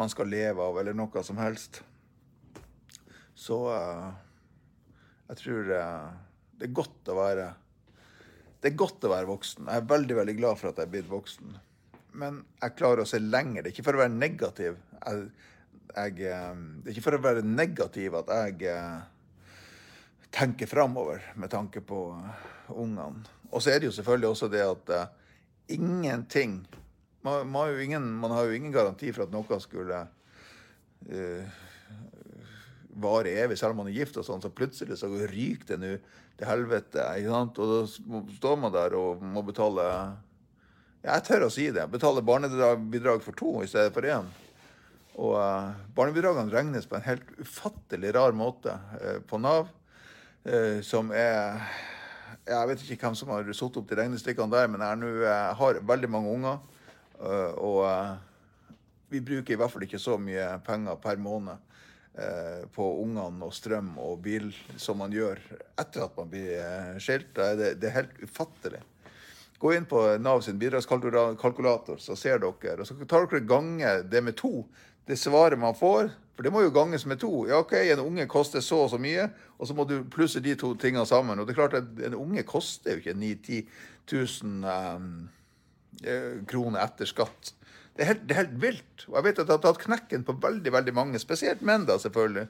man 0.00 0.10
skal 0.12 0.32
leve 0.32 0.64
av, 0.64 0.80
eller 0.80 0.96
noe 0.96 1.24
som 1.24 1.38
helst. 1.40 1.82
Så 3.36 3.60
jeg 5.28 5.38
tror 5.42 5.68
det 5.68 6.64
er 6.64 6.72
godt 6.72 7.08
å 7.12 7.18
være 7.18 7.50
Det 8.62 8.70
er 8.70 8.78
godt 8.80 9.04
å 9.04 9.12
være 9.12 9.28
voksen. 9.28 9.68
Jeg 9.68 9.82
er 9.82 9.88
veldig, 9.92 10.16
veldig 10.16 10.34
glad 10.38 10.58
for 10.58 10.70
at 10.70 10.80
jeg 10.80 10.88
er 10.88 10.92
blitt 10.94 11.10
voksen. 11.10 11.56
Men 12.16 12.40
jeg 12.62 12.74
klarer 12.78 13.04
å 13.04 13.08
se 13.08 13.20
lenger. 13.20 13.62
Det 13.62 13.70
er 13.70 13.74
ikke 13.76 13.84
for 13.86 13.98
å 13.98 14.02
være 14.02 14.14
negativ. 14.16 14.78
Jeg, 14.96 15.28
jeg, 15.96 16.16
eh, 16.30 16.64
det 16.82 16.90
er 16.90 16.94
ikke 16.94 17.06
for 17.06 17.18
å 17.18 17.22
være 17.24 17.44
negativ 17.46 18.16
at 18.20 18.32
jeg 18.32 18.72
eh, 18.72 18.98
tenker 20.36 20.68
framover 20.70 21.22
med 21.36 21.52
tanke 21.52 21.80
på 21.84 22.00
ungene. 22.74 23.24
Og 23.50 23.62
så 23.62 23.72
er 23.72 23.80
det 23.80 23.90
jo 23.90 23.96
selvfølgelig 23.96 24.28
også 24.28 24.48
det 24.52 24.64
at 24.66 24.90
uh, 24.90 25.06
ingenting 25.70 26.58
man, 27.22 27.46
man, 27.48 27.68
har 27.68 27.80
ingen, 27.80 28.08
man, 28.20 28.34
har 28.34 28.44
jo 28.44 28.56
ingen 28.56 28.74
garanti 28.74 29.12
for 29.14 29.24
at 29.24 29.32
noe 29.32 29.58
skulle 29.62 30.02
uh, 31.06 31.56
vare 32.96 33.34
evig, 33.44 33.58
selv 33.58 33.74
om 33.74 33.84
man 33.84 33.90
er 33.90 33.98
gift 34.00 34.18
og 34.20 34.26
sånn, 34.26 34.42
så 34.42 34.52
plutselig 34.52 34.98
så 35.00 35.10
ryker 35.10 35.74
det 35.74 35.80
nå 35.82 35.92
til 36.36 36.48
helvete. 36.48 37.04
ikke 37.18 37.32
sant? 37.32 37.60
Og 37.60 37.72
da 37.72 38.22
står 38.36 38.58
man 38.60 38.74
der 38.74 38.96
og 38.98 39.22
må 39.24 39.44
betale 39.46 39.84
Jeg 41.06 41.22
tør 41.22 41.46
å 41.46 41.52
si 41.52 41.68
det. 41.70 41.86
Betale 41.92 42.24
barnebidrag 42.24 43.22
for 43.22 43.36
to 43.38 43.60
i 43.62 43.70
stedet 43.70 43.94
for 43.94 44.02
én. 44.02 44.26
Og 45.16 45.34
uh, 45.40 45.72
barnebidragene 45.96 46.52
regnes 46.52 46.88
på 46.88 46.98
en 46.98 47.06
helt 47.06 47.28
ufattelig 47.40 48.12
rar 48.16 48.36
måte 48.36 48.74
uh, 49.00 49.18
på 49.24 49.40
Nav, 49.40 49.70
uh, 50.48 50.78
som 50.84 51.12
er 51.16 51.62
Jeg 52.46 52.68
vet 52.68 52.82
ikke 52.84 53.06
hvem 53.06 53.16
som 53.18 53.32
har 53.32 53.48
satt 53.56 53.76
opp 53.80 53.88
de 53.88 53.96
regnestykkene 53.98 54.52
der, 54.52 54.68
men 54.70 54.82
jeg, 54.84 55.54
har 55.58 55.80
veldig 55.82 56.10
mange 56.10 56.30
unger. 56.30 56.58
og 57.58 57.82
vi 59.08 59.20
bruker 59.20 59.54
i 59.54 59.56
hvert 59.56 59.72
fall 59.72 59.82
ikke 59.82 59.98
så 59.98 60.14
mye 60.18 60.58
penger 60.66 60.94
per 61.02 61.16
måned 61.18 61.58
Eh, 62.18 62.68
på 62.72 62.84
ungene 63.02 63.44
og 63.44 63.52
strøm 63.52 63.90
og 64.00 64.22
bil 64.24 64.46
som 64.80 64.96
man 65.02 65.12
gjør 65.12 65.36
etter 65.76 66.06
at 66.06 66.14
man 66.16 66.30
blir 66.32 66.54
eh, 66.56 66.94
skilt. 66.96 67.34
Det 67.36 67.84
er 67.84 67.92
helt 67.92 68.22
ufattelig. 68.22 68.80
Gå 69.60 69.74
inn 69.76 69.84
på 69.88 70.00
Nav 70.24 70.40
sin 70.44 70.56
bidragskalkulator, 70.60 72.00
så 72.00 72.16
ser 72.16 72.40
dere. 72.40 72.78
Og 72.80 72.88
så 72.88 72.96
tar 73.04 73.28
dere 73.28 73.42
gange 73.44 73.92
det 74.08 74.22
med 74.24 74.36
to. 74.40 74.62
Det 75.06 75.18
svaret 75.18 75.58
man 75.58 75.76
får. 75.78 76.10
For 76.36 76.44
det 76.44 76.52
må 76.52 76.60
jo 76.66 76.72
ganges 76.74 77.06
med 77.08 77.22
to. 77.22 77.46
Ja, 77.48 77.62
OK, 77.62 77.72
en 77.78 78.02
unge 78.02 78.26
koster 78.28 78.60
så 78.60 78.82
og 78.84 78.90
så 78.92 78.98
mye, 79.00 79.30
og 79.56 79.68
så 79.68 79.74
må 79.76 79.86
du 79.88 80.02
plusse 80.12 80.42
de 80.44 80.52
to 80.58 80.74
tingene 80.76 81.06
sammen. 81.08 81.38
Og 81.40 81.46
det 81.46 81.54
er 81.54 81.60
klart 81.62 81.76
at 81.78 82.02
en 82.04 82.18
unge 82.18 82.44
koster 82.44 82.98
jo 82.98 83.00
ikke 83.00 83.16
9000 83.16 83.70
10 84.06 84.16
000 84.42 84.64
um, 84.96 85.28
kroner 86.46 86.84
etter 86.84 87.08
skatt. 87.08 87.52
Det 87.96 88.04
er, 88.04 88.12
helt, 88.12 88.24
det 88.28 88.34
er 88.34 88.42
helt 88.44 88.58
vilt. 88.62 89.06
Og 89.08 89.18
jeg 89.18 89.26
vet 89.26 89.38
at 89.40 89.48
det 89.48 89.56
har 89.56 89.62
tatt 89.64 89.82
knekken 89.82 90.26
på 90.26 90.36
veldig 90.42 90.72
veldig 90.72 90.94
mange, 90.94 91.20
spesielt 91.22 91.64
menn, 91.64 91.86
da 91.88 91.96
selvfølgelig. 91.98 92.46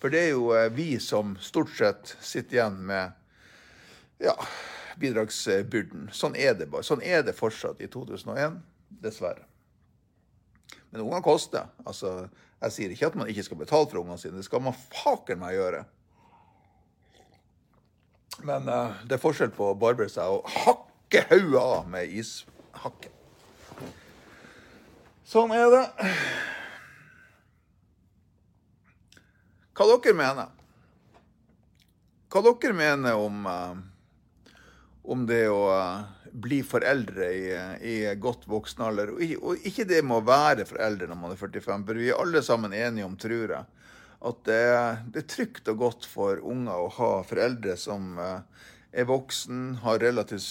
For 0.00 0.12
det 0.12 0.20
er 0.26 0.34
jo 0.34 0.50
eh, 0.56 0.68
vi 0.72 0.90
som 1.00 1.34
stort 1.40 1.72
sett 1.76 2.14
sitter 2.20 2.58
igjen 2.58 2.78
med 2.88 3.16
ja, 4.20 4.36
bidragsbyrden. 5.00 6.10
Sånn 6.12 6.36
er 6.36 6.54
det 6.56 6.70
bare. 6.72 6.84
Sånn 6.86 7.04
er 7.04 7.24
det 7.24 7.36
fortsatt 7.36 7.80
i 7.80 7.88
2001, 7.88 8.60
dessverre. 9.04 9.49
Men 10.90 11.04
ungene 11.04 11.22
koster. 11.22 11.70
Altså, 11.86 12.28
jeg 12.60 12.74
sier 12.74 12.92
ikke 12.94 13.10
at 13.10 13.16
man 13.18 13.30
ikke 13.30 13.46
skal 13.46 13.60
betale 13.60 13.88
for 13.88 14.02
ungene 14.02 14.18
sine. 14.18 14.36
Det 14.36 14.46
skal 14.46 14.62
man 14.64 14.76
faken 14.90 15.40
meg 15.40 15.56
gjøre. 15.56 15.84
Men 18.46 18.68
uh, 18.68 19.00
det 19.06 19.16
er 19.16 19.22
forskjell 19.22 19.52
på 19.54 19.70
å 19.70 19.78
barbere 19.78 20.10
seg 20.10 20.38
og 20.38 20.48
hakke 20.64 21.24
hodet 21.30 21.60
av 21.60 21.88
med 21.90 22.14
ishakke. 22.20 23.12
Sånn 25.30 25.52
er 25.54 25.68
det. 25.70 25.84
Hva 29.76 29.86
dere 29.92 30.16
mener? 30.16 30.48
Hva 32.30 32.42
dere 32.46 32.74
mener 32.76 33.20
om, 33.20 33.46
uh, 33.46 34.56
om 35.06 35.22
det 35.28 35.44
å 35.52 35.60
uh, 35.70 36.19
bli 36.32 36.60
foreldre 36.66 37.28
i, 37.34 37.44
i 37.86 37.96
godt 38.20 38.46
voksen 38.50 38.84
alder? 38.86 39.12
Og, 39.14 39.36
og, 39.40 39.66
ikke 39.66 39.86
det 39.88 40.02
med 40.06 40.20
å 40.20 40.26
være 40.28 40.66
foreldre 40.68 41.10
når 41.10 41.20
man 41.20 41.34
er 41.34 41.40
45, 41.40 41.86
for 41.88 42.00
vi 42.00 42.10
er 42.10 42.20
alle 42.20 42.42
sammen 42.46 42.74
enige 42.76 43.06
om, 43.06 43.16
tror 43.20 43.54
jeg, 43.56 43.86
at 44.30 44.42
det, 44.46 44.64
det 45.14 45.22
er 45.22 45.30
trygt 45.32 45.70
og 45.72 45.80
godt 45.80 46.08
for 46.08 46.42
unger 46.44 46.76
å 46.76 46.92
ha 46.98 47.12
foreldre 47.24 47.76
som 47.80 48.18
uh, 48.20 48.42
er 48.92 49.06
voksen, 49.08 49.76
har 49.84 50.00
relativt, 50.02 50.42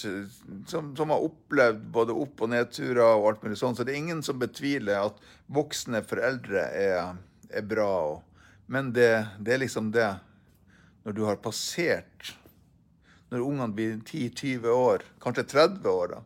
som, 0.66 0.90
som, 0.96 1.12
har 1.12 1.26
opplevd 1.26 1.84
både 1.92 2.16
opp- 2.16 2.40
og 2.42 2.52
nedturer 2.54 3.04
og 3.04 3.28
alt 3.30 3.44
mulig 3.44 3.60
sånn. 3.60 3.76
Så 3.76 3.84
det 3.84 3.94
er 3.94 4.00
ingen 4.00 4.24
som 4.26 4.40
betviler 4.40 5.04
at 5.10 5.20
voksne 5.52 6.02
foreldre 6.06 6.64
er, 6.74 7.14
er 7.52 7.66
bra. 7.68 7.92
Men 8.70 8.92
det, 8.96 9.12
det, 9.38 9.54
er 9.54 9.64
liksom 9.64 9.92
det 9.94 10.08
når 11.04 11.16
du 11.16 11.24
har 11.28 11.40
passert 11.42 12.32
Når 13.30 13.46
ungene 13.46 13.74
blir 13.74 13.98
10-20 14.02 14.68
år, 14.74 15.04
kanskje 15.22 15.46
30 15.52 15.88
år, 15.90 16.16
da, 16.16 16.22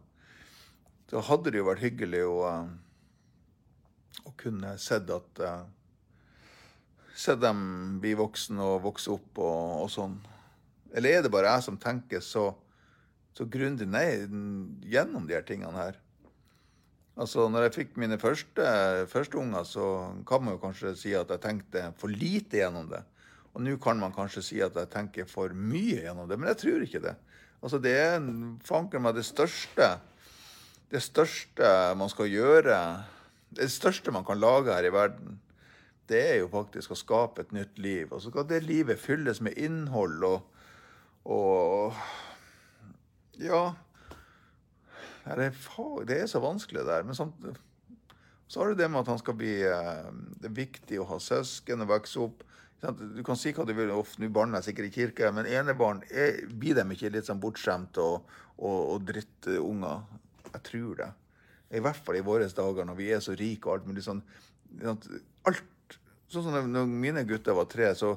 så 1.10 1.20
hadde 1.28 1.52
det 1.52 1.60
jo 1.60 1.68
vært 1.68 1.84
hyggelig 1.84 2.22
å, 2.26 2.36
å 4.24 4.32
kunne 4.40 4.72
sett 4.80 5.10
at 5.12 5.42
uh, 5.44 7.34
dem 7.42 7.60
bli 8.00 8.14
voksne 8.18 8.64
og 8.64 8.86
vokse 8.86 9.12
opp 9.12 9.42
og, 9.42 9.84
og 9.84 9.90
sånn. 9.92 10.16
Eller 10.96 11.18
er 11.18 11.26
det 11.26 11.32
bare 11.34 11.52
jeg 11.52 11.66
som 11.66 11.76
tenker 11.80 12.24
så, 12.24 12.48
så 13.36 13.46
grundig 13.50 13.86
nei, 13.90 14.24
gjennom 14.88 15.28
de 15.28 15.36
her 15.36 15.44
tingene 15.46 15.76
her? 15.76 16.00
Altså, 17.14 17.46
når 17.46 17.68
jeg 17.68 17.74
fikk 17.76 17.98
mine 18.00 18.18
første, 18.18 18.64
første 19.10 19.38
unger, 19.38 19.66
så 19.68 19.88
kan 20.26 20.42
man 20.42 20.56
jo 20.56 20.62
kanskje 20.62 20.96
si 20.98 21.12
at 21.14 21.30
jeg 21.30 21.42
tenkte 21.44 21.90
for 22.00 22.10
lite 22.10 22.58
gjennom 22.58 22.88
det. 22.90 23.04
Og 23.54 23.62
nå 23.62 23.76
kan 23.82 24.00
man 24.00 24.14
kanskje 24.14 24.42
si 24.42 24.58
at 24.64 24.74
jeg 24.74 24.90
tenker 24.90 25.28
for 25.30 25.54
mye 25.54 26.02
gjennom 26.02 26.28
det, 26.28 26.38
men 26.40 26.50
jeg 26.50 26.60
tror 26.64 26.86
ikke 26.86 27.02
det. 27.04 27.14
Altså, 27.62 27.78
det 27.80 27.94
er 27.96 28.24
fanken 28.66 29.04
meg 29.04 29.14
det 29.16 29.24
største 29.24 29.94
Det 30.92 31.00
største 31.00 31.68
man 31.96 32.10
skal 32.12 32.28
gjøre 32.28 32.76
Det 33.56 33.70
største 33.72 34.12
man 34.12 34.26
kan 34.26 34.36
lage 34.36 34.74
her 34.74 34.84
i 34.84 34.92
verden, 34.92 35.38
det 36.10 36.20
er 36.20 36.34
jo 36.42 36.50
faktisk 36.52 36.92
å 36.92 36.98
skape 36.98 37.40
et 37.40 37.54
nytt 37.56 37.78
liv. 37.80 38.10
Og 38.12 38.20
så 38.20 38.28
skal 38.28 38.44
det 38.50 38.66
livet 38.66 39.00
fylles 39.00 39.40
med 39.40 39.56
innhold 39.56 40.26
og 40.28 40.50
og 41.24 41.94
Ja. 43.40 43.74
Det 45.24 45.46
er, 45.46 46.04
det 46.04 46.18
er 46.20 46.26
så 46.28 46.40
vanskelig, 46.44 46.82
det 46.84 46.90
der. 46.90 47.02
Men 47.02 47.16
sånn, 47.16 47.32
så 48.46 48.60
har 48.60 48.68
du 48.68 48.74
det 48.76 48.90
med 48.90 49.00
at 49.00 49.08
han 49.08 49.18
skal 49.22 49.36
bli 49.38 49.54
eh, 49.64 50.10
Det 50.36 50.50
er 50.50 50.58
viktig 50.58 51.00
å 51.00 51.08
ha 51.08 51.16
søsken 51.18 51.80
og 51.80 51.88
vokse 51.94 52.20
opp. 52.20 52.44
Du 52.84 53.22
kan 53.24 53.38
si 53.40 53.52
hva 53.56 53.64
du 53.64 53.72
vil, 53.76 53.92
ofte 53.94 54.20
nå 54.20 54.28
barna 54.34 54.60
er 54.60 54.66
sikkert 54.66 54.90
i 54.90 54.94
kirke, 54.94 55.30
men 55.32 55.48
enebarn 55.48 56.02
blir 56.52 56.76
dem 56.76 56.92
ikke 56.92 57.12
litt 57.14 57.28
sånn 57.28 57.40
bortskjemt 57.40 58.00
og, 58.02 58.26
og, 58.58 58.80
og 58.94 59.06
drittunger? 59.08 60.02
Jeg 60.50 60.64
tror 60.68 60.98
det. 61.00 61.10
I 61.74 61.82
hvert 61.82 62.04
fall 62.06 62.18
i 62.18 62.24
våre 62.24 62.46
dager 62.46 62.86
når 62.86 62.98
vi 62.98 63.10
er 63.14 63.22
så 63.24 63.34
rike 63.38 63.70
og 63.70 63.78
alt 63.78 63.86
mulig 63.88 64.04
sånn 64.06 64.20
Alt 64.84 65.62
Sånn 66.30 66.46
som 66.46 66.70
når 66.72 66.88
mine 66.90 67.22
gutter 67.28 67.54
var 67.54 67.68
tre, 67.70 67.92
så 67.94 68.16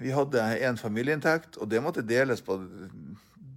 Vi 0.00 0.10
hadde 0.10 0.42
én 0.58 0.78
familieinntekt, 0.80 1.54
og 1.62 1.68
det 1.70 1.78
måtte 1.84 2.02
deles 2.02 2.40
på 2.42 2.56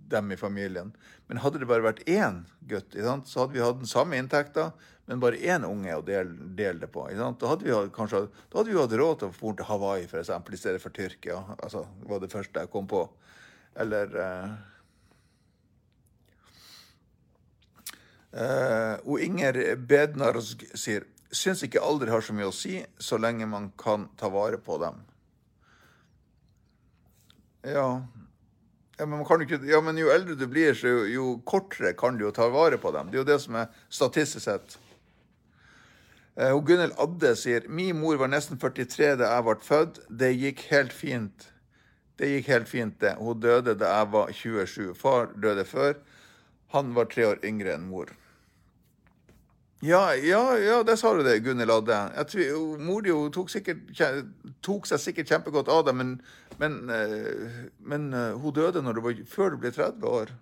dem 0.09 0.31
i 0.31 0.37
familien. 0.37 0.91
Men 1.27 1.41
hadde 1.41 1.61
det 1.61 1.69
bare 1.69 1.85
vært 1.85 2.03
én 2.09 2.43
gutt, 2.69 2.93
så 2.95 3.43
hadde 3.43 3.55
vi 3.55 3.63
hatt 3.63 3.81
den 3.81 3.89
samme 3.89 4.19
inntekta, 4.19 4.71
men 5.05 5.21
bare 5.21 5.37
én 5.37 5.65
unge 5.67 5.93
å 5.93 6.03
dele, 6.05 6.33
dele 6.57 6.81
det 6.81 6.89
på. 6.93 7.05
Da 7.13 7.49
hadde, 7.49 7.65
vi 7.65 7.73
kanskje, 7.93 8.25
da 8.49 8.59
hadde 8.59 8.71
vi 8.71 8.79
hatt 8.79 8.95
råd 8.97 9.19
til 9.21 9.29
å 9.29 9.33
dra 9.33 9.55
til 9.59 9.67
Hawaii 9.69 10.07
for 10.09 10.21
eksempel, 10.21 10.55
i 10.55 10.61
stedet 10.61 10.81
for 10.81 10.93
Tyrkia. 10.95 11.41
Altså, 11.59 11.85
det 12.01 12.09
var 12.09 12.23
det 12.23 12.31
første 12.33 12.63
jeg 12.65 12.73
kom 12.73 12.87
på. 12.89 13.03
Eller 13.75 14.15
eh, 14.23 14.53
uh, 18.39 18.95
Og 19.03 19.19
Inger 19.19 19.59
Bednarsk 19.75 20.63
sier 20.71 21.09
syns 21.35 21.65
ikke 21.65 21.83
alder 21.83 22.13
har 22.13 22.23
så 22.23 22.33
mye 22.35 22.47
å 22.49 22.55
si, 22.55 22.79
så 22.97 23.19
lenge 23.19 23.47
man 23.49 23.69
kan 23.77 24.07
ta 24.19 24.29
vare 24.31 24.57
på 24.61 24.77
dem. 24.81 25.01
Ja. 27.65 27.89
Ja 28.95 29.05
men, 29.05 29.25
ikke, 29.43 29.59
ja, 29.67 29.81
men 29.83 29.97
jo 29.99 30.07
eldre 30.13 30.37
du 30.39 30.45
blir, 30.47 30.71
så 30.77 30.87
jo, 30.87 30.99
jo, 31.11 31.25
kortere 31.43 31.91
kan 31.99 32.15
du 32.15 32.23
jo 32.23 32.31
ta 32.35 32.47
vare 32.51 32.79
på 32.79 32.93
dem. 32.95 33.09
Det 33.11 33.19
er 33.19 33.23
jo 33.25 33.27
det 33.27 33.39
som 33.43 33.57
er 33.59 33.81
statistisk 33.91 34.45
sett. 34.45 34.77
Eh, 36.39 36.51
og 36.51 36.63
Gunhild 36.67 36.95
Adde 37.03 37.33
sier 37.39 37.67
min 37.67 37.99
mor 37.99 38.19
var 38.21 38.31
nesten 38.31 38.59
43 38.59 39.17
da 39.19 39.33
jeg 39.33 39.47
ble 39.49 39.57
født. 39.67 39.99
Det 40.07 40.31
gikk 40.35 40.63
helt 40.71 40.95
fint. 40.95 41.49
Det 42.15 42.31
gikk 42.31 42.51
helt 42.53 42.71
fint, 42.71 42.95
det. 43.03 43.17
Hun 43.19 43.39
døde 43.43 43.75
da 43.75 43.97
jeg 43.97 44.11
var 44.15 44.31
27. 44.31 44.93
Far 44.95 45.33
døde 45.35 45.67
før. 45.67 45.99
Han 46.71 46.95
var 46.95 47.11
tre 47.11 47.27
år 47.33 47.43
yngre 47.43 47.75
enn 47.75 47.89
mor. 47.91 48.11
Ja, 49.85 50.15
ja, 50.15 50.57
ja, 50.57 50.83
det 50.83 50.95
sa 50.97 51.11
du 51.13 51.21
det, 51.21 51.39
Gunhild 51.45 51.69
Adde. 51.69 51.97
Mor 52.81 53.03
di 53.05 53.11
tok, 53.35 53.51
tok, 54.65 54.87
seg 54.89 55.01
sikkert 55.03 55.29
kjempegodt 55.29 55.69
av 55.69 55.83
det, 55.85 55.93
men, 55.93 56.15
men, 56.57 56.77
eh, 56.89 57.59
men 57.85 58.07
eh, 58.15 58.33
hun 58.39 58.55
døde 58.55 58.81
du 58.81 59.01
var, 59.05 59.19
før 59.29 59.53
du 59.53 59.59
ble 59.61 59.69
30 59.75 60.07
år. 60.09 60.33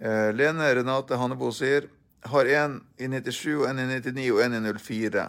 Eh, 0.00 0.30
Lene 0.32 0.70
Renate 0.78 1.18
Hannebo 1.20 1.52
sier 1.52 1.90
har 2.32 2.48
en 2.48 2.80
i 2.96 3.10
97, 3.10 3.66
en 3.68 3.82
i 3.82 3.86
99 3.90 4.30
og 4.32 4.42
en 4.46 4.56
i 4.56 4.74
04. 4.80 5.28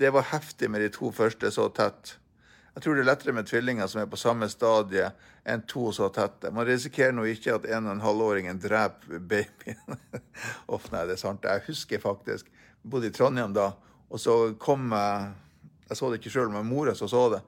Det 0.00 0.14
var 0.16 0.30
heftig 0.32 0.70
med 0.72 0.80
de 0.80 0.88
to 0.96 1.12
første 1.12 1.52
så 1.52 1.68
tett. 1.76 2.16
Jeg 2.72 2.84
tror 2.84 2.96
det 2.96 3.02
er 3.02 3.08
lettere 3.10 3.34
med 3.36 3.48
tvillinger 3.48 3.88
som 3.90 4.00
er 4.00 4.08
på 4.08 4.16
samme 4.16 4.48
stadie, 4.48 5.10
enn 5.44 5.64
to 5.68 5.90
så 5.92 6.08
tette. 6.14 6.50
Man 6.54 6.64
risikerer 6.64 7.12
nå 7.12 7.26
ikke 7.28 7.58
at 7.58 7.66
en 7.68 7.90
og 7.90 7.96
en 7.96 8.04
halvåringen 8.04 8.60
dreper 8.62 9.20
babyen. 9.20 9.98
Uff, 10.72 10.88
nei, 10.94 11.04
det 11.08 11.18
er 11.18 11.20
sant. 11.20 11.44
Jeg 11.44 11.66
husker 11.66 12.00
faktisk 12.00 12.48
jeg 12.82 12.90
bodde 12.90 13.12
i 13.12 13.14
Trondheim 13.14 13.52
da, 13.54 13.68
og 14.10 14.20
så 14.20 14.54
kom 14.58 14.90
jeg 14.92 15.30
Jeg 15.92 15.98
så 15.98 16.08
det 16.08 16.22
ikke 16.22 16.30
sjøl, 16.32 16.48
men 16.48 16.64
mora 16.64 16.94
som 16.96 17.08
så 17.10 17.26
det. 17.28 17.42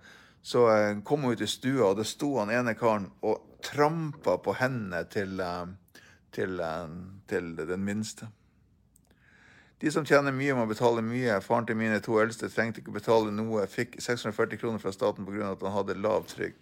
Så 0.44 0.66
eh, 0.68 0.98
kom 1.00 1.22
hun 1.24 1.32
ut 1.32 1.40
i 1.40 1.46
stua, 1.48 1.86
og 1.86 1.96
det 1.96 2.04
sto 2.04 2.34
han 2.36 2.50
ene 2.52 2.74
karen 2.76 3.06
og 3.24 3.54
trampa 3.64 4.34
på 4.44 4.52
hendene 4.58 5.00
til, 5.08 5.38
eh, 5.40 5.62
til, 6.34 6.60
eh, 6.60 6.90
til 7.30 7.54
den 7.56 7.86
minste. 7.86 8.28
De 9.82 9.90
som 9.90 10.06
tjener 10.06 10.32
mye, 10.32 10.54
må 10.54 10.66
betale 10.70 11.02
mye. 11.02 11.40
Faren 11.42 11.66
til 11.66 11.76
mine 11.76 11.98
to 12.02 12.18
eldste 12.22 12.48
trengte 12.52 12.80
ikke 12.80 12.94
betale 12.94 13.32
noe. 13.34 13.66
Fikk 13.70 13.98
640 14.02 14.60
kroner 14.60 14.82
fra 14.82 14.92
staten 14.94 15.26
pga. 15.26 15.50
at 15.52 15.62
han 15.62 15.74
hadde 15.74 15.98
lav 15.98 16.26
trygd. 16.30 16.60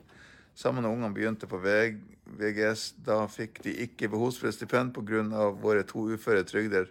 Sammen 0.55 0.83
med 0.83 0.91
ungene 0.91 1.15
begynte 1.15 1.47
på 1.49 1.61
VGS, 1.63 2.95
da 3.07 3.23
fikk 3.27 3.63
de 3.65 3.73
ikke 3.87 4.09
behovsprøvd 4.13 4.53
stipend 4.57 4.93
pga. 4.95 5.51
våre 5.61 5.83
to 5.83 6.09
uføre 6.13 6.45
trygder. 6.45 6.89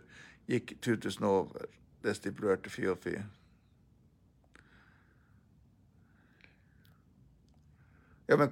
Gikk 0.47 0.82
2000 0.82 1.26
over. 1.26 1.65
Det 2.03 2.15
stipulerte 2.15 2.69
fy. 2.69 2.88
Ja, 8.28 8.38
men 8.38 8.49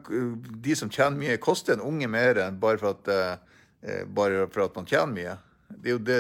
de 0.62 0.76
som 0.76 0.90
tjener 0.90 1.18
mye, 1.18 1.38
koster 1.38 1.74
en 1.74 1.82
unge 1.82 2.08
mer 2.08 2.38
enn 2.38 2.60
bare 2.60 2.78
for 2.78 2.90
at, 2.90 3.08
uh, 3.08 4.06
bare 4.06 4.48
for 4.52 4.66
at 4.66 4.76
man 4.76 4.86
tjener 4.86 5.14
mye. 5.14 5.38
Det 5.70 5.92
er 5.92 5.96
jo 5.96 6.04
det 6.04 6.20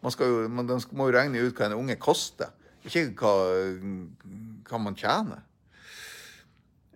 man, 0.00 0.14
jo, 0.16 0.48
man 0.48 0.70
må 0.96 1.08
jo 1.08 1.14
regne 1.16 1.42
ut 1.44 1.56
hva 1.56 1.68
en 1.68 1.76
unge 1.76 1.96
koster, 2.00 2.52
ikke 2.88 3.10
hva, 3.20 3.32
hva 4.68 4.80
man 4.80 4.96
tjener. 4.96 5.42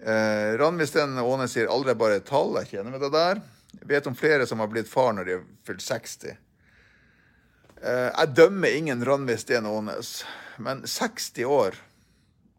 Eh, 0.04 0.54
Ranvi 0.60 0.86
Steen 0.88 1.18
Aane 1.20 1.48
sier 1.48 1.70
aldri 1.72 1.94
bare 1.96 2.20
et 2.20 2.26
tall. 2.28 2.56
Jeg 2.62 2.74
kjenner 2.74 2.94
med 2.94 3.04
det 3.04 3.12
der. 3.14 3.42
Jeg 3.74 3.90
vet 3.90 4.08
om 4.08 4.16
flere 4.16 4.46
som 4.48 4.60
har 4.60 4.70
blitt 4.72 4.88
far 4.88 5.12
når 5.16 5.28
de 5.28 5.36
har 5.36 5.44
fylt 5.68 5.84
60. 5.84 6.34
Eh, 7.84 8.10
jeg 8.10 8.34
dømmer 8.36 8.78
ingen 8.78 9.04
Ranvi 9.04 9.36
Steen 9.40 9.68
Aanes, 9.68 10.22
men 10.56 10.84
60 10.88 11.48
år, 11.48 11.76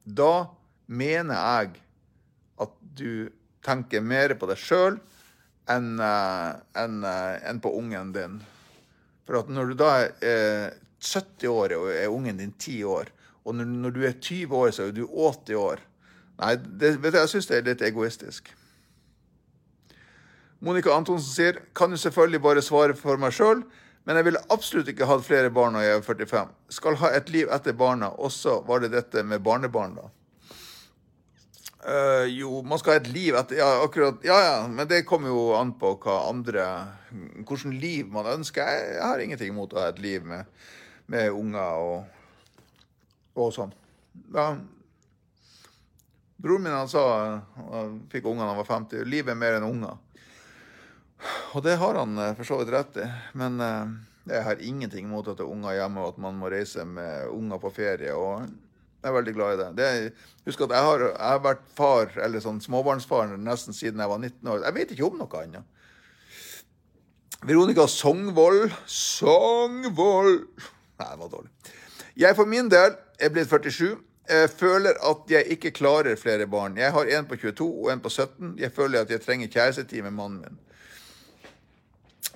da 0.05 0.47
mener 0.85 1.37
jeg 1.37 1.81
at 2.61 2.73
du 2.97 3.29
tenker 3.65 4.05
mer 4.05 4.35
på 4.37 4.49
deg 4.49 4.61
sjøl 4.61 4.99
enn 5.73 5.95
enn, 5.97 6.99
enn 7.01 7.61
på 7.61 7.71
ungen 7.73 8.11
din. 8.13 8.35
For 9.25 9.39
at 9.41 9.49
når 9.49 9.71
du 9.71 9.77
da 9.79 9.91
er 10.21 10.75
70 11.01 11.49
år 11.49 11.75
og 11.77 11.89
er 11.93 12.13
ungen 12.13 12.37
din 12.41 12.53
10 12.53 12.83
år, 12.89 13.11
og 13.45 13.55
når 13.55 13.93
du 13.93 14.03
er 14.05 14.17
20 14.17 14.55
år, 14.57 14.71
så 14.73 14.87
er 14.87 14.95
du 14.95 15.05
80 15.05 15.59
år 15.61 15.83
Nei, 16.35 16.55
det, 16.59 16.97
vet 16.99 17.13
du, 17.13 17.17
jeg 17.21 17.31
syns 17.31 17.45
det 17.47 17.57
er 17.57 17.67
litt 17.69 17.81
egoistisk. 17.87 18.49
Monica 20.65 20.91
Antonsen 20.91 21.29
sier 21.29 21.61
kan 21.77 21.93
jo 21.93 21.99
selvfølgelig 22.01 22.41
bare 22.43 22.63
svare 22.65 22.95
for 22.97 23.15
meg 23.21 23.31
sjøl, 23.35 23.61
men 24.03 24.19
jeg 24.19 24.27
ville 24.27 24.41
absolutt 24.53 24.89
ikke 24.91 25.07
hatt 25.07 25.23
flere 25.23 25.51
barn 25.53 25.77
når 25.77 25.85
jeg 25.85 25.95
er 25.95 26.03
45. 26.03 26.51
Skal 26.75 26.99
ha 26.99 27.13
et 27.15 27.31
liv 27.33 27.51
etter 27.55 27.77
barna. 27.77 28.11
Også 28.19 28.59
var 28.67 28.83
det 28.83 28.91
dette 28.93 29.23
med 29.23 29.43
barnebarn, 29.45 29.95
da. 29.95 30.09
Uh, 31.85 32.25
jo, 32.25 32.63
man 32.65 32.79
skal 32.81 32.95
ha 32.95 32.99
et 33.03 33.11
liv 33.13 33.35
etter 33.37 33.59
Ja, 33.59 33.67
akkurat. 33.85 34.17
Ja, 34.25 34.39
ja, 34.41 34.53
men 34.67 34.87
det 34.89 35.03
kommer 35.05 35.29
jo 35.29 35.51
an 35.53 35.75
på 35.77 35.91
hva 36.01 36.15
andre 36.31 36.63
Hvilket 37.11 37.75
liv 37.77 38.09
man 38.09 38.25
ønsker. 38.31 38.65
Jeg, 38.65 38.95
jeg, 38.95 39.03
har 39.05 39.21
ingenting 39.21 39.53
imot 39.53 39.75
å 39.75 39.83
ha 39.83 39.91
et 39.91 40.01
liv 40.01 40.25
med, 40.25 40.49
med 41.13 41.29
unger 41.29 41.83
og, 41.85 42.25
og 43.37 43.53
sånn. 43.53 43.75
Ja. 44.33 44.47
Broren 46.41 46.65
min 46.65 46.73
han 46.73 46.89
sa 46.89 47.05
han 47.69 48.01
fikk 48.11 48.27
unger 48.33 48.43
da 48.43 48.49
han 48.55 48.59
var 48.63 48.71
50. 48.73 49.05
Livet 49.05 49.35
er 49.35 49.39
mer 49.39 49.59
enn 49.59 49.69
unger. 49.69 50.01
Og 51.53 51.63
det 51.63 51.77
har 51.79 52.01
han 52.01 52.17
eh, 52.17 52.33
for 52.35 52.49
så 52.49 52.59
vidt 52.59 52.73
rett 52.73 52.99
i. 52.99 53.07
Men 53.37 53.61
uh, 53.61 53.93
jeg 54.25 54.43
har 54.49 54.61
ingenting 54.61 55.07
imot 55.07 55.29
at 55.29 55.37
det 55.39 55.45
er 55.45 55.53
unger 55.53 55.77
hjemme, 55.77 56.01
og 56.01 56.15
at 56.15 56.21
man 56.25 56.41
må 56.41 56.49
reise 56.51 56.83
med 56.89 57.29
unger 57.29 57.61
på 57.61 57.71
ferie. 57.77 58.17
og 58.17 58.49
jeg 59.05 59.11
er 59.11 59.17
veldig 59.19 59.33
glad 59.35 59.53
i 59.53 59.57
det. 59.59 59.67
det 59.77 60.47
husk 60.49 60.61
at 60.65 60.71
jeg 60.73 60.85
har, 60.87 61.01
jeg 61.05 61.29
har, 61.29 61.41
vært 61.45 61.65
far, 61.77 62.09
eller 62.25 62.41
sånn 62.41 62.57
småbarnsfar 62.63 63.35
nesten 63.37 63.75
siden 63.77 64.01
jeg 64.01 64.09
var 64.09 64.17
19 64.17 64.49
år. 64.49 64.63
Jeg 64.65 64.77
vet 64.79 64.93
ikke 64.95 65.05
om 65.05 65.19
noe 65.21 65.41
annet. 65.43 65.67
Veronica 67.45 67.85
Songvold 67.91 68.71
Songvold 68.89 70.47
Nei, 70.97 71.09
det 71.11 71.19
var 71.19 71.29
dårlig. 71.29 71.51
Jeg 72.17 72.37
for 72.37 72.49
min 72.49 72.71
del 72.71 72.95
er 73.19 73.33
blitt 73.35 73.51
47. 73.51 73.97
Jeg 74.25 74.49
føler 74.57 74.97
at 75.05 75.29
jeg 75.29 75.51
ikke 75.53 75.73
klarer 75.75 76.15
flere 76.17 76.47
barn. 76.49 76.79
Jeg 76.79 76.95
har 76.95 77.11
en 77.17 77.27
på 77.29 77.37
22 77.37 77.67
og 77.67 77.91
en 77.93 78.01
på 78.01 78.09
17. 78.09 78.55
Jeg 78.57 78.71
føler 78.73 79.03
at 79.03 79.11
jeg 79.11 79.21
trenger 79.21 79.51
kjærestetid 79.51 80.01
med 80.07 80.15
mannen 80.15 80.39
min. 80.41 80.61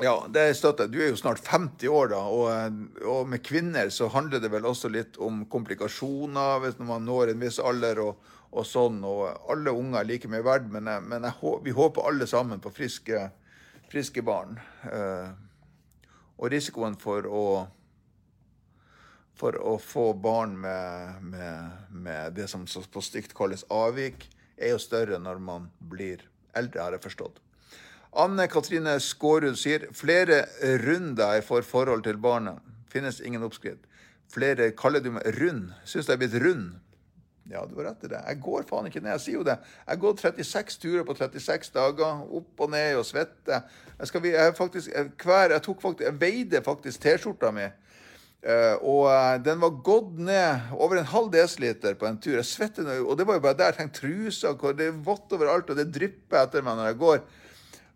Ja, 0.02 0.14
det 0.32 0.54
støtter 0.56 0.88
jeg. 0.88 0.93
Du 0.93 1.02
er 1.04 1.10
jo 1.12 1.20
snart 1.20 1.43
50 1.43 1.91
år, 1.91 2.12
da. 2.14 2.20
Og, 2.32 2.84
og, 3.04 3.26
med 3.28 3.43
kvinner 3.43 3.89
så 3.91 4.08
handler 4.14 4.39
det 4.39 4.52
vel 4.54 4.68
også 4.70 4.91
litt 4.91 5.20
om 5.20 5.41
komplikasjoner 5.52 6.62
hvis 6.64 6.80
man 6.80 7.04
når 7.08 7.34
en 7.34 7.43
viss 7.43 7.60
alder 7.60 8.00
og, 8.06 8.30
og 8.52 8.68
sånn. 8.68 9.02
Og 9.04 9.26
alle 9.52 9.74
unger 9.76 10.00
er 10.00 10.08
like 10.08 10.32
mye 10.32 10.45
verdt, 10.45 10.70
men, 10.72 10.88
jeg, 10.88 11.04
men 11.04 11.28
jeg, 11.28 11.52
vi 11.66 11.76
håper 11.76 12.08
alle 12.08 12.30
sammen 12.32 12.64
på 12.64 12.72
friske, 12.72 13.26
friske 13.91 14.24
barn. 14.24 14.56
Eh, 14.88 15.28
og 16.39 16.47
risikoen 16.54 16.95
for 17.00 17.28
å 17.28 17.43
for 19.39 19.56
å 19.56 19.78
få 19.80 20.10
barn 20.20 20.58
med, 20.60 21.22
med, 21.24 21.76
med 21.95 22.34
det 22.36 22.50
som 22.52 22.66
på 22.68 23.04
stygt 23.04 23.32
kalles 23.38 23.64
avvik, 23.72 24.26
er 24.60 24.74
jo 24.74 24.82
større 24.84 25.20
når 25.22 25.39
man 25.39 25.70
blir 25.80 26.26
eldre, 26.60 26.82
har 26.84 26.97
jeg 26.97 27.06
forstått. 27.06 27.39
Anne 28.18 28.47
Katrine 28.49 28.95
Skårud 29.03 29.57
sier 29.60 29.86
flere 29.93 30.43
runder 30.82 31.43
for 31.45 31.66
forhold 31.66 32.03
til 32.07 32.18
barnet. 32.22 32.57
Finnes 32.89 33.22
ingen 33.22 33.43
oppskrift. 33.45 33.86
Flere 34.34 34.72
kaller 34.78 35.01
du 35.01 35.12
meg 35.14 35.26
rund. 35.39 35.70
Syns 35.86 36.10
jeg 36.10 36.18
er 36.18 36.22
blitt 36.22 36.38
rund. 36.41 36.72
Ja, 37.49 37.64
du 37.66 37.80
har 37.80 37.89
rett 37.89 38.03
i 38.05 38.10
det. 38.12 38.20
Jeg 38.28 38.41
går 38.45 38.66
faen 38.70 38.89
ikke 38.89 39.01
ned. 39.01 39.16
Jeg 39.16 39.24
sier 39.24 39.39
jo 39.39 39.45
det. 39.45 39.55
Jeg 39.88 40.01
gått 40.03 40.22
36 40.22 40.82
turer 40.84 41.05
på 41.05 41.16
36 41.18 41.72
dager. 41.74 42.24
Opp 42.39 42.66
og 42.66 42.74
ned 42.74 42.97
og 42.99 43.05
svette. 43.10 43.62
Jeg, 43.95 44.10
skal, 44.10 44.28
jeg, 44.30 44.55
faktisk, 44.57 44.91
hver, 45.24 45.55
jeg, 45.55 45.64
faktisk, 45.66 46.03
jeg 46.05 46.18
veide 46.22 46.62
faktisk 46.66 47.05
T-skjorta 47.05 47.53
mi. 47.53 47.66
Uh, 48.39 48.76
og 48.88 49.01
uh, 49.10 49.34
den 49.43 49.60
var 49.60 49.82
gått 49.84 50.14
ned 50.22 50.70
over 50.78 51.01
en 51.01 51.10
halv 51.10 51.34
desiliter 51.34 51.97
på 51.99 52.07
en 52.07 52.22
tur. 52.22 52.38
Jeg 52.38 52.47
svetter, 52.47 52.88
og 53.01 53.18
det 53.20 53.26
var 53.28 53.39
jo 53.39 53.43
bare 53.43 53.57
der. 53.60 53.76
Tenk 53.76 53.97
trusa, 53.97 54.53
det 54.78 54.91
er 54.91 55.01
vått 55.10 55.34
overalt, 55.36 55.74
og 55.74 55.82
det 55.82 55.89
drypper 55.91 56.45
etter 56.45 56.64
meg 56.64 56.78
når 56.78 56.91
jeg 56.91 57.01
går. 57.01 57.24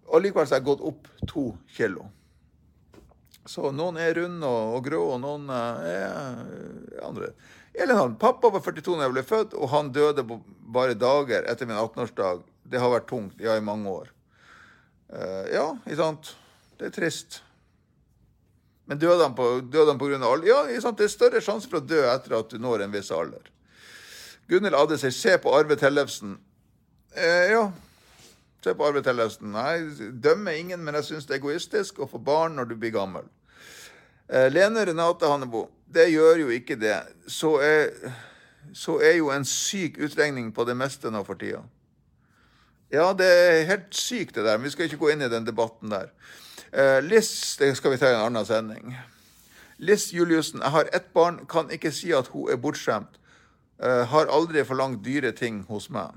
Og 0.09 0.21
likevel 0.23 0.47
så 0.47 0.55
har 0.55 0.61
jeg 0.61 0.69
gått 0.71 0.85
opp 0.89 1.07
to 1.29 1.45
kilo. 1.75 2.09
Så 3.45 3.73
noen 3.75 3.97
er 3.99 4.15
runde 4.15 4.47
og, 4.47 4.77
og 4.77 4.85
grå, 4.85 5.01
og 5.15 5.19
noen 5.23 5.49
eh, 5.51 5.89
er 5.91 7.03
andre. 7.03 7.33
Elin 7.73 7.97
han, 7.97 8.17
pappa 8.21 8.51
var 8.53 8.61
42 8.63 8.97
da 8.99 9.07
jeg 9.07 9.13
ble 9.15 9.23
født, 9.25 9.55
og 9.57 9.71
han 9.73 9.89
døde 9.95 10.23
bare 10.73 10.97
dager 10.99 11.47
etter 11.49 11.67
min 11.67 11.79
18-årsdag. 11.79 12.43
Det 12.69 12.79
har 12.79 12.93
vært 12.93 13.09
tungt, 13.09 13.41
ja, 13.41 13.57
i 13.57 13.65
mange 13.65 13.89
år. 13.89 14.11
Uh, 15.13 15.43
ja, 15.51 15.65
ikke 15.83 15.99
sant. 15.99 16.35
Det 16.79 16.89
er 16.89 16.93
trist. 16.95 17.41
Men 18.89 19.01
døde 19.01 19.25
han 19.25 19.35
på, 19.37 19.47
døde 19.73 19.89
han 19.91 19.99
på 20.01 20.09
grunn 20.11 20.23
av 20.23 20.35
alder? 20.35 20.49
Ja, 20.49 20.59
ikke 20.69 20.85
sant? 20.85 21.01
det 21.01 21.07
er 21.07 21.13
større 21.13 21.41
sjanse 21.43 21.69
for 21.69 21.81
å 21.81 21.87
dø 21.87 22.03
etter 22.07 22.37
at 22.39 22.53
du 22.53 22.61
når 22.61 22.85
en 22.85 22.93
viss 22.93 23.11
alder. 23.15 23.49
Gunhild 24.51 24.75
Adde 24.75 24.99
sier 24.99 25.13
'se 25.15 25.37
på 25.41 25.53
Arve 25.55 25.77
Tellefsen'. 25.79 26.37
Uh, 27.17 27.45
ja, 27.51 27.63
se 28.63 28.73
på 28.77 28.87
Arve 28.87 29.03
Tellefsen. 29.03 29.53
Jeg 29.55 30.11
dømmer 30.23 30.57
ingen, 30.57 30.83
men 30.83 30.95
jeg 30.99 31.09
syns 31.09 31.27
det 31.27 31.37
er 31.37 31.41
egoistisk 31.41 31.99
å 31.99 32.09
få 32.09 32.21
barn 32.23 32.57
når 32.57 32.71
du 32.71 32.75
blir 32.79 32.93
gammel. 32.95 33.27
Uh, 34.31 34.47
Lene 34.51 34.85
Renate 34.87 35.27
Hannebo, 35.29 35.67
det 35.93 36.09
gjør 36.13 36.45
jo 36.45 36.53
ikke 36.55 36.79
det. 36.79 36.97
Så 37.27 37.57
er, 37.63 37.91
så 38.73 38.97
er 39.03 39.17
jo 39.19 39.31
en 39.33 39.45
syk 39.45 39.99
utregning 40.01 40.53
på 40.55 40.65
det 40.67 40.77
meste 40.79 41.11
nå 41.11 41.25
for 41.27 41.39
tida. 41.39 41.61
Ja, 42.93 43.09
det 43.17 43.25
er 43.25 43.63
helt 43.65 43.95
sykt, 43.97 44.35
det 44.35 44.45
der. 44.45 44.57
Men 44.57 44.69
vi 44.69 44.75
skal 44.75 44.85
ikke 44.85 45.01
gå 45.01 45.09
inn 45.13 45.25
i 45.25 45.29
den 45.31 45.47
debatten 45.47 45.89
der. 45.89 46.11
Eh, 46.69 46.99
Liss 47.01 47.57
det 47.57 47.71
skal 47.77 47.93
vi 47.93 47.97
ta 47.97 48.11
i 48.11 48.13
en 48.13 48.27
annen 48.27 48.45
sending. 48.45 48.93
Liss 49.81 50.11
Juliussen, 50.13 50.61
jeg 50.61 50.71
har 50.71 50.89
ett 50.93 51.09
barn, 51.13 51.39
kan 51.49 51.71
ikke 51.73 51.91
si 51.91 52.13
at 52.13 52.29
hun 52.33 52.51
er 52.53 52.61
bortskjemt. 52.61 53.17
Eh, 53.81 54.03
har 54.13 54.29
aldri 54.29 54.61
forlangt 54.65 55.01
dyre 55.05 55.33
ting 55.33 55.63
hos 55.69 55.89
meg. 55.89 56.13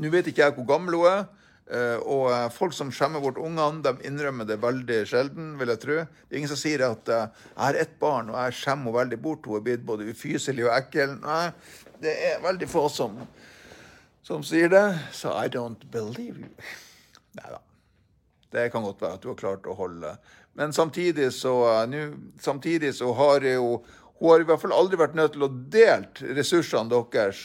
Nå 0.00 0.10
vet 0.12 0.28
ikke 0.30 0.46
jeg 0.46 0.56
hvor 0.56 0.68
gammel 0.68 0.98
hun 0.98 1.08
er. 1.10 1.24
Uh, 1.72 1.98
og 2.10 2.52
folk 2.52 2.74
som 2.74 2.90
skjemmer 2.92 3.22
bort 3.22 3.38
ungene, 3.40 3.80
de 3.84 4.08
innrømmer 4.08 4.44
det 4.48 4.58
veldig 4.60 4.98
sjelden, 5.08 5.52
vil 5.60 5.70
jeg 5.72 5.80
tro. 5.84 6.00
Det 6.02 6.34
er 6.34 6.40
ingen 6.40 6.50
som 6.50 6.60
sier 6.60 6.82
at 6.84 7.08
uh, 7.08 7.30
'jeg 7.30 7.64
har 7.64 7.78
ett 7.80 7.94
barn, 8.00 8.28
og 8.32 8.36
jeg 8.36 8.58
skjemmer 8.58 8.90
henne 8.90 8.98
veldig 8.98 9.18
bort', 9.22 9.46
hun 9.46 9.56
er 9.56 9.64
blitt 9.64 9.86
både 9.86 10.10
ufyselig 10.10 10.66
og 10.66 10.74
ekkel. 10.76 11.14
Nei, 11.22 11.52
det 12.02 12.12
er 12.12 12.42
veldig 12.44 12.68
få 12.68 12.88
som 12.92 13.16
som 14.22 14.42
sier 14.46 14.68
det, 14.70 14.98
så 15.12 15.32
I 15.34 15.48
don't 15.48 15.82
believe 15.90 16.38
you. 16.38 16.50
Nei 17.38 17.50
da. 17.50 17.58
Det 18.52 18.68
kan 18.70 18.84
godt 18.84 19.00
være 19.02 19.16
at 19.16 19.24
du 19.24 19.30
har 19.32 19.40
klart 19.40 19.66
å 19.66 19.74
holde 19.74 20.10
Men 20.52 20.74
samtidig 20.76 21.30
så, 21.32 21.54
nu, 21.88 22.12
samtidig 22.40 22.90
så 22.94 23.08
har 23.16 23.46
jo 23.48 23.78
Hun 24.18 24.28
har 24.28 24.42
i 24.44 24.46
hvert 24.46 24.60
fall 24.60 24.74
aldri 24.76 24.98
vært 25.00 25.16
nødt 25.16 25.32
til 25.32 25.46
å 25.46 25.50
delt 25.72 26.20
ressursene 26.36 26.92
deres 26.92 27.40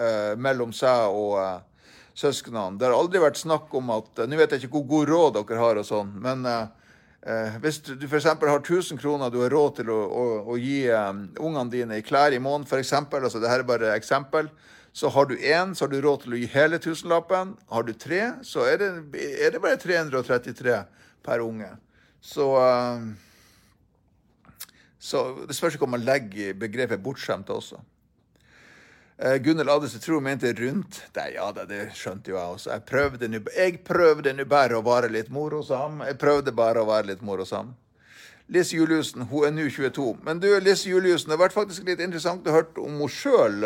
eh, 0.00 0.32
mellom 0.40 0.72
seg 0.74 1.12
og 1.12 1.36
eh, 1.38 1.58
søsknene. 2.16 2.78
Det 2.78 2.88
har 2.88 2.96
aldri 2.96 3.20
vært 3.22 3.40
snakk 3.40 3.72
om 3.76 3.92
at 3.94 4.24
Nå 4.24 4.38
vet 4.38 4.54
jeg 4.54 4.64
ikke 4.64 4.78
hvor 4.78 4.88
god 4.92 5.10
råd 5.12 5.38
dere 5.38 5.62
har, 5.62 5.80
og 5.80 5.88
sånn, 5.88 6.14
men 6.22 6.46
eh, 6.48 6.92
eh 7.26 7.58
hvis 7.62 7.82
du 7.84 8.06
f.eks. 8.08 8.30
har 8.32 8.62
1000 8.62 9.00
kroner 9.00 9.32
du 9.32 9.42
har 9.42 9.52
råd 9.52 9.80
til 9.80 9.92
å, 9.92 9.98
å, 10.06 10.24
å 10.54 10.56
gi 10.60 10.86
um, 10.88 11.26
ungene 11.36 11.72
dine 11.72 11.98
i 12.00 12.06
klær 12.06 12.32
i 12.32 12.40
måneden, 12.40 12.68
f.eks. 12.70 12.94
Altså, 12.96 13.42
det 13.42 13.52
her 13.52 13.64
er 13.64 13.68
bare 13.68 13.94
eksempel. 13.96 14.48
Så 14.96 15.10
har 15.12 15.26
du 15.28 15.36
én, 15.36 15.74
så 15.76 15.84
har 15.84 15.92
du 15.92 16.00
råd 16.00 16.22
til 16.24 16.32
å 16.32 16.38
gi 16.40 16.48
hele 16.54 16.78
tusenlappen. 16.80 17.52
Har 17.68 17.84
du 17.84 17.92
tre, 17.92 18.22
så 18.40 18.64
er 18.64 18.80
det, 18.80 18.88
er 19.44 19.52
det 19.52 19.60
bare 19.60 19.76
333 19.76 20.78
per 21.26 21.44
unge. 21.44 21.68
Så, 22.24 22.48
uh, 22.56 23.04
så 24.96 25.26
det 25.44 25.58
spørs 25.58 25.76
ikke 25.76 25.84
om 25.84 25.92
man 25.98 26.06
legger 26.06 26.56
begrepet 26.56 27.04
'bortskjemt' 27.04 27.52
også. 27.52 27.82
Gunnhild 29.16 29.70
Adelse 29.72 29.98
tror 30.02 30.18
hun 30.18 30.26
mente 30.26 30.50
rundt. 30.52 30.98
Nei, 31.16 31.30
ja 31.38 31.46
da, 31.56 31.64
det 31.64 31.86
skjønte 31.96 32.34
jo 32.34 32.36
jeg 32.36 32.56
også. 32.58 32.70
Jeg 32.74 32.84
prøvde 32.84 33.30
jeg 33.56 33.78
prøvde 33.86 34.44
bare 34.44 34.76
å 34.76 34.84
være 34.84 35.08
litt 35.08 35.30
morosam. 35.32 36.02
Jeg 36.04 36.18
prøvde 36.20 36.52
bare 36.52 36.82
å 36.84 36.88
være 36.90 37.14
litt 37.14 37.24
morosam. 37.24 37.72
Liss 38.52 38.70
Juliussen 38.72 39.26
hun 39.26 39.46
er 39.48 39.54
nå 39.54 39.66
22. 39.70 40.18
Men 40.22 40.40
du, 40.42 40.48
Liss 40.62 40.84
Juliussen, 40.86 41.30
det 41.30 41.38
har 41.38 41.46
vært 41.48 41.56
faktisk 41.56 41.88
litt 41.88 42.02
interessant 42.04 42.46
å 42.46 42.54
høre 42.54 42.82
om 42.82 43.00
henne 43.00 43.08
sjøl. 43.10 43.64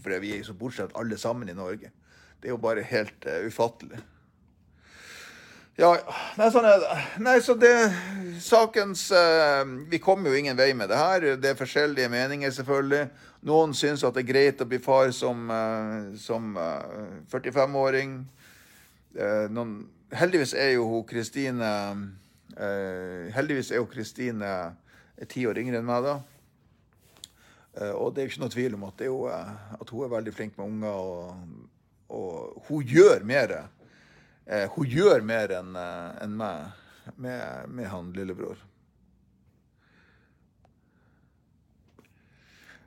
For 0.00 0.22
vi 0.22 0.32
er 0.32 0.40
jo 0.40 0.48
så 0.48 0.56
bortsett 0.58 0.96
alle 0.98 1.18
sammen 1.20 1.50
i 1.50 1.54
Norge. 1.54 1.92
Det 2.40 2.48
er 2.48 2.54
jo 2.54 2.62
bare 2.62 2.82
helt 2.86 3.28
uh, 3.28 3.44
ufattelig. 3.46 4.00
Ja, 5.78 5.92
nei, 6.36 6.48
sånn 6.52 6.66
er 6.66 6.80
det. 6.82 6.96
Nei, 7.24 7.36
så 7.44 7.54
det 7.56 7.72
Sakens 8.42 9.06
uh, 9.14 9.62
Vi 9.88 10.00
kommer 10.02 10.32
jo 10.32 10.40
ingen 10.40 10.58
vei 10.58 10.72
med 10.76 10.90
det 10.90 10.98
her. 10.98 11.26
Det 11.40 11.52
er 11.52 11.60
forskjellige 11.60 12.10
meninger, 12.12 12.50
selvfølgelig. 12.56 13.04
Noen 13.46 13.72
syns 13.74 14.04
at 14.04 14.14
det 14.14 14.24
er 14.24 14.32
greit 14.32 14.60
å 14.60 14.68
bli 14.68 14.78
far 14.84 15.10
som, 15.16 15.46
uh, 15.48 16.16
som 16.20 16.58
45-åring. 17.30 18.18
heldigvis 20.12 20.52
er 20.54 20.74
jo 20.74 21.04
Kristine 21.08 21.70
Eh, 22.56 23.30
heldigvis 23.34 23.70
er 23.70 23.78
jo 23.80 23.88
Kristine 23.90 24.50
ti 25.30 25.44
år 25.46 25.60
yngre 25.62 25.80
enn 25.80 25.88
meg 25.88 26.04
da. 26.06 26.14
Eh, 27.78 27.92
og 27.94 28.14
det 28.14 28.22
er 28.22 28.26
jo 28.26 28.32
ikke 28.34 28.42
noe 28.42 28.54
tvil 28.54 28.78
om 28.78 28.86
at, 28.88 29.04
jo, 29.06 29.18
eh, 29.30 29.52
at 29.78 29.92
hun 29.94 30.06
er 30.06 30.14
veldig 30.16 30.34
flink 30.34 30.58
med 30.58 30.66
unger. 30.66 30.90
Og, 30.90 32.16
og 32.20 32.66
hun 32.68 32.82
gjør 32.86 33.24
mer. 33.24 33.54
hun 34.74 34.86
gjør 34.88 35.22
mer 35.22 35.52
enn 35.60 35.76
en 35.78 36.32
meg 36.34 37.14
med, 37.14 37.68
med 37.70 37.86
han 37.86 38.10
lillebror. 38.16 38.58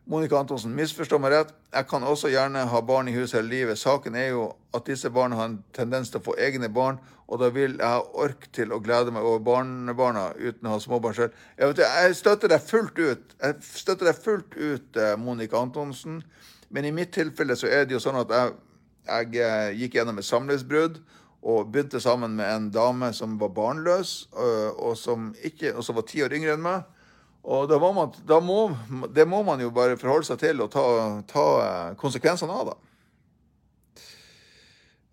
Monica 0.06 0.36
Antonsen, 0.36 0.74
misforstå 0.76 1.16
meg 1.24 1.32
rett. 1.32 1.52
Jeg 1.72 1.88
kan 1.88 2.04
også 2.04 2.28
gjerne 2.28 2.66
ha 2.68 2.80
barn 2.84 3.08
i 3.08 3.14
huset 3.16 3.38
hele 3.38 3.54
livet. 3.54 3.80
Saken 3.80 4.18
er 4.20 4.34
jo 4.34 4.50
at 4.76 4.84
disse 4.90 5.08
barna 5.14 5.38
har 5.40 5.48
en 5.48 5.62
tendens 5.76 6.12
til 6.12 6.20
å 6.20 6.26
få 6.26 6.36
egne 6.44 6.68
barn, 6.68 6.98
og 7.32 7.40
da 7.40 7.48
vil 7.56 7.78
jeg 7.78 7.88
ha 7.88 8.02
ork 8.20 8.50
til 8.52 8.74
å 8.76 8.82
glede 8.84 9.14
meg 9.16 9.24
over 9.24 9.40
barnebarna 9.48 10.26
uten 10.36 10.68
å 10.68 10.76
ha 10.76 10.82
småbarn 10.84 11.16
selv. 11.16 11.38
Jeg, 11.56 11.78
jeg 11.80 12.18
støtter 12.20 12.52
deg 12.52 12.66
fullt 12.68 13.00
ut, 13.00 13.36
jeg 13.40 13.70
støtter 13.70 14.10
deg 14.10 14.20
fullt 14.26 14.58
ut, 14.60 15.00
eh, 15.00 15.16
Monica 15.18 15.62
Antonsen. 15.64 16.20
Men 16.74 16.90
i 16.90 16.92
mitt 16.92 17.14
tilfelle 17.16 17.56
så 17.56 17.72
er 17.72 17.88
det 17.88 17.96
jo 17.96 18.04
sånn 18.04 18.20
at 18.20 18.34
jeg, 18.36 18.58
jeg 19.08 19.40
eh, 19.40 19.70
gikk 19.86 19.96
gjennom 20.02 20.20
et 20.20 20.28
samlivsbrudd 20.28 21.00
og 21.48 21.72
begynte 21.72 22.04
sammen 22.04 22.36
med 22.36 22.52
en 22.52 22.68
dame 22.76 23.14
som 23.16 23.40
var 23.40 23.56
barnløs, 23.56 24.18
eh, 24.36 24.70
og 24.76 25.00
som, 25.00 25.32
ikke, 25.48 25.72
og 25.78 25.88
som 25.88 25.96
var 25.96 26.12
ti 26.12 26.26
år 26.28 26.36
yngre 26.36 26.58
enn 26.58 26.68
meg. 26.68 26.84
Og 27.44 27.68
da, 27.68 27.78
man, 27.80 28.14
da 28.24 28.40
må, 28.40 28.72
det 29.12 29.26
må 29.28 29.42
man 29.44 29.60
jo 29.60 29.72
bare 29.76 30.00
forholde 30.00 30.30
seg 30.30 30.40
til 30.40 30.64
og 30.64 30.70
ta, 30.72 30.84
ta 31.28 31.48
eh, 31.64 31.96
konsekvensene 32.00 32.56
av. 32.56 32.72
da. 32.72 32.80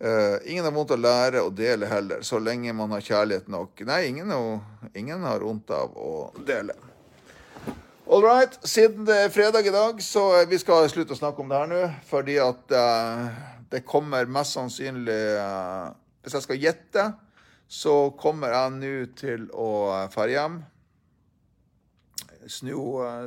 Uh, 0.00 0.38
ingen 0.48 0.64
har 0.64 0.72
vondt 0.72 0.94
av 0.94 0.96
å 0.96 1.02
lære 1.04 1.40
og 1.44 1.50
dele 1.52 1.84
heller, 1.90 2.22
så 2.24 2.38
lenge 2.40 2.72
man 2.72 2.94
har 2.94 3.02
kjærlighet 3.04 3.50
nok. 3.52 3.82
Nei, 3.84 3.98
ingen, 4.08 4.30
ingen 4.96 5.26
har 5.28 5.44
vondt 5.44 5.74
av 5.76 5.92
å 5.92 6.30
dele. 6.46 6.72
All 8.10 8.24
right. 8.24 8.56
Siden 8.64 9.04
det 9.04 9.18
er 9.26 9.34
fredag 9.34 9.68
i 9.68 9.74
dag, 9.74 10.00
så 10.02 10.24
vi 10.48 10.56
skal 10.58 10.88
slutte 10.88 11.12
å 11.12 11.20
snakke 11.20 11.44
om 11.44 11.52
det 11.52 11.60
her 11.60 11.68
nå. 11.68 11.82
Fordi 12.08 12.38
at 12.40 12.72
uh, 12.72 13.28
det 13.74 13.84
kommer 13.84 14.30
mest 14.30 14.56
sannsynlig 14.56 15.20
uh, 15.36 15.92
Hvis 16.24 16.38
jeg 16.38 16.46
skal 16.46 16.64
gjette, 16.64 17.04
så 17.68 17.94
kommer 18.18 18.56
jeg 18.56 18.76
nå 18.80 18.94
til 19.20 19.46
å 19.52 19.70
dra 20.10 20.26
hjem 20.32 20.62
snu, 22.50 22.76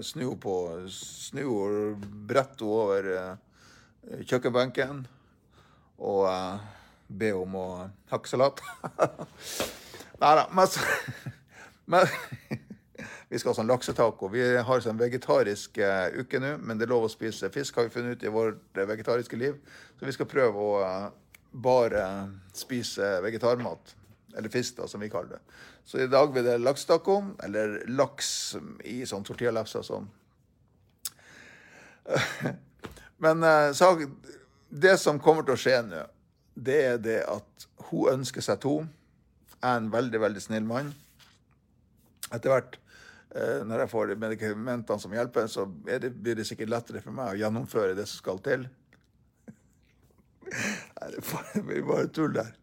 snu 0.04 0.36
på 0.42 0.56
Snu 0.92 1.46
brette 2.28 2.66
over 2.68 3.10
uh, 3.14 4.20
kjøkkenbenken 4.28 5.06
og 6.04 6.28
uh, 6.28 6.60
be 7.08 7.32
om 7.38 7.56
å 7.56 7.68
hakke 8.12 8.30
salat. 8.30 8.62
Nei 10.22 10.36
da, 10.40 10.46
men, 10.52 10.78
men 11.96 12.08
Vi 13.34 13.40
skal 13.42 13.50
ha 13.50 13.58
sånn 13.58 13.72
laksetaco. 13.72 14.28
Vi 14.30 14.44
har 14.68 14.84
sånn 14.84 15.00
vegetarisk 15.00 15.80
uh, 15.82 16.14
uke 16.22 16.42
nå, 16.42 16.56
men 16.62 16.78
det 16.78 16.86
er 16.86 16.94
lov 16.94 17.08
å 17.08 17.12
spise 17.12 17.50
fisk, 17.54 17.80
har 17.80 17.88
vi 17.88 17.96
funnet 17.96 18.20
ut 18.20 18.28
i 18.28 18.34
vårt 18.34 18.78
vegetariske 18.78 19.40
liv. 19.40 19.58
Så 19.98 20.06
vi 20.06 20.14
skal 20.14 20.30
prøve 20.30 20.68
å 20.68 20.78
bare 21.54 22.04
spise 22.54 23.16
vegetarmat. 23.26 23.96
Eller 24.38 24.54
fisk, 24.54 24.78
da, 24.78 24.88
som 24.90 25.02
vi 25.02 25.10
kaller 25.14 25.38
det. 25.38 25.42
Så 25.86 26.00
i 26.00 26.08
dag 26.08 26.32
blir 26.32 26.46
det 26.46 26.58
lakstaco, 26.64 27.20
eller 27.44 27.82
laks 27.92 28.56
i 28.88 29.02
sånn 29.08 29.26
tortillalefser 29.28 29.84
sånn. 29.86 30.08
Men 33.24 33.44
så, 33.76 33.94
det 34.70 34.98
som 35.00 35.20
kommer 35.22 35.46
til 35.48 35.56
å 35.56 35.60
skje 35.60 35.78
nå, 35.88 36.06
det 36.54 36.80
er 36.86 37.02
det 37.02 37.20
at 37.30 37.68
hun 37.90 38.14
ønsker 38.14 38.44
seg 38.46 38.62
to. 38.64 38.78
Jeg 39.58 39.70
er 39.70 39.82
en 39.82 39.92
veldig, 39.94 40.20
veldig 40.22 40.44
snill 40.44 40.66
mann. 40.68 40.92
Etter 42.34 42.52
hvert, 42.52 42.78
uh, 43.36 43.62
når 43.68 43.84
jeg 43.84 43.92
får 43.94 44.10
de 44.10 44.20
medikamentene 44.24 45.02
som 45.02 45.14
hjelper, 45.14 45.48
så 45.52 45.68
det, 45.88 46.12
blir 46.14 46.40
det 46.40 46.48
sikkert 46.50 46.74
lettere 46.74 47.04
for 47.04 47.16
meg 47.16 47.34
å 47.34 47.40
gjennomføre 47.42 47.98
det 47.98 48.08
som 48.10 48.22
skal 48.22 48.42
til. 48.46 48.68
Nei, 50.98 51.10
det 51.14 51.64
blir 51.64 51.88
bare 51.88 52.12
tull 52.14 52.36
der. 52.36 52.54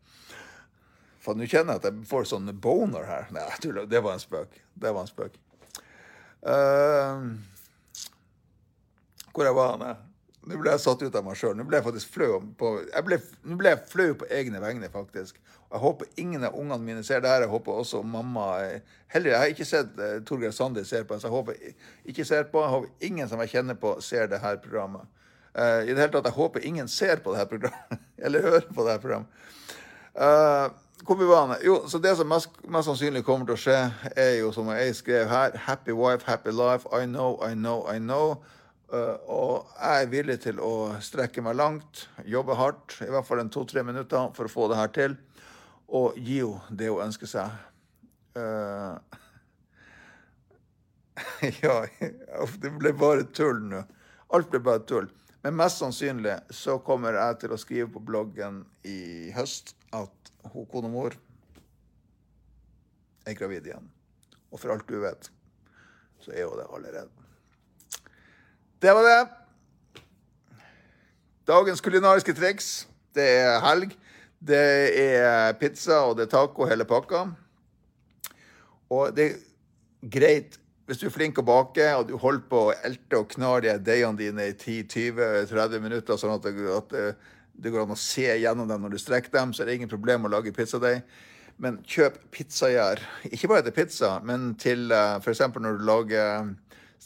For 1.21 1.37
nå 1.37 1.49
kjenner 1.49 1.77
jeg 1.77 1.83
at 1.83 1.89
jeg 1.91 2.09
får 2.09 2.29
sånn 2.33 2.49
boner 2.65 3.05
her. 3.09 3.29
Nei, 3.35 3.47
tuller. 3.61 3.89
Det 3.89 4.01
var 4.05 4.17
en 4.17 4.23
spøk. 4.23 4.61
Det 4.75 4.93
var 4.97 5.05
en 5.05 5.11
spøk. 5.11 5.37
Uh, 6.41 7.37
hvor 9.35 9.45
jeg 9.45 9.57
var 9.57 9.75
han? 9.75 10.07
Nå 10.49 10.57
ble 10.57 10.73
jeg 10.73 10.81
satt 10.81 11.03
ut 11.05 11.17
av 11.17 11.25
meg 11.27 11.37
sjøl. 11.37 11.53
Nå 11.57 11.67
ble 11.69 11.79
jeg 11.79 11.85
faktisk 11.85 12.15
flau 12.15 12.41
på, 12.59 12.73
jeg 12.89 13.07
ble, 13.07 13.19
nå 13.45 13.59
ble 13.61 13.75
jeg 13.75 13.83
flau 13.91 14.09
på 14.23 14.29
egne 14.33 14.63
vegne, 14.63 14.89
faktisk. 14.93 15.37
Jeg 15.71 15.83
håper 15.85 16.09
ingen 16.19 16.47
av 16.49 16.57
ungene 16.59 16.83
mine 16.83 17.05
ser 17.07 17.21
det 17.23 17.31
her. 17.31 17.45
Jeg 17.45 17.53
håper 17.53 17.83
også 17.83 18.01
mamma 18.03 18.47
eh, 18.65 18.97
Heller, 19.11 19.31
Jeg 19.35 19.39
har 19.43 19.53
ikke 19.53 19.67
sett 19.67 19.97
uh, 19.99 20.19
Torgeir 20.27 20.55
Sander 20.55 20.87
ser 20.87 21.05
på, 21.07 21.19
så 21.19 21.29
jeg 21.29 21.35
håper 21.35 21.61
ikke 22.11 22.25
ser 22.27 22.49
på. 22.51 22.63
Jeg 22.65 22.75
håper 22.75 23.07
ingen 23.11 23.31
som 23.31 23.43
jeg 23.45 23.53
kjenner 23.53 23.79
på, 23.79 23.97
ser 24.03 24.31
det 24.31 24.41
her 24.43 24.59
programmet. 24.63 25.07
Uh, 25.53 25.83
I 25.85 25.93
det 25.93 25.99
hele 25.99 26.13
tatt, 26.15 26.31
jeg 26.31 26.39
håper 26.39 26.67
ingen 26.67 26.89
ser 26.89 27.21
på 27.23 27.35
det 27.35 27.43
her 27.43 27.51
programmet, 27.51 28.07
eller 28.25 28.47
hører 28.49 28.71
på 28.71 28.87
det 28.87 28.97
her 28.97 29.03
programmet. 29.05 29.49
Uh, 30.15 30.71
hvor 31.07 31.57
Jo, 31.65 31.89
så 31.89 31.99
Det 31.99 32.17
som 32.17 32.29
mest, 32.29 32.51
mest, 32.69 32.87
sannsynlig 32.87 33.25
kommer 33.25 33.47
til 33.47 33.55
å 33.55 33.61
skje, 33.61 33.93
er 34.17 34.39
jo 34.41 34.53
som 34.53 34.69
jeg 34.69 34.95
skrev 34.95 35.29
her 35.29 35.57
Happy 35.57 35.93
wife, 35.93 36.25
happy 36.27 36.51
life. 36.51 36.89
I 36.93 37.07
know, 37.07 37.39
I 37.43 37.55
know, 37.55 37.87
I 37.89 37.99
know. 37.99 38.43
Uh, 38.93 39.17
og 39.31 39.67
jeg 39.79 40.03
er 40.03 40.11
villig 40.11 40.41
til 40.43 40.59
å 40.59 40.97
strekke 41.01 41.43
meg 41.43 41.55
langt, 41.55 42.09
jobbe 42.27 42.57
hardt, 42.59 42.97
i 43.07 43.11
hvert 43.11 43.27
fall 43.27 43.39
en 43.39 43.51
to-tre 43.51 43.85
minutter 43.87 44.33
for 44.35 44.49
å 44.49 44.51
få 44.51 44.67
det 44.69 44.81
her 44.81 44.91
til, 44.91 45.15
og 45.87 46.19
gi 46.19 46.41
henne 46.41 46.75
det 46.75 46.89
hun 46.91 47.05
ønsker 47.05 47.31
seg. 47.31 47.55
Uh, 48.35 48.99
ja, 51.63 51.85
det 52.59 52.75
ble 52.81 52.93
bare 52.99 53.29
tull 53.31 53.63
nå. 53.71 53.85
Alt 54.35 54.51
ble 54.51 54.59
bare 54.67 54.83
tull. 54.87 55.07
Men 55.45 55.57
mest 55.57 55.81
sannsynlig 55.81 56.41
så 56.53 56.81
kommer 56.85 57.15
jeg 57.17 57.39
til 57.45 57.55
å 57.55 57.61
skrive 57.61 57.89
på 57.95 58.03
bloggen 58.11 58.65
i 58.85 59.31
høst 59.37 59.77
at 59.93 60.33
hun 60.53 60.67
konemor 60.71 61.17
er 63.27 63.37
gravid 63.39 63.67
igjen. 63.67 63.91
Og 64.51 64.61
for 64.61 64.73
alt 64.75 64.89
du 64.89 65.01
vet, 65.03 65.31
så 66.21 66.35
er 66.35 66.47
hun 66.49 66.59
det 66.59 66.69
allerede. 66.69 67.09
Det 68.81 68.95
var 68.97 69.07
det. 69.07 70.01
Dagens 71.51 71.83
kulinariske 71.85 72.35
triks. 72.35 72.71
Det 73.15 73.27
er 73.43 73.61
helg. 73.65 73.93
Det 74.41 74.65
er 74.97 75.53
pizza 75.61 76.01
og 76.09 76.17
det 76.17 76.29
er 76.29 76.33
taco 76.33 76.65
hele 76.69 76.87
pakka. 76.89 77.27
Og 78.91 79.13
det 79.17 79.27
er 79.27 79.39
greit 80.11 80.57
hvis 80.89 80.99
du 80.99 81.05
er 81.07 81.13
flink 81.15 81.37
å 81.39 81.45
bake 81.47 81.85
og 81.95 82.09
du 82.09 82.17
holder 82.19 82.47
på 82.51 82.61
å 82.67 82.73
elte 82.83 83.21
og 83.21 83.29
knar 83.31 83.63
de 83.63 83.77
deigene 83.87 84.19
dine 84.19 84.49
i 84.51 84.55
10-20-30 84.57 85.85
minutter, 85.85 86.19
sånn 86.19 86.33
at, 86.35 86.49
det, 86.49 86.65
at 86.75 86.97
det, 87.61 87.73
går 87.73 87.85
an 87.85 87.95
å 87.95 87.99
se 87.99 88.27
gjennom 88.41 88.69
dem 88.69 88.83
når 88.85 88.95
du 88.95 89.03
strekker 89.03 89.33
dem, 89.35 89.53
så 89.53 89.63
er 89.63 89.71
det 89.71 89.79
ingen 89.81 89.93
problem 89.93 90.27
å 90.27 90.33
lage 90.33 90.55
pizzadeig. 90.57 91.03
Men 91.61 91.79
kjøp 91.85 92.17
pizzagjær. 92.33 93.03
Ikke 93.29 93.51
bare 93.51 93.67
til 93.67 93.77
pizza, 93.77 94.15
men 94.25 94.55
til 94.61 94.89
uh, 94.95 95.19
f.eks. 95.21 95.43
når 95.61 95.77
du 95.77 95.85
lager 95.85 96.55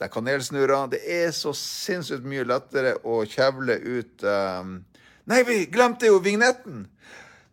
er 0.01 0.11
kanelsnurrer. 0.11 0.91
Det 0.95 1.01
er 1.11 1.31
så 1.35 1.53
sinnssykt 1.59 2.27
mye 2.27 2.47
lettere 2.47 2.97
å 3.03 3.23
kjevle 3.27 3.79
ut 3.83 4.27
um... 4.27 4.77
Nei, 5.31 5.41
vi 5.49 5.65
glemte 5.73 6.11
jo 6.11 6.21
vignetten! 6.23 6.85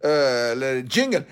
Uh, 0.01 0.51
eller 0.53 0.81
jingle. 0.89 1.23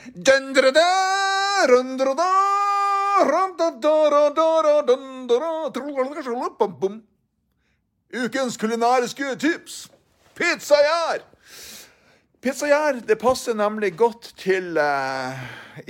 Ukens 8.14 8.58
kulinariske 8.58 9.36
tips. 9.42 9.84
Pizzagjær! 10.38 11.29
Pizzagjær 12.40 13.02
det 13.04 13.18
passer 13.20 13.56
nemlig 13.60 13.98
godt 14.00 14.30
til 14.40 14.78
eh, 14.80 15.40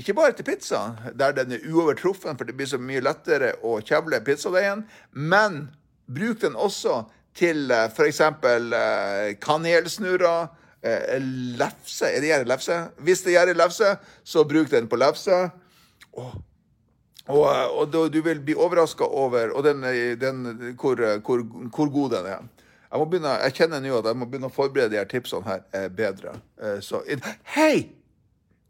Ikke 0.02 0.16
bare 0.18 0.34
til 0.34 0.47
pizza, 0.47 0.95
der 1.14 1.36
den 1.38 1.54
er 1.54 1.66
uovertruffen, 1.70 2.38
for 2.38 2.47
det 2.47 2.56
blir 2.58 2.70
så 2.70 2.80
mye 2.82 3.04
lettere 3.06 3.54
å 3.62 3.78
kjevle 3.86 4.18
pizzadeigen, 4.26 4.82
men 5.14 5.68
bruk 6.10 6.41
den 6.41 6.58
også 6.58 7.04
til 7.38 7.70
eh, 7.72 7.88
f.eks. 7.93 8.22
Eh, 8.22 9.38
kanelsnurrer, 9.41 10.50
eh, 10.82 11.18
lefse 11.60 12.10
Er 12.10 12.22
det 12.22 12.32
gjær 12.32 12.45
lefse? 12.50 12.78
Hvis 13.06 13.24
det 13.26 13.36
gjør 13.36 13.54
lefse, 13.58 13.95
så 14.24 14.45
bruk 14.50 14.72
den 14.74 14.89
på 14.89 15.00
lefse. 15.00 15.50
Oh. 16.18 16.34
Og, 17.30 17.45
og, 17.45 17.93
du 18.10 18.24
vil 18.26 18.39
bli 18.41 18.56
overraska 18.58 19.06
over 19.06 19.52
den, 19.62 19.84
den, 20.18 20.39
hvor, 20.82 20.97
hvor, 21.22 21.43
hvor 21.76 21.91
god 21.93 22.16
den 22.16 22.26
er. 22.26 22.47
Jeg, 22.90 23.06
begynne, 23.06 23.36
jeg, 23.44 23.54
kjenner 23.54 23.82
nå 23.84 23.98
at 24.00 24.08
jeg 24.10 24.18
må 24.18 24.26
begynne 24.26 24.50
å 24.50 24.54
forberede 24.54 24.96
de 24.96 24.98
her 24.98 25.10
tipsene 25.10 25.46
her 25.46 25.66
eh, 25.78 25.90
bedre. 25.94 26.40
Eh, 26.58 26.80
så 26.82 27.04
Hei! 27.54 27.90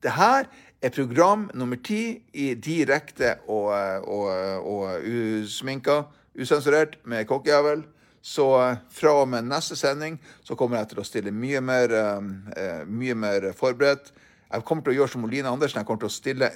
Det 0.03 0.11
her 0.15 0.47
er 0.82 0.93
program 0.95 1.49
nummer 1.53 1.80
ti 1.84 2.20
i 2.36 2.53
direkte 2.55 3.38
og, 3.47 3.72
eh, 3.76 4.03
og, 4.03 4.28
og 4.67 5.07
usminka, 5.07 6.01
usensurert, 6.39 6.97
med 7.03 7.28
kokkejævel. 7.32 7.86
Så 8.20 8.45
fra 8.91 9.13
og 9.22 9.30
med 9.32 9.47
neste 9.47 9.78
sending 9.80 10.17
så 10.43 10.55
kommer 10.59 10.82
jeg 10.82 10.91
til 10.91 10.99
å 10.99 11.07
stille 11.07 11.32
mye 11.32 11.61
mer, 11.63 11.95
eh, 11.95 12.84
mye 12.88 13.15
mer 13.15 13.51
forberedt. 13.55 14.11
Jeg 14.49 14.65
kommer 14.67 14.84
til 14.84 14.97
å 14.97 14.99
gjøre 14.99 15.13
som 15.13 15.30
Line 15.32 15.47
Andersen. 15.47 15.80
Jeg 15.80 15.88
kommer 15.88 16.03
til 16.03 16.11
å 16.11 16.17
stille 16.17 16.51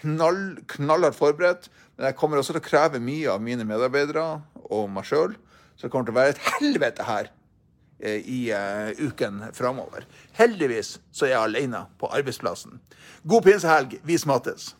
knall, 0.00 0.42
knallhardt 0.68 1.16
forberedt. 1.16 1.70
Men 1.96 2.10
jeg 2.10 2.18
kommer 2.20 2.40
også 2.40 2.56
til 2.56 2.60
å 2.60 2.68
kreve 2.68 3.00
mye 3.00 3.32
av 3.32 3.40
mine 3.40 3.64
medarbeidere 3.68 4.26
og 4.68 4.88
meg 4.92 5.08
sjøl. 5.08 5.36
Så 5.76 5.86
det 5.86 5.92
kommer 5.92 6.08
til 6.08 6.14
å 6.14 6.20
være 6.20 6.34
et 6.34 6.44
helvete 6.58 7.06
her 7.08 7.30
eh, 7.98 8.20
i 8.20 8.40
uh, 8.54 8.92
uken 9.00 9.42
framover. 9.56 10.06
Heldigvis 10.38 10.98
så 11.12 11.26
er 11.26 11.34
jeg 11.34 11.42
alene 11.48 11.84
på 11.98 12.10
arbeidsplassen. 12.14 12.78
God 13.26 13.46
pinsehelg. 13.48 13.98
Vi 14.06 14.18
smattes. 14.20 14.72